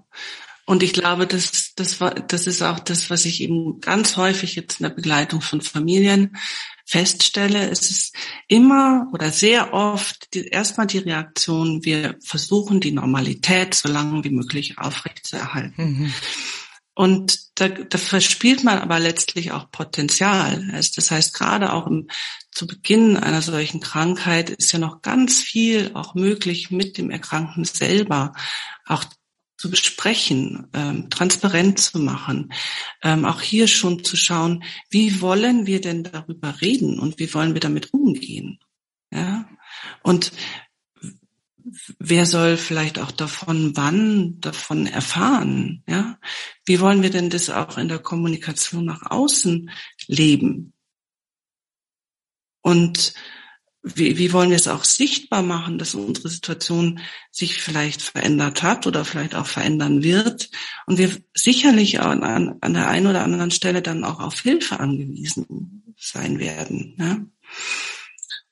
Und 0.67 0.83
ich 0.83 0.93
glaube, 0.93 1.27
das, 1.27 1.73
das, 1.75 2.03
war, 2.03 2.15
das 2.15 2.47
ist 2.47 2.61
auch 2.61 2.79
das, 2.79 3.09
was 3.09 3.25
ich 3.25 3.41
eben 3.41 3.81
ganz 3.81 4.19
häufig 4.19 4.55
jetzt 4.55 4.81
in 4.81 4.85
der 4.85 4.95
Begleitung 4.95 5.41
von 5.41 5.63
Familien 5.63 6.37
feststelle. 6.85 7.71
Es 7.71 7.91
ist 7.91 8.15
immer 8.47 9.09
oder 9.15 9.31
sehr 9.31 9.73
oft 9.73 10.35
die, 10.35 10.49
erstmal 10.49 10.87
die 10.87 10.99
Reaktion, 10.99 11.83
wir 11.83 12.19
versuchen 12.23 12.81
die 12.81 12.93
Normalität 12.93 13.73
so 13.73 13.89
lange 13.89 14.23
wie 14.23 14.31
möglich 14.31 14.77
aufrechtzuerhalten. 14.77 15.83
Mhm. 15.83 16.13
Und 16.95 17.59
da, 17.59 17.69
da 17.69 17.99
verspielt 17.99 18.65
man 18.65 18.79
aber 18.79 18.99
letztlich 18.99 19.53
auch 19.53 19.71
Potenzial. 19.71 20.69
Das 20.95 21.11
heißt, 21.11 21.35
gerade 21.35 21.73
auch 21.73 21.87
im, 21.87 22.09
zu 22.51 22.67
Beginn 22.67 23.17
einer 23.17 23.41
solchen 23.41 23.81
Krankheit 23.81 24.51
ist 24.51 24.73
ja 24.73 24.79
noch 24.79 25.01
ganz 25.01 25.41
viel 25.41 25.93
auch 25.95 26.15
möglich 26.15 26.71
mit 26.71 26.99
dem 26.99 27.11
Erkrankten 27.11 27.65
selber. 27.65 28.35
Auch 28.87 29.05
zu 29.63 29.71
besprechen, 29.71 30.67
ähm, 30.73 31.09
transparent 31.09 31.79
zu 31.79 32.01
machen, 32.01 32.53
ähm, 33.01 33.25
auch 33.25 33.41
hier 33.41 33.69
schon 33.69 34.03
zu 34.03 34.17
schauen, 34.17 34.65
wie 34.91 35.21
wollen 35.21 35.67
wir 35.67 35.81
denn 35.81 36.03
darüber 36.03 36.61
reden 36.61 36.99
und 36.99 37.21
wie 37.21 37.33
wollen 37.33 37.55
wir 37.55 37.61
damit 37.61 37.95
umgehen? 37.95 38.59
Ja, 39.13 39.49
und 40.03 40.33
wer 41.99 42.27
soll 42.27 42.57
vielleicht 42.57 42.99
auch 42.99 43.11
davon 43.11 43.77
wann 43.77 44.41
davon 44.41 44.87
erfahren? 44.87 45.83
Ja, 45.89 46.19
wie 46.65 46.81
wollen 46.81 47.03
wir 47.03 47.11
denn 47.11 47.31
das 47.31 47.51
auch 47.51 47.79
in 47.79 47.89
der 47.89 47.99
Kommunikation 47.99 48.85
nach 48.85 49.11
außen 49.11 49.71
leben? 50.07 50.73
Und 52.63 53.15
wie, 53.83 54.17
wie 54.17 54.33
wollen 54.33 54.51
wir 54.51 54.57
es 54.57 54.69
auch 54.69 54.85
sichtbar 54.85 55.43
machen, 55.43 55.77
dass 55.77 55.97
unsere 55.97 56.29
Situation 56.29 57.01
sich 57.33 57.61
vielleicht 57.61 58.01
verändert 58.01 58.63
hat 58.63 58.87
oder 58.87 59.05
vielleicht 59.05 59.35
auch 59.35 59.47
verändern 59.47 60.05
wird 60.05 60.51
und 60.87 60.99
wir 60.99 61.11
sicherlich 61.35 62.01
an, 62.01 62.23
an, 62.23 62.59
an 62.61 62.75
der 62.75 62.89
einen 62.89 63.09
oder 63.09 63.25
anderen 63.25 63.51
Stelle 63.51 63.83
dann 63.83 64.05
auch 64.05 64.21
auf 64.21 64.41
Hilfe 64.41 64.79
angewiesen 64.79 65.83
sein 65.99 66.39
werden. 66.39 66.95
Ja? 66.99 67.19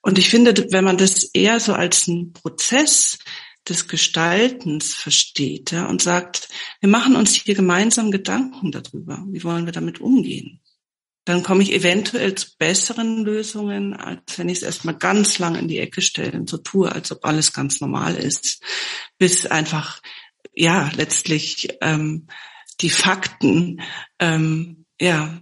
Und 0.02 0.18
ich 0.18 0.30
finde, 0.30 0.54
wenn 0.72 0.84
man 0.84 0.96
das 0.96 1.24
eher 1.24 1.60
so 1.60 1.74
als 1.74 2.08
einen 2.08 2.32
Prozess 2.32 3.18
des 3.68 3.88
Gestaltens 3.88 4.94
versteht 4.94 5.70
ja, 5.72 5.86
und 5.86 6.00
sagt, 6.00 6.48
wir 6.80 6.88
machen 6.88 7.16
uns 7.16 7.34
hier 7.34 7.54
gemeinsam 7.54 8.10
Gedanken 8.10 8.72
darüber, 8.72 9.22
wie 9.28 9.44
wollen 9.44 9.66
wir 9.66 9.72
damit 9.72 10.00
umgehen 10.00 10.60
dann 11.24 11.42
komme 11.42 11.62
ich 11.62 11.72
eventuell 11.72 12.34
zu 12.34 12.48
besseren 12.58 13.24
Lösungen, 13.24 13.94
als 13.94 14.38
wenn 14.38 14.48
ich 14.48 14.58
es 14.58 14.62
erstmal 14.62 14.96
ganz 14.96 15.38
lang 15.38 15.54
in 15.54 15.68
die 15.68 15.78
Ecke 15.78 16.02
stelle 16.02 16.38
und 16.38 16.48
so 16.48 16.58
tue, 16.58 16.90
als 16.90 17.12
ob 17.12 17.24
alles 17.24 17.52
ganz 17.52 17.80
normal 17.80 18.16
ist, 18.16 18.62
bis 19.18 19.46
einfach 19.46 20.00
ja 20.54 20.90
letztlich 20.96 21.68
ähm, 21.82 22.26
die 22.80 22.90
Fakten 22.90 23.82
ähm, 24.18 24.86
ja 25.00 25.40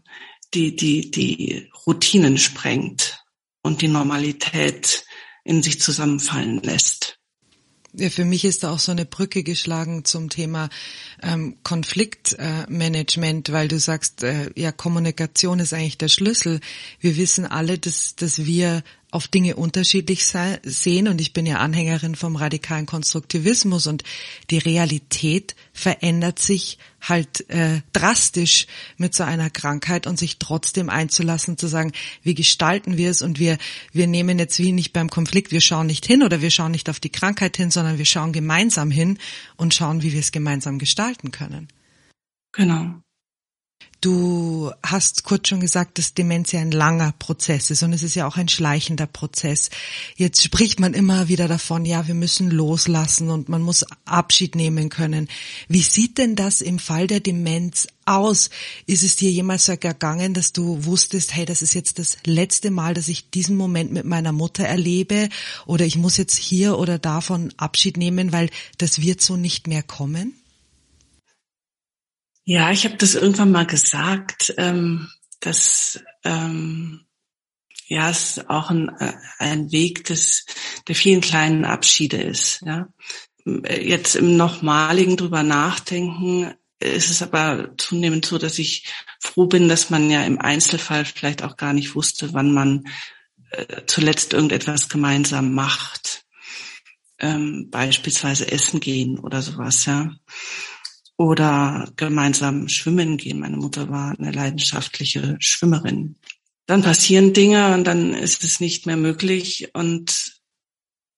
die 0.52 0.76
die 0.76 1.10
die 1.10 1.70
Routinen 1.86 2.38
sprengt 2.38 3.17
und 3.62 3.82
die 3.82 3.88
Normalität 3.88 5.04
in 5.44 5.62
sich 5.62 5.80
zusammenfallen 5.80 6.62
lässt. 6.62 7.18
Ja, 7.94 8.10
für 8.10 8.26
mich 8.26 8.44
ist 8.44 8.62
da 8.62 8.70
auch 8.70 8.78
so 8.78 8.92
eine 8.92 9.06
Brücke 9.06 9.42
geschlagen 9.42 10.04
zum 10.04 10.28
Thema 10.28 10.68
ähm, 11.22 11.56
Konfliktmanagement, 11.62 13.48
äh, 13.48 13.52
weil 13.52 13.68
du 13.68 13.78
sagst, 13.78 14.22
äh, 14.22 14.50
ja, 14.56 14.72
Kommunikation 14.72 15.58
ist 15.58 15.72
eigentlich 15.72 15.96
der 15.96 16.08
Schlüssel. 16.08 16.60
Wir 17.00 17.16
wissen 17.16 17.46
alle, 17.46 17.78
dass, 17.78 18.14
dass 18.14 18.44
wir 18.44 18.82
auf 19.10 19.26
Dinge 19.26 19.56
unterschiedlich 19.56 20.26
sehen 20.26 21.08
und 21.08 21.20
ich 21.20 21.32
bin 21.32 21.46
ja 21.46 21.58
Anhängerin 21.58 22.14
vom 22.14 22.36
radikalen 22.36 22.84
Konstruktivismus 22.84 23.86
und 23.86 24.04
die 24.50 24.58
Realität 24.58 25.56
verändert 25.72 26.38
sich 26.38 26.78
halt 27.00 27.48
äh, 27.48 27.80
drastisch 27.92 28.66
mit 28.98 29.14
so 29.14 29.24
einer 29.24 29.48
Krankheit 29.48 30.06
und 30.06 30.18
sich 30.18 30.38
trotzdem 30.38 30.90
einzulassen, 30.90 31.56
zu 31.56 31.68
sagen, 31.68 31.92
wie 32.22 32.34
gestalten 32.34 32.98
wir 32.98 33.10
es 33.10 33.22
und 33.22 33.38
wir 33.38 33.56
wir 33.92 34.06
nehmen 34.06 34.38
jetzt 34.38 34.58
wie 34.58 34.72
nicht 34.72 34.92
beim 34.92 35.08
Konflikt, 35.08 35.52
wir 35.52 35.62
schauen 35.62 35.86
nicht 35.86 36.04
hin 36.04 36.22
oder 36.22 36.42
wir 36.42 36.50
schauen 36.50 36.72
nicht 36.72 36.90
auf 36.90 37.00
die 37.00 37.10
Krankheit 37.10 37.56
hin, 37.56 37.70
sondern 37.70 37.96
wir 37.96 38.04
schauen 38.04 38.32
gemeinsam 38.32 38.90
hin 38.90 39.18
und 39.56 39.72
schauen, 39.72 40.02
wie 40.02 40.12
wir 40.12 40.20
es 40.20 40.32
gemeinsam 40.32 40.78
gestalten 40.78 41.30
können. 41.30 41.68
Genau. 42.52 43.00
Du 44.00 44.70
hast 44.80 45.24
kurz 45.24 45.48
schon 45.48 45.58
gesagt, 45.58 45.98
dass 45.98 46.14
Demenz 46.14 46.52
ja 46.52 46.60
ein 46.60 46.70
langer 46.70 47.12
Prozess 47.18 47.68
ist 47.70 47.82
und 47.82 47.92
es 47.92 48.04
ist 48.04 48.14
ja 48.14 48.28
auch 48.28 48.36
ein 48.36 48.48
schleichender 48.48 49.08
Prozess. 49.08 49.70
Jetzt 50.14 50.40
spricht 50.40 50.78
man 50.78 50.94
immer 50.94 51.26
wieder 51.26 51.48
davon, 51.48 51.84
ja, 51.84 52.06
wir 52.06 52.14
müssen 52.14 52.48
loslassen 52.48 53.28
und 53.28 53.48
man 53.48 53.60
muss 53.60 53.84
Abschied 54.04 54.54
nehmen 54.54 54.88
können. 54.88 55.26
Wie 55.66 55.82
sieht 55.82 56.18
denn 56.18 56.36
das 56.36 56.60
im 56.60 56.78
Fall 56.78 57.08
der 57.08 57.18
Demenz 57.18 57.88
aus? 58.04 58.50
Ist 58.86 59.02
es 59.02 59.16
dir 59.16 59.32
jemals 59.32 59.64
so 59.64 59.72
ergangen, 59.72 60.32
dass 60.32 60.52
du 60.52 60.84
wusstest, 60.84 61.34
hey, 61.34 61.44
das 61.44 61.60
ist 61.60 61.74
jetzt 61.74 61.98
das 61.98 62.18
letzte 62.24 62.70
Mal, 62.70 62.94
dass 62.94 63.08
ich 63.08 63.30
diesen 63.30 63.56
Moment 63.56 63.90
mit 63.90 64.04
meiner 64.04 64.30
Mutter 64.30 64.62
erlebe 64.62 65.28
oder 65.66 65.84
ich 65.84 65.96
muss 65.96 66.18
jetzt 66.18 66.38
hier 66.38 66.78
oder 66.78 67.00
davon 67.00 67.52
Abschied 67.56 67.96
nehmen, 67.96 68.30
weil 68.30 68.48
das 68.76 69.02
wird 69.02 69.20
so 69.22 69.36
nicht 69.36 69.66
mehr 69.66 69.82
kommen? 69.82 70.34
Ja, 72.50 72.70
ich 72.70 72.86
habe 72.86 72.96
das 72.96 73.14
irgendwann 73.14 73.52
mal 73.52 73.66
gesagt, 73.66 74.54
ähm, 74.56 75.10
dass 75.40 76.02
ähm, 76.24 77.04
ja 77.88 78.08
es 78.08 78.40
auch 78.48 78.70
ein, 78.70 78.88
äh, 79.00 79.12
ein 79.38 79.70
Weg 79.70 80.04
des 80.04 80.46
der 80.88 80.94
vielen 80.94 81.20
kleinen 81.20 81.66
Abschiede 81.66 82.16
ist. 82.16 82.62
Ja, 82.64 82.88
jetzt 83.44 84.16
im 84.16 84.38
nochmaligen 84.38 85.18
drüber 85.18 85.42
nachdenken 85.42 86.54
ist 86.80 87.10
es 87.10 87.20
aber 87.20 87.74
zunehmend 87.76 88.24
so, 88.24 88.38
dass 88.38 88.58
ich 88.58 88.86
froh 89.20 89.44
bin, 89.44 89.68
dass 89.68 89.90
man 89.90 90.08
ja 90.08 90.24
im 90.24 90.40
Einzelfall 90.40 91.04
vielleicht 91.04 91.42
auch 91.42 91.58
gar 91.58 91.74
nicht 91.74 91.94
wusste, 91.94 92.32
wann 92.32 92.54
man 92.54 92.88
äh, 93.50 93.82
zuletzt 93.86 94.32
irgendetwas 94.32 94.88
gemeinsam 94.88 95.52
macht, 95.52 96.24
ähm, 97.18 97.68
beispielsweise 97.70 98.50
essen 98.50 98.80
gehen 98.80 99.18
oder 99.18 99.42
sowas. 99.42 99.84
Ja 99.84 100.12
oder 101.18 101.92
gemeinsam 101.96 102.68
schwimmen 102.68 103.18
gehen. 103.18 103.40
Meine 103.40 103.56
Mutter 103.56 103.90
war 103.90 104.14
eine 104.18 104.30
leidenschaftliche 104.30 105.36
Schwimmerin. 105.40 106.16
Dann 106.66 106.82
passieren 106.82 107.32
Dinge 107.32 107.74
und 107.74 107.84
dann 107.84 108.14
ist 108.14 108.44
es 108.44 108.60
nicht 108.60 108.86
mehr 108.86 108.96
möglich 108.96 109.70
und 109.74 110.38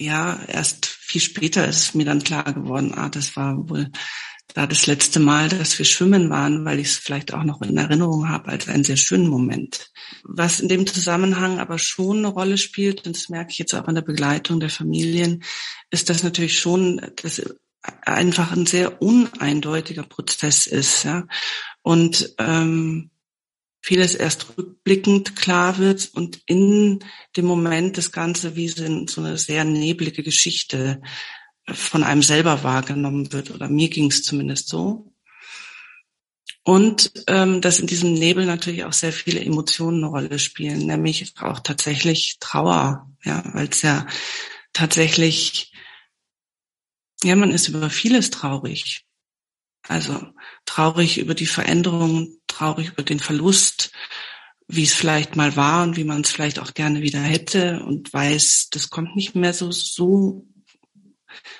ja, 0.01 0.41
erst 0.49 0.87
viel 0.87 1.21
später 1.21 1.69
ist 1.69 1.95
mir 1.95 2.07
dann 2.07 2.25
klar 2.25 2.45
geworden, 2.55 2.95
ah, 2.95 3.11
das 3.11 3.37
war 3.37 3.69
wohl 3.69 3.91
da 4.55 4.67
das 4.67 4.87
letzte 4.87 5.21
Mal, 5.21 5.49
dass 5.51 5.79
wir 5.79 5.85
schwimmen 5.85 6.31
waren, 6.31 6.65
weil 6.65 6.81
ich 6.81 6.89
es 6.89 6.97
vielleicht 6.97 7.35
auch 7.35 7.45
noch 7.45 7.61
in 7.61 7.77
Erinnerung 7.77 8.29
habe 8.29 8.49
als 8.49 8.69
einen 8.69 8.83
sehr 8.83 8.97
schönen 8.97 9.29
Moment. 9.29 9.91
Was 10.25 10.61
in 10.61 10.69
dem 10.69 10.87
Zusammenhang 10.87 11.59
aber 11.59 11.79
schon 11.79 12.19
eine 12.19 12.29
Rolle 12.29 12.59
spielt, 12.59 13.07
und 13.07 13.17
das 13.17 13.29
merke 13.29 13.53
ich 13.53 13.59
jetzt 13.59 13.75
auch 13.75 13.87
an 13.87 13.95
der 13.95 14.03
Begleitung 14.03 14.59
der 14.59 14.71
Familien, 14.71 15.45
ist 15.91 16.09
das 16.09 16.23
natürlich 16.23 16.59
schon, 16.59 17.01
dass 17.23 17.41
einfach 17.83 18.53
ein 18.53 18.67
sehr 18.67 19.01
uneindeutiger 19.03 20.03
Prozess 20.03 20.67
ist, 20.67 21.05
ja. 21.05 21.27
Und 21.83 22.35
ähm, 22.39 23.11
vieles 23.83 24.15
erst 24.15 24.59
rückblickend 24.59 25.37
klar 25.37 25.79
wird 25.79 26.11
und 26.13 26.41
in 26.47 27.03
dem 27.37 27.47
Moment 27.47 27.97
das 27.97 28.13
Ganze 28.13 28.55
wie 28.55 28.69
so 28.69 28.85
eine 28.85 29.39
sehr 29.39 29.65
neblige 29.65 30.23
Geschichte 30.23 31.01
von 31.67 32.03
einem 32.03 32.23
selber 32.23 32.63
wahrgenommen 32.63 33.33
wird. 33.33 33.51
Oder 33.51 33.69
mir 33.69 33.89
ging 33.89 34.11
es 34.11 34.23
zumindest 34.23 34.69
so. 34.69 35.13
Und 36.63 37.13
ähm, 37.27 37.61
dass 37.63 37.81
in 37.81 37.87
diesem 37.87 38.13
Nebel 38.13 38.45
natürlich 38.45 38.85
auch 38.85 38.93
sehr 38.93 39.13
viele 39.13 39.41
Emotionen 39.41 40.05
eine 40.05 40.13
Rolle 40.13 40.39
spielen, 40.39 40.87
nämlich 40.87 41.33
auch 41.41 41.61
tatsächlich 41.61 42.37
Trauer, 42.39 43.11
ja, 43.25 43.43
weil 43.55 43.69
es 43.69 43.81
ja 43.83 44.07
tatsächlich, 44.73 45.70
ja, 47.25 47.37
man 47.37 47.51
ist 47.51 47.69
über 47.69 47.91
vieles 47.91 48.31
traurig. 48.31 49.05
Also 49.89 50.21
traurig 50.67 51.19
über 51.19 51.35
die 51.35 51.47
Veränderung, 51.47 52.39
traurig 52.47 52.91
über 52.91 53.03
den 53.03 53.21
Verlust, 53.21 53.93
wie 54.69 54.85
es 54.85 54.95
vielleicht 54.95 55.37
mal 55.37 55.57
war 55.57 55.83
und 55.83 55.97
wie 55.97 56.05
man 56.05 56.21
es 56.21 56.31
vielleicht 56.31 56.59
auch 56.59 56.75
gerne 56.75 57.03
wieder 57.03 57.21
hätte 57.21 57.83
und 57.83 58.13
weiß, 58.13 58.69
das 58.71 58.91
kommt 58.91 59.17
nicht 59.17 59.35
mehr 59.35 59.53
so, 59.53 59.73
so, 59.73 60.47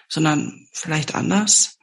sondern 0.09 0.69
vielleicht 0.73 1.15
anders. 1.15 1.79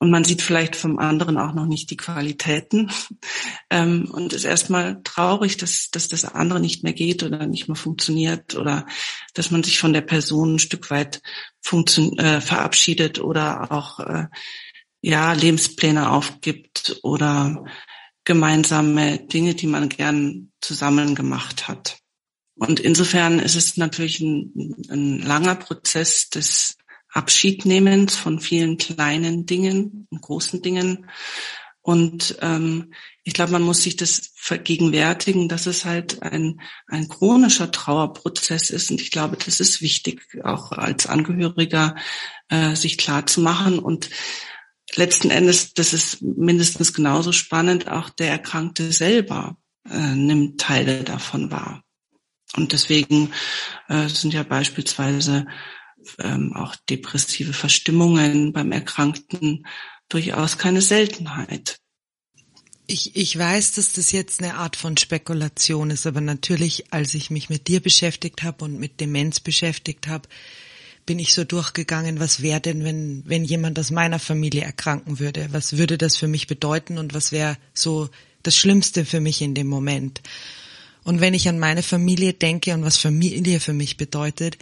Und 0.00 0.10
man 0.10 0.22
sieht 0.22 0.42
vielleicht 0.42 0.76
vom 0.76 0.98
anderen 0.98 1.38
auch 1.38 1.54
noch 1.54 1.66
nicht 1.66 1.90
die 1.90 1.96
Qualitäten 1.96 2.90
ähm, 3.70 4.08
und 4.10 4.32
ist 4.32 4.44
erstmal 4.44 5.02
traurig, 5.02 5.56
dass, 5.56 5.90
dass 5.90 6.08
das 6.08 6.24
andere 6.24 6.60
nicht 6.60 6.84
mehr 6.84 6.92
geht 6.92 7.24
oder 7.24 7.46
nicht 7.46 7.66
mehr 7.66 7.76
funktioniert 7.76 8.54
oder 8.54 8.86
dass 9.34 9.50
man 9.50 9.64
sich 9.64 9.78
von 9.78 9.92
der 9.92 10.02
Person 10.02 10.54
ein 10.54 10.58
Stück 10.60 10.90
weit 10.90 11.20
funktion 11.60 12.16
äh, 12.18 12.40
verabschiedet 12.40 13.18
oder 13.18 13.72
auch 13.72 13.98
äh, 13.98 14.26
ja 15.00 15.32
Lebenspläne 15.32 16.10
aufgibt 16.10 17.00
oder 17.02 17.64
gemeinsame 18.24 19.18
Dinge, 19.18 19.54
die 19.54 19.66
man 19.66 19.88
gern 19.88 20.52
zusammen 20.60 21.14
gemacht 21.16 21.66
hat. 21.66 21.98
Und 22.54 22.80
insofern 22.80 23.38
ist 23.38 23.54
es 23.54 23.76
natürlich 23.76 24.20
ein, 24.20 24.74
ein 24.90 25.18
langer 25.20 25.54
Prozess 25.54 26.28
des 26.28 26.77
Abschiednehmens 27.12 28.16
von 28.16 28.40
vielen 28.40 28.76
kleinen 28.78 29.46
Dingen 29.46 30.06
und 30.10 30.20
großen 30.20 30.62
Dingen. 30.62 31.06
Und 31.80 32.36
ähm, 32.42 32.92
ich 33.24 33.32
glaube, 33.32 33.52
man 33.52 33.62
muss 33.62 33.82
sich 33.82 33.96
das 33.96 34.30
vergegenwärtigen, 34.34 35.48
dass 35.48 35.66
es 35.66 35.84
halt 35.84 36.22
ein, 36.22 36.60
ein 36.86 37.08
chronischer 37.08 37.70
Trauerprozess 37.70 38.70
ist. 38.70 38.90
Und 38.90 39.00
ich 39.00 39.10
glaube, 39.10 39.36
das 39.36 39.60
ist 39.60 39.80
wichtig, 39.80 40.22
auch 40.44 40.72
als 40.72 41.06
Angehöriger 41.06 41.94
äh, 42.48 42.74
sich 42.74 42.98
klar 42.98 43.26
zu 43.26 43.40
machen. 43.40 43.78
Und 43.78 44.10
letzten 44.96 45.30
Endes, 45.30 45.72
das 45.74 45.92
ist 45.92 46.20
mindestens 46.20 46.92
genauso 46.92 47.32
spannend, 47.32 47.88
auch 47.88 48.10
der 48.10 48.30
Erkrankte 48.30 48.92
selber 48.92 49.56
äh, 49.88 50.14
nimmt 50.14 50.60
Teile 50.60 51.04
davon 51.04 51.50
wahr. 51.50 51.82
Und 52.56 52.72
deswegen 52.72 53.32
äh, 53.88 54.08
sind 54.08 54.32
ja 54.34 54.42
beispielsweise 54.42 55.46
ähm, 56.18 56.54
auch 56.54 56.76
depressive 56.88 57.52
Verstimmungen 57.52 58.52
beim 58.52 58.72
Erkrankten 58.72 59.66
durchaus 60.08 60.58
keine 60.58 60.80
Seltenheit. 60.80 61.78
Ich, 62.86 63.14
ich 63.16 63.38
weiß, 63.38 63.72
dass 63.72 63.92
das 63.92 64.12
jetzt 64.12 64.42
eine 64.42 64.54
Art 64.54 64.76
von 64.76 64.96
Spekulation 64.96 65.90
ist, 65.90 66.06
aber 66.06 66.22
natürlich, 66.22 66.92
als 66.92 67.14
ich 67.14 67.30
mich 67.30 67.50
mit 67.50 67.68
dir 67.68 67.80
beschäftigt 67.80 68.42
habe 68.42 68.64
und 68.64 68.80
mit 68.80 69.00
Demenz 69.00 69.40
beschäftigt 69.40 70.08
habe, 70.08 70.28
bin 71.04 71.18
ich 71.18 71.34
so 71.34 71.44
durchgegangen, 71.44 72.20
was 72.20 72.42
wäre 72.42 72.60
denn, 72.60 72.84
wenn, 72.84 73.22
wenn 73.26 73.44
jemand 73.44 73.78
aus 73.78 73.90
meiner 73.90 74.18
Familie 74.18 74.62
erkranken 74.62 75.18
würde? 75.18 75.48
Was 75.52 75.76
würde 75.76 75.96
das 75.96 76.16
für 76.16 76.28
mich 76.28 76.46
bedeuten 76.46 76.98
und 76.98 77.14
was 77.14 77.32
wäre 77.32 77.56
so 77.72 78.10
das 78.42 78.56
Schlimmste 78.56 79.04
für 79.04 79.20
mich 79.20 79.40
in 79.42 79.54
dem 79.54 79.68
Moment? 79.68 80.22
Und 81.04 81.22
wenn 81.22 81.32
ich 81.32 81.48
an 81.48 81.58
meine 81.58 81.82
Familie 81.82 82.34
denke 82.34 82.74
und 82.74 82.84
was 82.84 82.98
Familie 82.98 83.60
für 83.60 83.72
mich 83.72 83.96
bedeutet, 83.96 84.58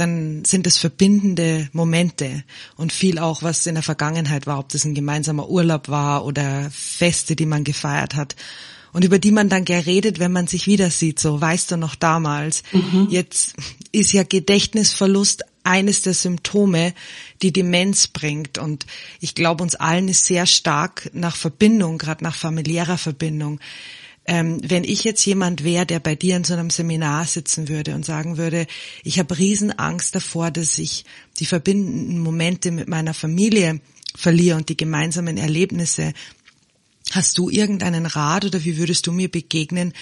dann 0.00 0.44
sind 0.44 0.66
es 0.66 0.78
verbindende 0.78 1.68
Momente 1.72 2.44
und 2.76 2.92
viel 2.92 3.18
auch, 3.18 3.42
was 3.42 3.66
in 3.66 3.74
der 3.74 3.82
Vergangenheit 3.82 4.46
war, 4.46 4.58
ob 4.58 4.68
das 4.68 4.84
ein 4.84 4.94
gemeinsamer 4.94 5.48
Urlaub 5.48 5.88
war 5.88 6.24
oder 6.24 6.70
Feste, 6.70 7.36
die 7.36 7.46
man 7.46 7.64
gefeiert 7.64 8.14
hat 8.14 8.36
und 8.92 9.04
über 9.04 9.18
die 9.18 9.32
man 9.32 9.48
dann 9.48 9.64
geredet, 9.64 10.18
wenn 10.18 10.32
man 10.32 10.46
sich 10.46 10.66
wieder 10.66 10.90
sieht, 10.90 11.18
so 11.18 11.40
weißt 11.40 11.72
du 11.72 11.76
noch 11.76 11.94
damals. 11.94 12.62
Mhm. 12.72 13.08
Jetzt 13.10 13.54
ist 13.92 14.12
ja 14.12 14.22
Gedächtnisverlust 14.22 15.44
eines 15.64 16.02
der 16.02 16.14
Symptome, 16.14 16.94
die 17.42 17.52
Demenz 17.52 18.06
bringt 18.08 18.56
und 18.56 18.86
ich 19.20 19.34
glaube, 19.34 19.62
uns 19.62 19.74
allen 19.74 20.08
ist 20.08 20.24
sehr 20.24 20.46
stark 20.46 21.10
nach 21.12 21.36
Verbindung, 21.36 21.98
gerade 21.98 22.24
nach 22.24 22.34
familiärer 22.36 22.98
Verbindung 22.98 23.60
ähm, 24.28 24.60
wenn 24.62 24.84
ich 24.84 25.04
jetzt 25.04 25.24
jemand 25.24 25.64
wäre, 25.64 25.86
der 25.86 26.00
bei 26.00 26.14
dir 26.14 26.36
in 26.36 26.44
so 26.44 26.52
einem 26.52 26.68
Seminar 26.68 27.24
sitzen 27.24 27.66
würde 27.68 27.94
und 27.94 28.04
sagen 28.04 28.36
würde, 28.36 28.66
ich 29.02 29.18
habe 29.18 29.38
Riesenangst 29.38 30.14
davor, 30.14 30.50
dass 30.50 30.76
ich 30.76 31.06
die 31.38 31.46
verbindenden 31.46 32.18
Momente 32.18 32.70
mit 32.70 32.88
meiner 32.88 33.14
Familie 33.14 33.80
verliere 34.14 34.58
und 34.58 34.68
die 34.68 34.76
gemeinsamen 34.76 35.38
Erlebnisse. 35.38 36.12
Hast 37.10 37.38
du 37.38 37.48
irgendeinen 37.48 38.04
Rat 38.04 38.44
oder 38.44 38.62
wie 38.64 38.76
würdest 38.76 39.06
du 39.06 39.12
mir 39.12 39.30
begegnen, 39.30 39.94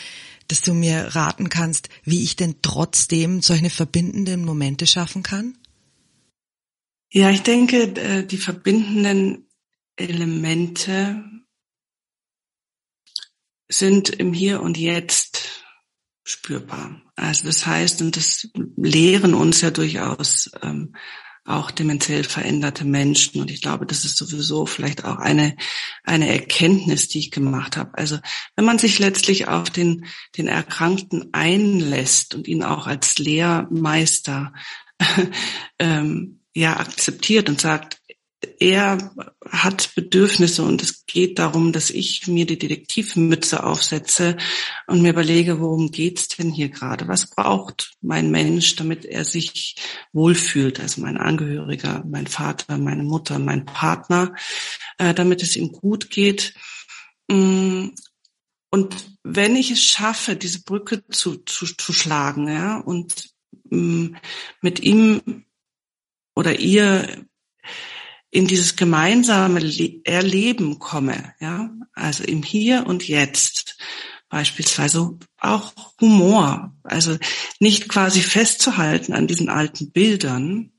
dass 0.48 0.60
du 0.60 0.74
mir 0.74 1.14
raten 1.14 1.48
kannst, 1.48 1.88
wie 2.02 2.24
ich 2.24 2.34
denn 2.34 2.56
trotzdem 2.62 3.42
solche 3.42 3.70
verbindenden 3.70 4.44
Momente 4.44 4.88
schaffen 4.88 5.22
kann? 5.22 5.56
Ja, 7.12 7.30
ich 7.30 7.42
denke, 7.42 7.94
äh, 7.94 8.26
die 8.26 8.38
verbindenden 8.38 9.46
Elemente 9.94 11.22
sind 13.68 14.10
im 14.10 14.32
Hier 14.32 14.62
und 14.62 14.78
Jetzt 14.78 15.64
spürbar. 16.24 17.02
Also 17.14 17.46
das 17.46 17.66
heißt, 17.66 18.02
und 18.02 18.16
das 18.16 18.48
lehren 18.76 19.34
uns 19.34 19.60
ja 19.60 19.70
durchaus 19.70 20.50
ähm, 20.62 20.94
auch 21.46 21.70
dementiell 21.70 22.24
veränderte 22.24 22.84
Menschen. 22.84 23.40
Und 23.40 23.50
ich 23.50 23.62
glaube, 23.62 23.86
das 23.86 24.04
ist 24.04 24.16
sowieso 24.16 24.66
vielleicht 24.66 25.04
auch 25.04 25.18
eine, 25.18 25.56
eine 26.02 26.28
Erkenntnis, 26.28 27.08
die 27.08 27.20
ich 27.20 27.30
gemacht 27.30 27.76
habe. 27.76 27.96
Also 27.96 28.18
wenn 28.56 28.64
man 28.64 28.78
sich 28.78 28.98
letztlich 28.98 29.46
auf 29.46 29.70
den, 29.70 30.06
den 30.36 30.48
Erkrankten 30.48 31.28
einlässt 31.32 32.34
und 32.34 32.48
ihn 32.48 32.64
auch 32.64 32.86
als 32.86 33.18
Lehrmeister 33.18 34.52
ähm, 35.78 36.40
ja 36.54 36.78
akzeptiert 36.78 37.48
und 37.48 37.60
sagt, 37.60 38.00
er 38.58 39.12
hat 39.50 39.94
Bedürfnisse 39.94 40.62
und 40.62 40.82
es 40.82 41.06
geht 41.06 41.38
darum, 41.38 41.72
dass 41.72 41.90
ich 41.90 42.26
mir 42.26 42.46
die 42.46 42.58
Detektivmütze 42.58 43.64
aufsetze 43.64 44.36
und 44.86 45.02
mir 45.02 45.10
überlege, 45.10 45.60
worum 45.60 45.90
geht's 45.90 46.28
denn 46.28 46.50
hier 46.50 46.68
gerade? 46.68 47.08
Was 47.08 47.30
braucht 47.30 47.94
mein 48.00 48.30
Mensch, 48.30 48.76
damit 48.76 49.04
er 49.04 49.24
sich 49.24 49.76
wohlfühlt? 50.12 50.80
Also 50.80 51.00
mein 51.00 51.16
Angehöriger, 51.16 52.04
mein 52.06 52.26
Vater, 52.26 52.76
meine 52.78 53.04
Mutter, 53.04 53.38
mein 53.38 53.64
Partner, 53.64 54.34
äh, 54.98 55.14
damit 55.14 55.42
es 55.42 55.56
ihm 55.56 55.72
gut 55.72 56.10
geht. 56.10 56.54
Mm, 57.28 57.88
und 58.70 59.18
wenn 59.22 59.56
ich 59.56 59.70
es 59.70 59.82
schaffe, 59.82 60.36
diese 60.36 60.62
Brücke 60.62 61.06
zu, 61.08 61.38
zu, 61.38 61.66
zu 61.66 61.92
schlagen, 61.92 62.48
ja, 62.48 62.78
und 62.78 63.30
mm, 63.70 64.16
mit 64.60 64.80
ihm 64.80 65.44
oder 66.34 66.58
ihr 66.58 67.26
in 68.36 68.46
dieses 68.46 68.76
gemeinsame 68.76 69.62
Erleben 70.04 70.78
komme, 70.78 71.32
ja, 71.40 71.70
also 71.94 72.22
im 72.22 72.42
Hier 72.42 72.86
und 72.86 73.08
Jetzt, 73.08 73.78
beispielsweise 74.28 75.18
auch 75.40 75.72
Humor, 76.02 76.76
also 76.82 77.16
nicht 77.60 77.88
quasi 77.88 78.20
festzuhalten 78.20 79.14
an 79.14 79.26
diesen 79.26 79.48
alten 79.48 79.90
Bildern, 79.90 80.72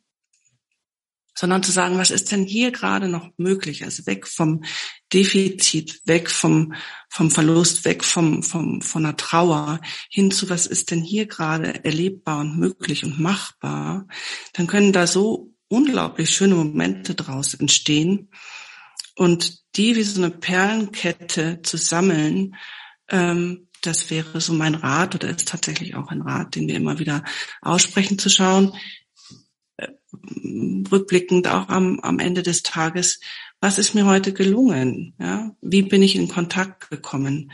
sondern 1.34 1.64
zu 1.64 1.72
sagen, 1.72 1.98
was 1.98 2.12
ist 2.12 2.32
denn 2.32 2.46
hier 2.46 2.72
gerade 2.72 3.08
noch 3.08 3.32
möglich? 3.38 3.84
Also 3.84 4.06
weg 4.06 4.28
vom 4.28 4.64
Defizit, 5.12 6.02
weg 6.06 6.30
vom, 6.30 6.76
vom 7.10 7.32
Verlust, 7.32 7.86
weg 7.86 8.04
vom, 8.04 8.44
vom, 8.44 8.82
von 8.84 9.02
der 9.02 9.18
Trauer, 9.18 9.82
hin 10.12 10.30
zu 10.30 10.48
was 10.52 10.68
ist 10.68 10.92
denn 10.92 11.02
hier 11.02 11.26
gerade 11.26 11.84
erlebbar 11.84 12.42
und 12.42 12.60
möglich 12.60 13.04
und 13.04 13.20
machbar, 13.20 14.08
dann 14.54 14.68
können 14.68 14.94
da 14.94 15.08
so 15.08 15.57
unglaublich 15.70 16.30
schöne 16.30 16.56
Momente 16.56 17.16
draus 17.16 17.54
entstehen 17.54 18.30
und 19.16 19.76
die 19.76 19.96
wie 19.96 20.04
so 20.04 20.22
eine 20.22 20.32
Perlenkette 20.32 21.62
zu 21.62 21.78
sammeln, 21.78 22.56
ähm, 23.10 23.68
das 23.82 24.10
wäre 24.10 24.42
so 24.42 24.54
mein 24.54 24.76
Rat 24.76 25.16
oder 25.16 25.30
ist 25.30 25.48
tatsächlich 25.48 25.96
auch 25.96 26.10
ein 26.10 26.22
Rat, 26.22 26.56
den 26.56 26.68
wir 26.68 26.76
immer 26.76 27.00
wieder 27.00 27.24
aussprechen, 27.62 28.18
zu 28.18 28.30
schauen, 28.30 28.74
äh, 29.78 29.88
rückblickend 30.92 31.48
auch 31.48 31.70
am, 31.70 32.00
am 32.00 32.20
Ende 32.20 32.44
des 32.44 32.64
Tages, 32.64 33.20
was 33.60 33.78
ist 33.78 33.96
mir 33.96 34.06
heute 34.06 34.34
gelungen? 34.34 35.16
Ja? 35.20 35.56
Wie 35.62 35.82
bin 35.82 36.04
ich 36.04 36.16
in 36.16 36.28
Kontakt 36.28 36.90
gekommen? 36.90 37.52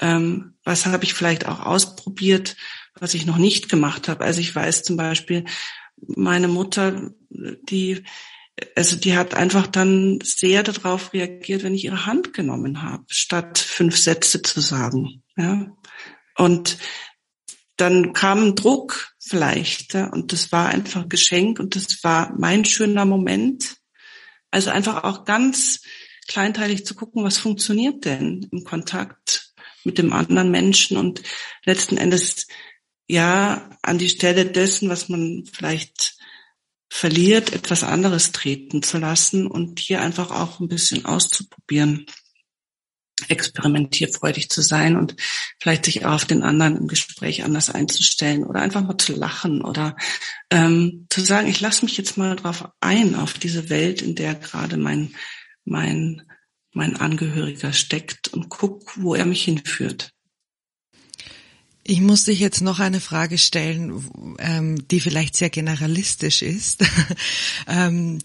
Ähm, 0.00 0.54
was 0.64 0.86
habe 0.86 1.04
ich 1.04 1.14
vielleicht 1.14 1.46
auch 1.46 1.64
ausprobiert, 1.64 2.56
was 2.94 3.14
ich 3.14 3.26
noch 3.26 3.38
nicht 3.38 3.68
gemacht 3.68 4.08
habe? 4.08 4.24
Also 4.24 4.40
ich 4.40 4.54
weiß 4.54 4.82
zum 4.82 4.96
Beispiel, 4.96 5.44
meine 6.06 6.48
Mutter, 6.48 7.10
die 7.30 8.04
also 8.74 8.96
die 8.96 9.16
hat 9.16 9.34
einfach 9.34 9.66
dann 9.66 10.18
sehr 10.22 10.62
darauf 10.62 11.12
reagiert, 11.12 11.62
wenn 11.62 11.74
ich 11.74 11.84
ihre 11.84 12.06
Hand 12.06 12.32
genommen 12.32 12.82
habe, 12.82 13.04
statt 13.08 13.58
fünf 13.58 13.96
Sätze 13.96 14.42
zu 14.42 14.60
sagen. 14.60 15.22
Ja. 15.36 15.66
Und 16.36 16.78
dann 17.76 18.12
kam 18.12 18.56
Druck 18.56 19.14
vielleicht, 19.20 19.94
ja, 19.94 20.08
und 20.08 20.32
das 20.32 20.50
war 20.50 20.68
einfach 20.68 21.02
ein 21.02 21.08
Geschenk 21.08 21.60
und 21.60 21.76
das 21.76 22.02
war 22.02 22.34
mein 22.38 22.64
schöner 22.64 23.04
Moment. 23.04 23.76
Also 24.50 24.70
einfach 24.70 25.04
auch 25.04 25.24
ganz 25.24 25.82
kleinteilig 26.26 26.84
zu 26.84 26.94
gucken, 26.94 27.22
was 27.22 27.38
funktioniert 27.38 28.04
denn 28.04 28.48
im 28.50 28.64
Kontakt 28.64 29.52
mit 29.84 29.98
dem 29.98 30.12
anderen 30.12 30.50
Menschen 30.50 30.96
und 30.96 31.22
letzten 31.64 31.96
Endes 31.96 32.48
ja 33.08 33.68
an 33.82 33.98
die 33.98 34.08
Stelle 34.08 34.46
dessen, 34.46 34.88
was 34.88 35.08
man 35.08 35.44
vielleicht 35.50 36.16
verliert, 36.90 37.52
etwas 37.52 37.82
anderes 37.82 38.32
treten 38.32 38.82
zu 38.82 38.98
lassen 38.98 39.46
und 39.46 39.80
hier 39.80 40.00
einfach 40.00 40.30
auch 40.30 40.60
ein 40.60 40.68
bisschen 40.68 41.04
auszuprobieren, 41.04 42.06
experimentierfreudig 43.26 44.48
zu 44.48 44.62
sein 44.62 44.96
und 44.96 45.16
vielleicht 45.60 45.86
sich 45.86 46.06
auch 46.06 46.12
auf 46.12 46.24
den 46.24 46.42
anderen 46.42 46.76
im 46.76 46.88
Gespräch 46.88 47.42
anders 47.42 47.68
einzustellen 47.68 48.44
oder 48.44 48.60
einfach 48.60 48.82
mal 48.82 48.96
zu 48.96 49.14
lachen 49.14 49.62
oder 49.62 49.96
ähm, 50.50 51.06
zu 51.10 51.20
sagen, 51.20 51.48
ich 51.48 51.60
lasse 51.60 51.84
mich 51.84 51.96
jetzt 51.96 52.16
mal 52.16 52.36
drauf 52.36 52.68
ein, 52.80 53.16
auf 53.16 53.34
diese 53.34 53.70
Welt, 53.70 54.02
in 54.02 54.14
der 54.14 54.36
gerade 54.36 54.76
mein, 54.76 55.16
mein, 55.64 56.22
mein 56.72 56.96
Angehöriger 56.96 57.72
steckt 57.72 58.28
und 58.28 58.48
guck, 58.50 58.96
wo 58.96 59.14
er 59.14 59.26
mich 59.26 59.42
hinführt. 59.44 60.12
Ich 61.90 62.02
muss 62.02 62.24
dich 62.24 62.38
jetzt 62.38 62.60
noch 62.60 62.80
eine 62.80 63.00
Frage 63.00 63.38
stellen, 63.38 64.36
ähm, 64.40 64.86
die 64.88 65.00
vielleicht 65.00 65.34
sehr 65.34 65.48
generalistisch 65.48 66.42
ist. 66.42 66.84
ähm, 67.66 68.18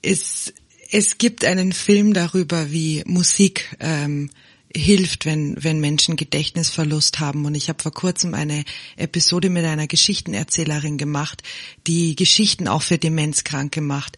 es, 0.00 0.54
es 0.90 1.18
gibt 1.18 1.44
einen 1.44 1.72
Film 1.72 2.14
darüber, 2.14 2.72
wie 2.72 3.02
Musik 3.04 3.76
ähm, 3.80 4.30
hilft, 4.74 5.26
wenn, 5.26 5.62
wenn 5.62 5.78
Menschen 5.78 6.16
Gedächtnisverlust 6.16 7.20
haben. 7.20 7.44
Und 7.44 7.54
ich 7.54 7.68
habe 7.68 7.82
vor 7.82 7.92
kurzem 7.92 8.32
eine 8.32 8.64
Episode 8.96 9.50
mit 9.50 9.66
einer 9.66 9.88
Geschichtenerzählerin 9.88 10.96
gemacht, 10.96 11.42
die 11.86 12.16
Geschichten 12.16 12.66
auch 12.66 12.80
für 12.80 12.96
Demenzkranke 12.96 13.82
macht. 13.82 14.16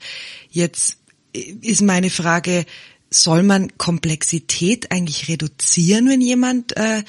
Jetzt 0.50 0.98
ist 1.32 1.82
meine 1.82 2.10
Frage, 2.10 2.64
soll 3.14 3.44
man 3.44 3.78
Komplexität 3.78 4.90
eigentlich 4.90 5.28
reduzieren, 5.28 6.08
wenn 6.08 6.20
jemand 6.20 6.76
äh, 6.76 7.04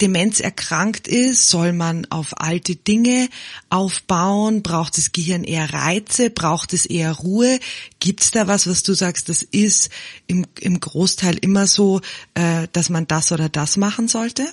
Demenz 0.00 0.40
erkrankt 0.40 1.06
ist? 1.06 1.48
Soll 1.48 1.74
man 1.74 2.06
auf 2.10 2.40
alte 2.40 2.76
Dinge 2.76 3.28
aufbauen? 3.68 4.62
Braucht 4.62 4.96
das 4.96 5.12
Gehirn 5.12 5.44
eher 5.44 5.72
Reize? 5.72 6.30
Braucht 6.30 6.72
es 6.72 6.86
eher 6.86 7.12
Ruhe? 7.12 7.60
Gibt 7.98 8.22
es 8.22 8.30
da 8.30 8.46
was, 8.46 8.66
was 8.66 8.82
du 8.82 8.94
sagst, 8.94 9.28
das 9.28 9.42
ist 9.42 9.90
im, 10.26 10.46
im 10.60 10.80
Großteil 10.80 11.36
immer 11.38 11.66
so, 11.66 12.00
äh, 12.34 12.66
dass 12.72 12.88
man 12.88 13.06
das 13.06 13.30
oder 13.30 13.50
das 13.50 13.76
machen 13.76 14.08
sollte? 14.08 14.46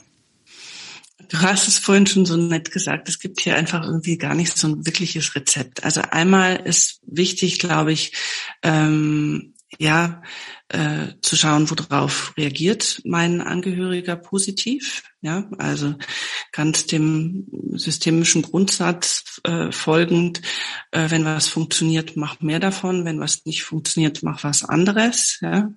Du 1.30 1.39
hast 1.39 1.68
es 1.68 1.78
vorhin 1.78 2.08
schon 2.08 2.26
so 2.26 2.36
nett 2.36 2.72
gesagt, 2.72 3.08
es 3.08 3.20
gibt 3.20 3.39
hier 3.39 3.55
einfach 3.55 3.84
irgendwie 3.84 4.18
gar 4.18 4.36
nicht 4.36 4.58
so 4.58 4.68
ein 4.68 4.86
wirkliches 4.86 5.36
Rezept. 5.36 5.84
Also 5.84 6.01
einmal 6.01 6.58
ist 6.58 6.99
wichtig, 7.05 7.60
glaube 7.60 7.93
ich, 7.93 8.14
ähm, 8.62 9.53
ja, 9.78 10.22
äh, 10.70 11.13
zu 11.22 11.36
schauen, 11.36 11.70
worauf 11.70 12.34
reagiert 12.38 13.01
mein 13.05 13.41
Angehöriger 13.41 14.15
positiv. 14.15 15.03
Ja, 15.22 15.49
also 15.57 15.95
ganz 16.51 16.86
dem 16.86 17.47
systemischen 17.74 18.43
Grundsatz 18.43 19.41
äh, 19.43 19.72
folgend, 19.72 20.41
äh, 20.91 21.09
wenn 21.09 21.26
was 21.26 21.47
funktioniert, 21.47 22.15
mach 22.15 22.39
mehr 22.39 22.59
davon, 22.59 23.05
wenn 23.05 23.20
was 23.20 23.45
nicht 23.45 23.63
funktioniert, 23.63 24.24
mach 24.24 24.43
was 24.43 24.63
anderes. 24.63 25.39
Ja. 25.41 25.70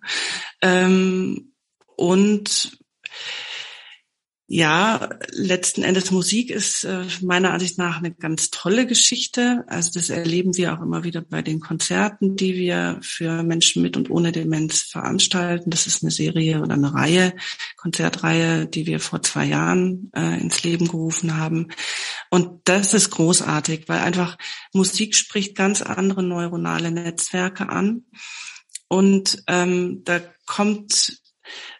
Ähm, 0.61 1.53
und 1.97 2.79
ja, 4.53 5.09
letzten 5.31 5.85
Endes 5.85 6.11
Musik 6.11 6.51
ist 6.51 6.83
äh, 6.83 7.05
meiner 7.21 7.53
Ansicht 7.53 7.79
nach 7.79 7.99
eine 7.99 8.11
ganz 8.11 8.51
tolle 8.51 8.85
Geschichte. 8.85 9.63
Also 9.69 9.93
das 9.95 10.11
erleben 10.11 10.57
wir 10.57 10.75
auch 10.75 10.83
immer 10.83 11.05
wieder 11.05 11.21
bei 11.21 11.41
den 11.41 11.61
Konzerten, 11.61 12.35
die 12.35 12.57
wir 12.57 12.99
für 13.01 13.45
Menschen 13.45 13.81
mit 13.81 13.97
und 13.97 14.11
ohne 14.11 14.33
Demenz 14.33 14.83
veranstalten. 14.83 15.71
Das 15.71 15.87
ist 15.87 16.03
eine 16.03 16.11
Serie 16.11 16.63
oder 16.63 16.75
eine 16.75 16.93
Reihe, 16.93 17.33
Konzertreihe, 17.77 18.67
die 18.67 18.87
wir 18.87 18.99
vor 18.99 19.23
zwei 19.23 19.45
Jahren 19.45 20.11
äh, 20.17 20.41
ins 20.41 20.65
Leben 20.65 20.89
gerufen 20.89 21.37
haben. 21.37 21.69
Und 22.29 22.63
das 22.65 22.93
ist 22.93 23.11
großartig, 23.11 23.85
weil 23.87 24.01
einfach 24.01 24.37
Musik 24.73 25.15
spricht 25.15 25.55
ganz 25.55 25.81
andere 25.81 26.25
neuronale 26.25 26.91
Netzwerke 26.91 27.69
an. 27.69 28.03
Und 28.89 29.45
ähm, 29.47 30.03
da 30.03 30.21
kommt 30.45 31.20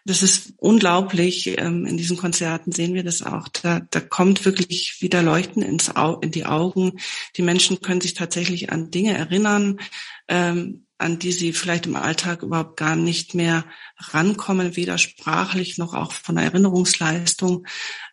das 0.05 0.23
ist 0.23 0.53
unglaublich. 0.57 1.57
Ähm, 1.59 1.85
in 1.85 1.97
diesen 1.97 2.17
Konzerten 2.17 2.71
sehen 2.71 2.93
wir 2.93 3.03
das 3.03 3.21
auch. 3.21 3.47
Da, 3.49 3.81
da 3.91 3.99
kommt 3.99 4.45
wirklich 4.45 4.97
wieder 5.01 5.21
Leuchten 5.21 5.61
ins 5.61 5.95
Au 5.95 6.19
in 6.19 6.31
die 6.31 6.45
Augen. 6.45 6.99
Die 7.37 7.41
Menschen 7.41 7.81
können 7.81 8.01
sich 8.01 8.13
tatsächlich 8.13 8.71
an 8.71 8.91
Dinge 8.91 9.17
erinnern, 9.17 9.79
ähm, 10.27 10.85
an 10.97 11.17
die 11.17 11.31
sie 11.31 11.53
vielleicht 11.53 11.87
im 11.87 11.95
Alltag 11.95 12.43
überhaupt 12.43 12.77
gar 12.77 12.95
nicht 12.95 13.33
mehr 13.33 13.65
rankommen, 13.97 14.75
weder 14.75 14.97
sprachlich 14.97 15.77
noch 15.77 15.93
auch 15.93 16.11
von 16.11 16.35
der 16.35 16.45
Erinnerungsleistung. 16.45 17.65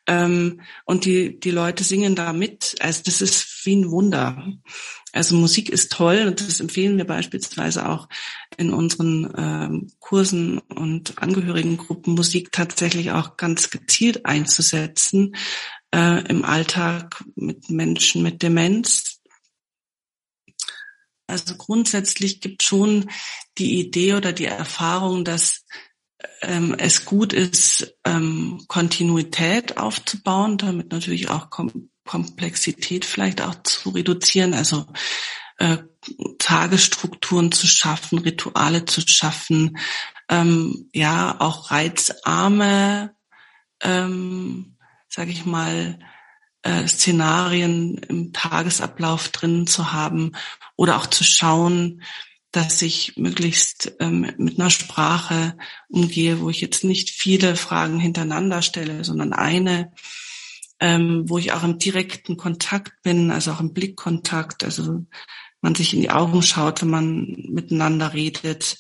Ähm, 0.06 0.62
und 0.84 1.04
die, 1.04 1.38
die 1.38 1.50
Leute 1.50 1.84
singen 1.84 2.14
da 2.14 2.32
mit. 2.32 2.76
Also 2.80 3.02
das 3.04 3.20
ist 3.20 3.66
wie 3.66 3.76
ein 3.76 3.90
Wunder. 3.90 4.42
Also 5.18 5.34
Musik 5.34 5.68
ist 5.68 5.90
toll 5.90 6.26
und 6.28 6.40
das 6.40 6.60
empfehlen 6.60 6.96
wir 6.96 7.04
beispielsweise 7.04 7.88
auch 7.88 8.08
in 8.56 8.72
unseren 8.72 9.28
ähm, 9.36 9.92
Kursen 9.98 10.58
und 10.58 11.20
Angehörigengruppen, 11.20 12.14
Musik 12.14 12.52
tatsächlich 12.52 13.10
auch 13.10 13.36
ganz 13.36 13.68
gezielt 13.68 14.26
einzusetzen 14.26 15.34
äh, 15.92 16.24
im 16.28 16.44
Alltag 16.44 17.24
mit 17.34 17.68
Menschen 17.68 18.22
mit 18.22 18.44
Demenz. 18.44 19.20
Also 21.26 21.56
grundsätzlich 21.56 22.40
gibt 22.40 22.62
schon 22.62 23.10
die 23.58 23.80
Idee 23.80 24.14
oder 24.14 24.32
die 24.32 24.44
Erfahrung, 24.44 25.24
dass 25.24 25.64
ähm, 26.42 26.76
es 26.78 27.04
gut 27.04 27.32
ist, 27.32 27.98
ähm, 28.04 28.64
Kontinuität 28.68 29.78
aufzubauen, 29.78 30.58
damit 30.58 30.92
natürlich 30.92 31.28
auch 31.28 31.50
Kom 31.50 31.90
Komplexität 32.08 33.04
vielleicht 33.04 33.42
auch 33.42 33.62
zu 33.62 33.90
reduzieren, 33.90 34.54
also 34.54 34.86
äh, 35.58 35.76
Tagesstrukturen 36.38 37.52
zu 37.52 37.66
schaffen, 37.66 38.18
Rituale 38.18 38.86
zu 38.86 39.02
schaffen, 39.06 39.76
ähm, 40.30 40.88
ja 40.94 41.36
auch 41.38 41.70
reizarme, 41.70 43.14
ähm, 43.82 44.76
sage 45.06 45.32
ich 45.32 45.44
mal, 45.44 45.98
äh, 46.62 46.88
Szenarien 46.88 47.98
im 48.08 48.32
Tagesablauf 48.32 49.28
drin 49.28 49.66
zu 49.66 49.92
haben 49.92 50.32
oder 50.76 50.96
auch 50.96 51.06
zu 51.06 51.24
schauen, 51.24 52.02
dass 52.52 52.80
ich 52.80 53.18
möglichst 53.18 53.92
ähm, 54.00 54.32
mit 54.38 54.58
einer 54.58 54.70
Sprache 54.70 55.58
umgehe, 55.88 56.40
wo 56.40 56.48
ich 56.48 56.62
jetzt 56.62 56.84
nicht 56.84 57.10
viele 57.10 57.54
Fragen 57.54 58.00
hintereinander 58.00 58.62
stelle, 58.62 59.04
sondern 59.04 59.34
eine, 59.34 59.92
ähm, 60.80 61.24
wo 61.26 61.38
ich 61.38 61.52
auch 61.52 61.64
im 61.64 61.78
direkten 61.78 62.36
Kontakt 62.36 63.02
bin, 63.02 63.30
also 63.30 63.52
auch 63.52 63.60
im 63.60 63.72
Blickkontakt, 63.72 64.64
also 64.64 65.04
man 65.60 65.74
sich 65.74 65.94
in 65.94 66.00
die 66.00 66.10
Augen 66.10 66.42
schaut, 66.42 66.82
wenn 66.82 66.90
man 66.90 67.36
miteinander 67.48 68.12
redet. 68.12 68.78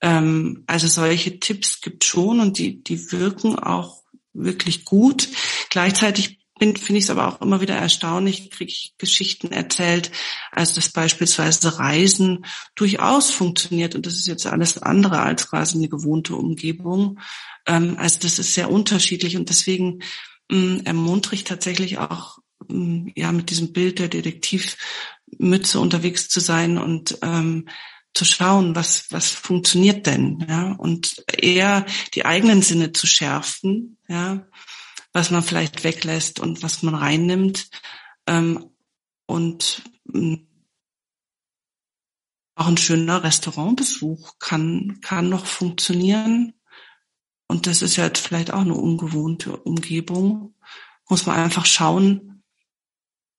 Ähm, 0.00 0.64
also 0.66 0.86
solche 0.88 1.38
Tipps 1.38 1.80
gibt 1.80 2.04
schon 2.04 2.40
und 2.40 2.58
die, 2.58 2.82
die 2.82 3.12
wirken 3.12 3.58
auch 3.58 4.02
wirklich 4.32 4.84
gut. 4.84 5.28
Gleichzeitig 5.70 6.38
finde 6.58 6.98
ich 6.98 7.04
es 7.04 7.10
aber 7.10 7.28
auch 7.28 7.40
immer 7.40 7.60
wieder 7.60 7.76
erstaunlich, 7.76 8.50
kriege 8.50 8.70
ich 8.70 8.94
Geschichten 8.98 9.52
erzählt, 9.52 10.10
als 10.50 10.74
dass 10.74 10.88
beispielsweise 10.90 11.78
Reisen 11.78 12.44
durchaus 12.74 13.30
funktioniert 13.30 13.94
und 13.94 14.06
das 14.06 14.14
ist 14.14 14.26
jetzt 14.26 14.46
alles 14.46 14.78
andere 14.82 15.20
als 15.20 15.48
quasi 15.48 15.78
eine 15.78 15.88
gewohnte 15.88 16.34
Umgebung. 16.34 17.20
Ähm, 17.66 17.96
also 17.98 18.18
das 18.20 18.40
ist 18.40 18.54
sehr 18.54 18.70
unterschiedlich 18.70 19.36
und 19.36 19.48
deswegen 19.50 20.00
ermuntere 20.50 21.34
ich 21.34 21.44
tatsächlich 21.44 21.98
auch 21.98 22.38
mh, 22.68 23.12
ja 23.16 23.32
mit 23.32 23.50
diesem 23.50 23.72
Bild 23.72 23.98
der 23.98 24.08
Detektivmütze 24.08 25.80
unterwegs 25.80 26.28
zu 26.28 26.40
sein 26.40 26.78
und 26.78 27.18
ähm, 27.22 27.68
zu 28.14 28.24
schauen, 28.24 28.74
was 28.74 29.06
was 29.10 29.30
funktioniert 29.30 30.06
denn, 30.06 30.44
ja? 30.48 30.72
Und 30.72 31.24
eher 31.32 31.86
die 32.14 32.24
eigenen 32.24 32.62
Sinne 32.62 32.92
zu 32.92 33.06
schärfen, 33.06 33.98
ja, 34.08 34.46
was 35.12 35.30
man 35.30 35.42
vielleicht 35.42 35.84
weglässt 35.84 36.40
und 36.40 36.62
was 36.62 36.82
man 36.82 36.94
reinnimmt 36.94 37.68
ähm, 38.26 38.70
und 39.26 39.82
mh, 40.04 40.38
auch 42.56 42.66
ein 42.66 42.76
schöner 42.76 43.22
Restaurantbesuch 43.22 44.38
kann 44.40 44.98
kann 45.00 45.28
noch 45.28 45.46
funktionieren 45.46 46.54
und 47.48 47.66
das 47.66 47.82
ist 47.82 47.96
ja 47.96 48.10
vielleicht 48.14 48.52
auch 48.52 48.60
eine 48.60 48.74
ungewohnte 48.74 49.56
Umgebung. 49.56 50.54
Muss 51.08 51.24
man 51.24 51.36
einfach 51.36 51.64
schauen, 51.64 52.42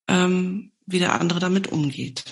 ähm, 0.08 0.72
wie 0.88 1.00
der 1.00 1.20
andere 1.22 1.40
damit 1.40 1.68
umgeht. 1.68 2.26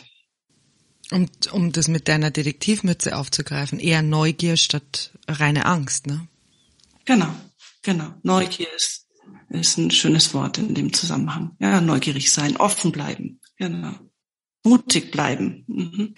Um, 1.12 1.30
um 1.52 1.72
das 1.72 1.88
mit 1.88 2.08
deiner 2.08 2.32
Detektivmütze 2.32 3.16
aufzugreifen, 3.16 3.80
eher 3.80 4.02
Neugier 4.02 4.58
statt 4.58 5.18
reine 5.28 5.66
Angst, 5.66 6.08
ne? 6.08 6.28
Genau, 7.06 7.34
genau. 7.84 8.14
Neugier 8.24 8.68
ist, 8.76 9.08
ist 9.50 9.78
ein 9.78 9.92
schönes 9.92 10.34
Wort 10.34 10.58
in 10.58 10.74
dem 10.74 10.92
Zusammenhang. 10.92 11.56
Ja, 11.60 11.80
neugierig 11.80 12.34
sein, 12.34 12.58
offen 12.58 12.92
bleiben, 12.92 13.40
genau. 13.56 13.94
Mutig 14.64 15.12
bleiben. 15.12 15.64
Mhm. 15.68 16.16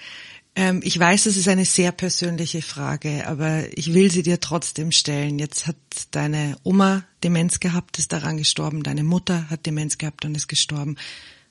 Ähm, 0.59 0.81
ich 0.83 0.99
weiß, 0.99 1.25
es 1.27 1.37
ist 1.37 1.47
eine 1.47 1.63
sehr 1.63 1.93
persönliche 1.93 2.61
Frage, 2.61 3.25
aber 3.27 3.65
ich 3.77 3.93
will 3.93 4.11
sie 4.11 4.23
dir 4.23 4.41
trotzdem 4.41 4.91
stellen. 4.91 5.39
Jetzt 5.39 5.67
hat 5.67 5.77
deine 6.11 6.57
Oma 6.63 7.05
Demenz 7.23 7.61
gehabt, 7.61 7.97
ist 7.97 8.11
daran 8.11 8.35
gestorben, 8.35 8.83
deine 8.83 9.05
Mutter 9.05 9.49
hat 9.49 9.65
Demenz 9.65 9.97
gehabt 9.97 10.25
und 10.25 10.35
ist 10.35 10.49
gestorben. 10.49 10.97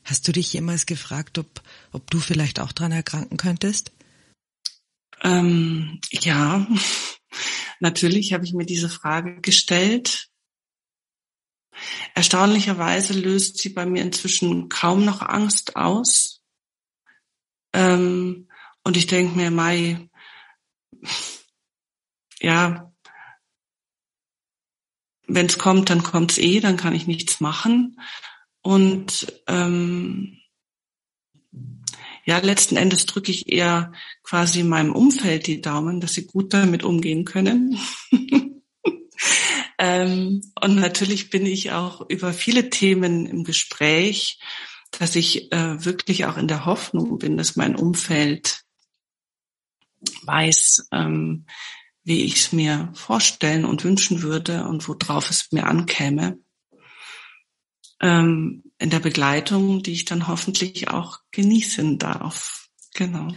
Hast 0.05 0.29
du 0.29 0.33
dich 0.33 0.53
jemals 0.53 0.85
gefragt, 0.85 1.39
ob, 1.39 1.63
ob 1.91 2.11
du 2.11 2.21
vielleicht 2.21 2.61
auch 2.61 2.73
dran 2.73 2.93
erkranken 2.93 3.39
könntest? 3.39 3.93
Ähm, 5.23 6.03
ja, 6.11 6.67
natürlich 7.81 8.35
habe 8.35 8.45
ich 8.45 8.53
mir 8.53 8.67
diese 8.67 8.91
Frage 8.91 9.41
gestellt. 9.41 10.29
Erstaunlicherweise 12.15 13.15
löst 13.15 13.57
sie 13.57 13.71
bei 13.71 13.87
mir 13.87 14.03
inzwischen 14.03 14.69
kaum 14.69 15.07
noch 15.07 15.23
Angst 15.23 15.77
aus. 15.77 16.43
Ähm, 17.73 18.47
und 18.85 18.97
ich 18.97 19.07
denke 19.07 19.37
mir, 19.37 19.51
Mai, 19.51 20.09
ja, 22.41 22.93
wenn 25.26 25.47
es 25.47 25.59
kommt, 25.59 25.91
dann 25.91 26.03
kommt's 26.03 26.39
eh, 26.39 26.61
dann 26.61 26.76
kann 26.76 26.95
ich 26.95 27.07
nichts 27.07 27.41
machen. 27.41 28.01
Und 28.62 29.41
ähm, 29.47 30.39
ja, 32.24 32.39
letzten 32.39 32.76
Endes 32.76 33.07
drücke 33.07 33.31
ich 33.31 33.49
eher 33.51 33.93
quasi 34.22 34.62
meinem 34.62 34.95
Umfeld 34.95 35.47
die 35.47 35.61
Daumen, 35.61 36.01
dass 36.01 36.14
sie 36.14 36.26
gut 36.26 36.53
damit 36.53 36.83
umgehen 36.83 37.24
können. 37.24 37.79
ähm, 39.79 40.43
und 40.61 40.76
natürlich 40.76 41.31
bin 41.31 41.47
ich 41.47 41.72
auch 41.72 42.09
über 42.09 42.33
viele 42.33 42.70
Themen 42.70 43.26
im 43.26 43.45
Gespräch, 43.45 44.41
dass 44.91 45.16
ich 45.16 45.53
äh, 45.53 45.85
wirklich 45.85 46.26
auch 46.26 46.37
in 46.37 46.49
der 46.49 46.66
Hoffnung 46.66 47.18
bin, 47.18 47.37
dass 47.37 47.57
mein 47.57 47.76
Umfeld 47.76 48.64
weiß, 50.22 50.88
ähm, 50.92 51.46
wie 52.05 52.24
ich 52.24 52.36
es 52.36 52.53
mir 52.53 52.90
vorstellen 52.94 53.64
und 53.64 53.84
wünschen 53.84 54.22
würde 54.22 54.64
und 54.66 54.88
worauf 54.88 55.30
es 55.30 55.53
mir 55.53 55.66
ankäme 55.66 56.38
ähm, 58.01 58.62
in 58.78 58.90
der 58.90 59.01
Begleitung, 59.01 59.82
die 59.82 59.92
ich 59.92 60.05
dann 60.05 60.28
hoffentlich 60.28 60.88
auch 60.88 61.20
genießen 61.32 61.99
darf. 61.99 62.68
Genau. 62.94 63.34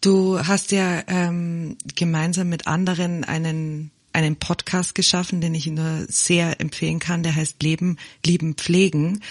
Du 0.00 0.38
hast 0.38 0.72
ja 0.72 1.02
ähm, 1.08 1.76
gemeinsam 1.96 2.48
mit 2.48 2.66
anderen 2.66 3.24
einen 3.24 3.90
einen 4.18 4.36
Podcast 4.36 4.94
geschaffen, 4.94 5.40
den 5.40 5.54
ich 5.54 5.66
nur 5.66 6.06
sehr 6.08 6.60
empfehlen 6.60 6.98
kann. 6.98 7.22
Der 7.22 7.34
heißt 7.34 7.62
Leben, 7.62 7.98
Lieben, 8.26 8.54
Pflegen 8.54 9.22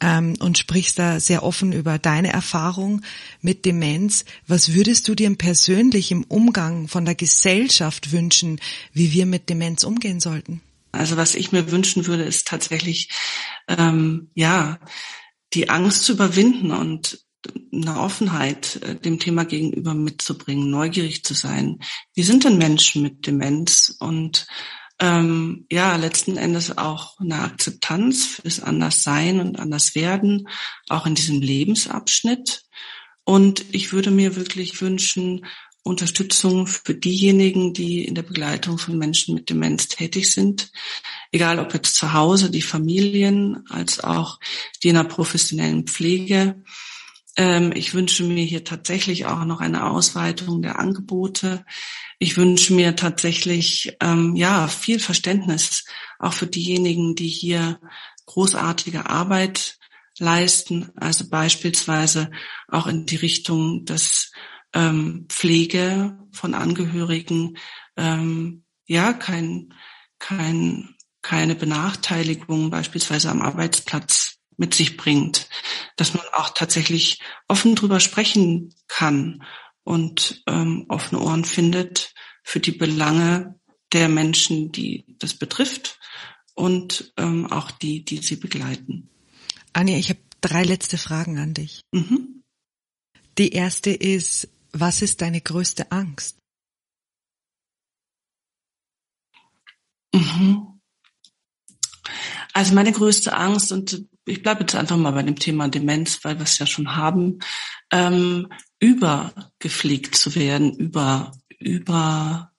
ähm, 0.00 0.34
und 0.40 0.58
sprichst 0.58 0.98
da 0.98 1.20
sehr 1.20 1.42
offen 1.42 1.72
über 1.72 1.98
deine 1.98 2.32
Erfahrung 2.32 3.02
mit 3.40 3.64
Demenz. 3.64 4.24
Was 4.46 4.74
würdest 4.74 5.08
du 5.08 5.14
dir 5.14 5.34
persönlich 5.36 6.10
im 6.10 6.24
Umgang 6.24 6.88
von 6.88 7.04
der 7.04 7.14
Gesellschaft 7.14 8.12
wünschen, 8.12 8.60
wie 8.92 9.12
wir 9.12 9.26
mit 9.26 9.48
Demenz 9.48 9.84
umgehen 9.84 10.20
sollten? 10.20 10.60
Also 10.90 11.16
was 11.16 11.34
ich 11.34 11.52
mir 11.52 11.70
wünschen 11.70 12.06
würde, 12.06 12.24
ist 12.24 12.46
tatsächlich, 12.46 13.10
ähm, 13.68 14.30
ja, 14.34 14.78
die 15.52 15.68
Angst 15.68 16.04
zu 16.04 16.12
überwinden 16.12 16.72
und 16.72 17.23
eine 17.72 18.00
Offenheit 18.00 18.76
äh, 18.82 18.94
dem 18.96 19.18
Thema 19.18 19.44
gegenüber 19.44 19.94
mitzubringen, 19.94 20.70
neugierig 20.70 21.24
zu 21.24 21.34
sein. 21.34 21.80
Wie 22.14 22.22
sind 22.22 22.44
denn 22.44 22.58
Menschen 22.58 23.02
mit 23.02 23.26
Demenz? 23.26 23.96
Und 23.98 24.46
ähm, 25.00 25.66
ja, 25.70 25.96
letzten 25.96 26.36
Endes 26.36 26.78
auch 26.78 27.18
eine 27.18 27.40
Akzeptanz 27.40 28.26
fürs 28.40 28.60
Anderssein 28.60 29.40
und 29.40 29.58
Anderswerden, 29.58 30.48
auch 30.88 31.06
in 31.06 31.14
diesem 31.14 31.40
Lebensabschnitt. 31.40 32.62
Und 33.24 33.64
ich 33.72 33.92
würde 33.92 34.10
mir 34.10 34.36
wirklich 34.36 34.80
wünschen, 34.80 35.46
Unterstützung 35.82 36.66
für 36.66 36.94
diejenigen, 36.94 37.74
die 37.74 38.06
in 38.06 38.14
der 38.14 38.22
Begleitung 38.22 38.78
von 38.78 38.96
Menschen 38.96 39.34
mit 39.34 39.50
Demenz 39.50 39.88
tätig 39.88 40.32
sind, 40.32 40.70
egal 41.30 41.58
ob 41.58 41.74
jetzt 41.74 41.94
zu 41.94 42.14
Hause, 42.14 42.50
die 42.50 42.62
Familien, 42.62 43.64
als 43.68 44.02
auch 44.02 44.40
die 44.82 44.88
in 44.88 44.94
der 44.94 45.04
professionellen 45.04 45.86
Pflege. 45.86 46.62
Ähm, 47.36 47.72
ich 47.74 47.94
wünsche 47.94 48.24
mir 48.24 48.44
hier 48.44 48.64
tatsächlich 48.64 49.26
auch 49.26 49.44
noch 49.44 49.60
eine 49.60 49.86
Ausweitung 49.90 50.62
der 50.62 50.78
Angebote. 50.78 51.64
Ich 52.18 52.36
wünsche 52.36 52.74
mir 52.74 52.96
tatsächlich 52.96 53.96
ähm, 54.00 54.36
ja 54.36 54.68
viel 54.68 55.00
Verständnis 55.00 55.84
auch 56.18 56.32
für 56.32 56.46
diejenigen, 56.46 57.14
die 57.14 57.28
hier 57.28 57.80
großartige 58.26 59.10
Arbeit 59.10 59.78
leisten, 60.18 60.90
also 60.96 61.28
beispielsweise 61.28 62.30
auch 62.68 62.86
in 62.86 63.04
die 63.06 63.16
Richtung 63.16 63.84
des 63.84 64.32
ähm, 64.72 65.26
Pflege 65.28 66.18
von 66.32 66.54
Angehörigen 66.54 67.58
ähm, 67.96 68.64
ja 68.86 69.12
kein, 69.12 69.74
kein, 70.18 70.94
keine 71.22 71.54
Benachteiligung 71.54 72.70
beispielsweise 72.70 73.30
am 73.30 73.42
Arbeitsplatz 73.42 74.33
mit 74.56 74.74
sich 74.74 74.96
bringt, 74.96 75.48
dass 75.96 76.14
man 76.14 76.24
auch 76.32 76.50
tatsächlich 76.50 77.20
offen 77.48 77.74
drüber 77.74 78.00
sprechen 78.00 78.74
kann 78.88 79.44
und 79.82 80.42
ähm, 80.46 80.86
offene 80.88 81.20
Ohren 81.20 81.44
findet 81.44 82.14
für 82.42 82.60
die 82.60 82.72
Belange 82.72 83.58
der 83.92 84.08
Menschen, 84.08 84.72
die 84.72 85.04
das 85.18 85.34
betrifft 85.34 85.98
und 86.54 87.12
ähm, 87.16 87.50
auch 87.50 87.70
die, 87.70 88.04
die 88.04 88.18
sie 88.18 88.36
begleiten. 88.36 89.10
Anja, 89.72 89.96
ich 89.96 90.10
habe 90.10 90.20
drei 90.40 90.62
letzte 90.62 90.98
Fragen 90.98 91.38
an 91.38 91.54
dich. 91.54 91.80
Mhm. 91.92 92.42
Die 93.38 93.50
erste 93.50 93.90
ist, 93.90 94.48
was 94.72 95.02
ist 95.02 95.20
deine 95.20 95.40
größte 95.40 95.90
Angst? 95.90 96.38
Mhm. 100.14 100.80
Also 102.52 102.74
meine 102.74 102.92
größte 102.92 103.34
Angst, 103.34 103.72
und 103.72 104.06
ich 104.26 104.42
bleibe 104.42 104.60
jetzt 104.60 104.74
einfach 104.74 104.96
mal 104.96 105.12
bei 105.12 105.22
dem 105.22 105.36
Thema 105.36 105.68
Demenz, 105.68 106.20
weil 106.22 106.38
wir 106.38 106.44
es 106.44 106.58
ja 106.58 106.66
schon 106.66 106.96
haben, 106.96 107.40
ähm, 107.90 108.48
übergepflegt 108.80 110.14
zu 110.14 110.34
werden, 110.34 110.72
über, 110.74 111.32
über 111.58 112.52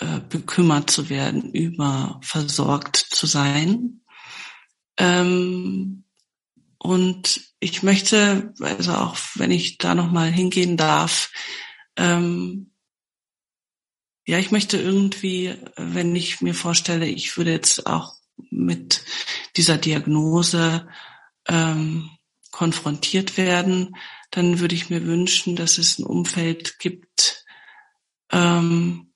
äh, 0.00 0.20
bekümmert 0.28 0.90
zu 0.90 1.08
werden, 1.08 1.52
über 1.52 2.20
versorgt 2.22 2.96
zu 2.96 3.26
sein. 3.26 4.02
Ähm, 4.96 6.04
und 6.78 7.40
ich 7.58 7.82
möchte, 7.82 8.54
also 8.60 8.92
auch 8.92 9.16
wenn 9.34 9.50
ich 9.50 9.78
da 9.78 9.94
nochmal 9.94 10.30
hingehen 10.30 10.76
darf, 10.76 11.32
ähm, 11.96 12.70
ja, 14.26 14.38
ich 14.38 14.50
möchte 14.50 14.76
irgendwie, 14.76 15.56
wenn 15.76 16.14
ich 16.14 16.42
mir 16.42 16.54
vorstelle, 16.54 17.06
ich 17.06 17.36
würde 17.38 17.50
jetzt 17.50 17.86
auch 17.86 18.17
mit 18.50 19.04
dieser 19.56 19.78
Diagnose 19.78 20.88
ähm, 21.46 22.10
konfrontiert 22.50 23.36
werden, 23.36 23.96
dann 24.30 24.60
würde 24.60 24.74
ich 24.74 24.90
mir 24.90 25.04
wünschen, 25.04 25.56
dass 25.56 25.78
es 25.78 25.98
ein 25.98 26.04
Umfeld 26.04 26.78
gibt, 26.78 27.44
ähm, 28.30 29.12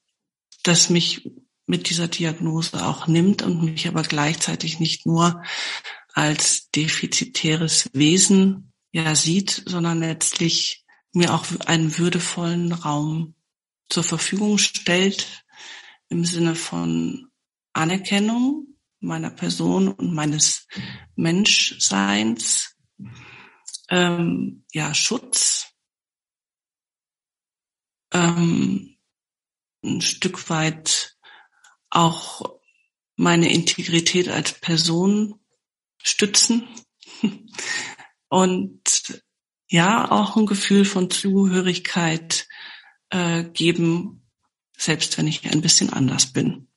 das 0.62 0.90
mich 0.90 1.30
mit 1.66 1.88
dieser 1.90 2.08
Diagnose 2.08 2.86
auch 2.86 3.06
nimmt 3.06 3.42
und 3.42 3.62
mich 3.62 3.88
aber 3.88 4.02
gleichzeitig 4.02 4.80
nicht 4.80 5.06
nur 5.06 5.42
als 6.12 6.70
defizitäres 6.70 7.88
Wesen 7.92 8.72
ja 8.90 9.14
sieht, 9.14 9.62
sondern 9.66 10.00
letztlich 10.00 10.84
mir 11.12 11.34
auch 11.34 11.46
einen 11.66 11.98
würdevollen 11.98 12.72
Raum 12.72 13.34
zur 13.88 14.04
Verfügung 14.04 14.58
stellt 14.58 15.44
im 16.08 16.24
Sinne 16.24 16.54
von 16.54 17.28
Anerkennung 17.72 18.71
meiner 19.02 19.30
Person 19.30 19.88
und 19.88 20.14
meines 20.14 20.66
Menschseins, 21.16 22.76
ähm, 23.88 24.64
ja 24.72 24.94
Schutz, 24.94 25.66
ähm, 28.12 28.96
ein 29.84 30.00
Stück 30.00 30.48
weit 30.48 31.16
auch 31.90 32.60
meine 33.16 33.52
Integrität 33.52 34.28
als 34.28 34.52
Person 34.52 35.40
stützen 36.02 36.66
und 38.28 39.22
ja 39.68 40.10
auch 40.10 40.36
ein 40.36 40.46
Gefühl 40.46 40.84
von 40.84 41.10
Zugehörigkeit 41.10 42.46
äh, 43.10 43.44
geben, 43.44 44.28
selbst 44.76 45.18
wenn 45.18 45.26
ich 45.26 45.50
ein 45.50 45.60
bisschen 45.60 45.90
anders 45.92 46.32
bin. 46.32 46.68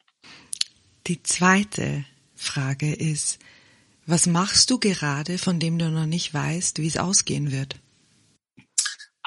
Die 1.08 1.22
zweite 1.22 2.06
Frage 2.36 2.94
ist, 2.94 3.40
was 4.06 4.28
machst 4.28 4.70
du 4.70 4.80
gerade, 4.80 5.38
von 5.38 5.60
dem 5.60 5.80
du 5.80 5.90
noch 5.90 6.06
nicht 6.06 6.34
weißt, 6.34 6.80
wie 6.80 6.88
es 6.88 6.98
ausgehen 6.98 7.52
wird? 7.52 7.80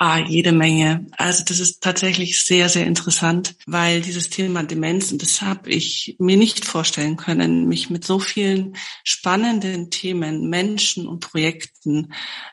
Ah, 0.00 0.20
jede 0.20 0.52
Menge. 0.52 1.06
Also 1.16 1.42
das 1.44 1.58
ist 1.58 1.82
tatsächlich 1.82 2.44
sehr, 2.44 2.68
sehr 2.68 2.86
interessant, 2.86 3.56
weil 3.66 4.00
dieses 4.00 4.30
Thema 4.30 4.62
Demenz, 4.62 5.10
und 5.10 5.20
das 5.22 5.42
habe 5.42 5.70
ich 5.70 6.14
mir 6.20 6.36
nicht 6.36 6.64
vorstellen 6.64 7.16
können, 7.16 7.66
mich 7.66 7.90
mit 7.90 8.04
so 8.04 8.20
vielen 8.20 8.76
spannenden 9.02 9.90
Themen, 9.90 10.48
Menschen 10.48 11.08
und 11.08 11.18
Projekten 11.18 12.12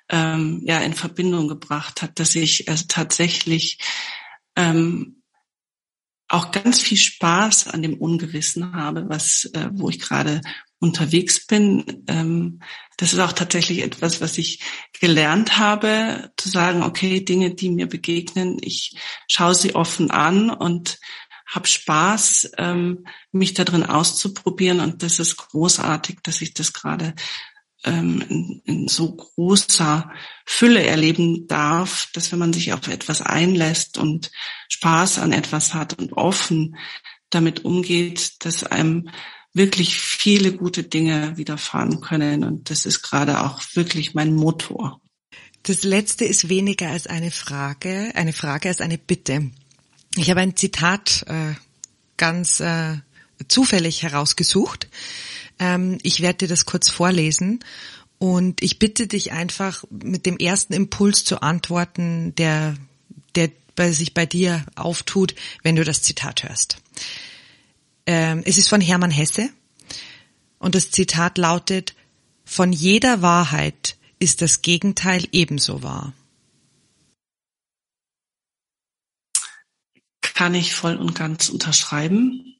ähm, 0.10 0.64
ja 0.66 0.80
in 0.80 0.96
Verbindung 0.96 1.48
gebracht 1.48 2.02
hat, 2.02 2.20
dass 2.20 2.34
ich 2.34 2.68
also 2.68 2.86
tatsächlich 2.88 3.78
ähm, 4.56 5.22
auch 6.28 6.52
ganz 6.52 6.82
viel 6.82 6.98
Spaß 6.98 7.68
an 7.68 7.82
dem 7.82 7.96
Ungewissen 7.96 8.74
habe, 8.74 9.08
was 9.10 9.46
äh, 9.54 9.70
wo 9.74 9.90
ich 9.90 10.00
gerade 10.00 10.42
unterwegs 10.80 11.46
bin. 11.46 12.04
Ähm, 12.08 12.62
das 12.98 13.14
ist 13.14 13.20
auch 13.20 13.34
tatsächlich 13.34 13.84
etwas, 13.84 14.22
was 14.22 14.38
ich 14.38 14.62
gelernt 15.00 15.58
habe, 15.58 16.32
zu 16.38 16.50
sagen, 16.50 16.84
okay, 16.84 17.24
Dinge, 17.24 17.54
die 17.54 17.70
mir 17.70 17.88
begegnen, 17.88 18.58
ich 18.62 18.98
schaue 19.28 19.56
sie 19.56 19.76
offen 19.76 20.12
an 20.12 20.50
und 20.50 21.00
habe 21.48 21.68
Spaß, 21.68 22.52
ähm, 22.58 23.06
mich 23.32 23.54
darin 23.54 23.84
auszuprobieren. 23.84 24.80
Und 24.80 25.04
das 25.04 25.20
ist 25.20 25.38
großartig, 25.38 26.20
dass 26.24 26.42
ich 26.42 26.54
das 26.54 26.74
gerade 26.74 27.14
ähm, 27.86 28.24
in, 28.28 28.62
in 28.66 28.88
so 28.88 29.16
großer 29.16 30.12
Fülle 30.46 30.84
erleben 30.84 31.48
darf, 31.48 32.10
dass 32.14 32.32
wenn 32.32 32.40
man 32.40 32.54
sich 32.54 32.74
auf 32.74 32.88
etwas 32.88 33.22
einlässt 33.22 33.98
und 33.98 34.32
Spaß 34.70 35.20
an 35.20 35.32
etwas 35.32 35.74
hat 35.74 35.98
und 35.98 36.14
offen 36.14 36.76
damit 37.30 37.66
umgeht, 37.66 38.46
dass 38.46 38.64
einem 38.64 39.10
wirklich 39.54 39.98
viele 39.98 40.52
gute 40.52 40.84
Dinge 40.84 41.38
widerfahren 41.38 42.02
können. 42.02 42.44
Und 42.44 42.70
das 42.70 42.86
ist 42.86 43.02
gerade 43.02 43.42
auch 43.42 43.62
wirklich 43.74 44.14
mein 44.14 44.36
Motor. 44.36 45.02
Das 45.64 45.84
letzte 45.84 46.26
ist 46.26 46.50
weniger 46.50 46.90
als 46.90 47.08
eine 47.08 47.32
Frage, 47.32 48.12
eine 48.16 48.34
Frage 48.34 48.68
als 48.68 48.82
eine 48.82 48.98
Bitte. 48.98 49.50
Ich 50.18 50.30
habe 50.30 50.42
ein 50.42 50.56
Zitat 50.56 51.26
äh, 51.28 51.54
ganz 52.18 52.60
äh, 52.60 52.98
zufällig 53.48 54.04
herausgesucht. 54.04 54.88
Ähm, 55.60 55.98
ich 56.04 56.22
werde 56.22 56.40
dir 56.40 56.48
das 56.48 56.66
kurz 56.66 56.90
vorlesen 56.90 57.64
und 58.18 58.62
ich 58.64 58.80
bitte 58.80 59.08
dich 59.08 59.32
einfach 59.32 59.84
mit 59.90 60.26
dem 60.26 60.38
ersten 60.38 60.74
Impuls 60.74 61.24
zu 61.24 61.42
antworten, 61.42 62.34
der, 62.36 62.76
der 63.36 63.52
sich 63.78 64.14
bei 64.14 64.26
dir 64.26 64.66
auftut, 64.76 65.36
wenn 65.64 65.76
du 65.76 65.84
das 65.84 66.02
Zitat 66.02 66.44
hörst. 66.44 66.78
Ähm, 68.06 68.42
es 68.46 68.58
ist 68.58 68.70
von 68.70 68.82
Hermann 68.82 69.12
Hesse 69.12 69.50
und 70.60 70.76
das 70.76 70.92
Zitat 70.92 71.38
lautet, 71.38 71.96
von 72.46 72.72
jeder 72.72 73.22
Wahrheit 73.22 73.98
ist 74.20 74.42
das 74.42 74.62
Gegenteil 74.62 75.28
ebenso 75.32 75.84
wahr. 75.84 76.14
Kann 80.22 80.54
ich 80.54 80.76
voll 80.76 80.96
und 80.96 81.16
ganz 81.16 81.50
unterschreiben. 81.50 82.55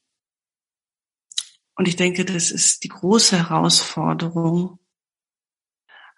Und 1.76 1.88
ich 1.88 1.96
denke, 1.96 2.26
das 2.26 2.52
ist 2.52 2.84
die 2.84 2.90
große 2.90 3.38
Herausforderung, 3.38 4.80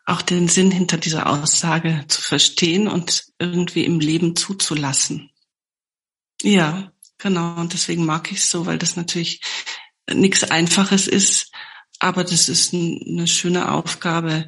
auch 0.05 0.21
den 0.21 0.47
Sinn 0.47 0.71
hinter 0.71 0.97
dieser 0.97 1.27
Aussage 1.27 2.05
zu 2.07 2.21
verstehen 2.21 2.87
und 2.87 3.25
irgendwie 3.39 3.83
im 3.83 3.99
Leben 3.99 4.35
zuzulassen. 4.35 5.31
Ja, 6.41 6.91
Genau, 7.17 7.59
und 7.59 7.73
deswegen 7.73 8.05
mag 8.05 8.31
ich 8.31 8.39
es 8.39 8.49
so, 8.49 8.65
weil 8.65 8.77
das 8.77 8.95
natürlich 8.95 9.41
nichts 10.11 10.43
Einfaches 10.43 11.07
ist, 11.07 11.51
aber 11.99 12.23
das 12.23 12.47
ist 12.47 12.73
eine 12.73 13.27
schöne 13.27 13.71
Aufgabe, 13.71 14.47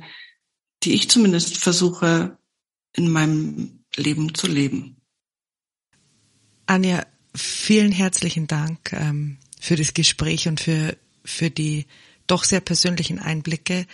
die 0.84 0.94
ich 0.94 1.10
zumindest 1.10 1.58
versuche 1.58 2.38
in 2.94 3.10
meinem 3.10 3.86
Leben 3.96 4.36
zu 4.36 4.48
leben. 4.48 5.02
Anja, 6.68 7.06
vielen 7.36 7.92
herzlichen 7.92 8.46
Dank 8.46 8.94
ähm, 8.94 9.39
für 9.60 9.76
das 9.76 9.94
Gespräch 9.94 10.48
und 10.48 10.60
für, 10.60 10.98
für 11.24 11.52
die 11.52 11.86
doch 12.26 12.44
sehr 12.44 12.62
persönlichen 12.62 13.20
Einblicke 13.20 13.86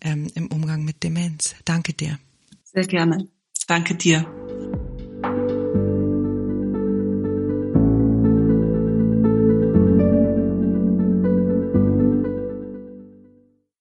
ähm, 0.00 0.28
im 0.34 0.48
Umgang 0.48 0.84
mit 0.84 1.02
Demenz. 1.02 1.54
Danke 1.64 1.94
dir. 1.94 2.18
Sehr 2.64 2.86
gerne. 2.86 3.28
Danke 3.66 3.94
dir. 3.94 4.26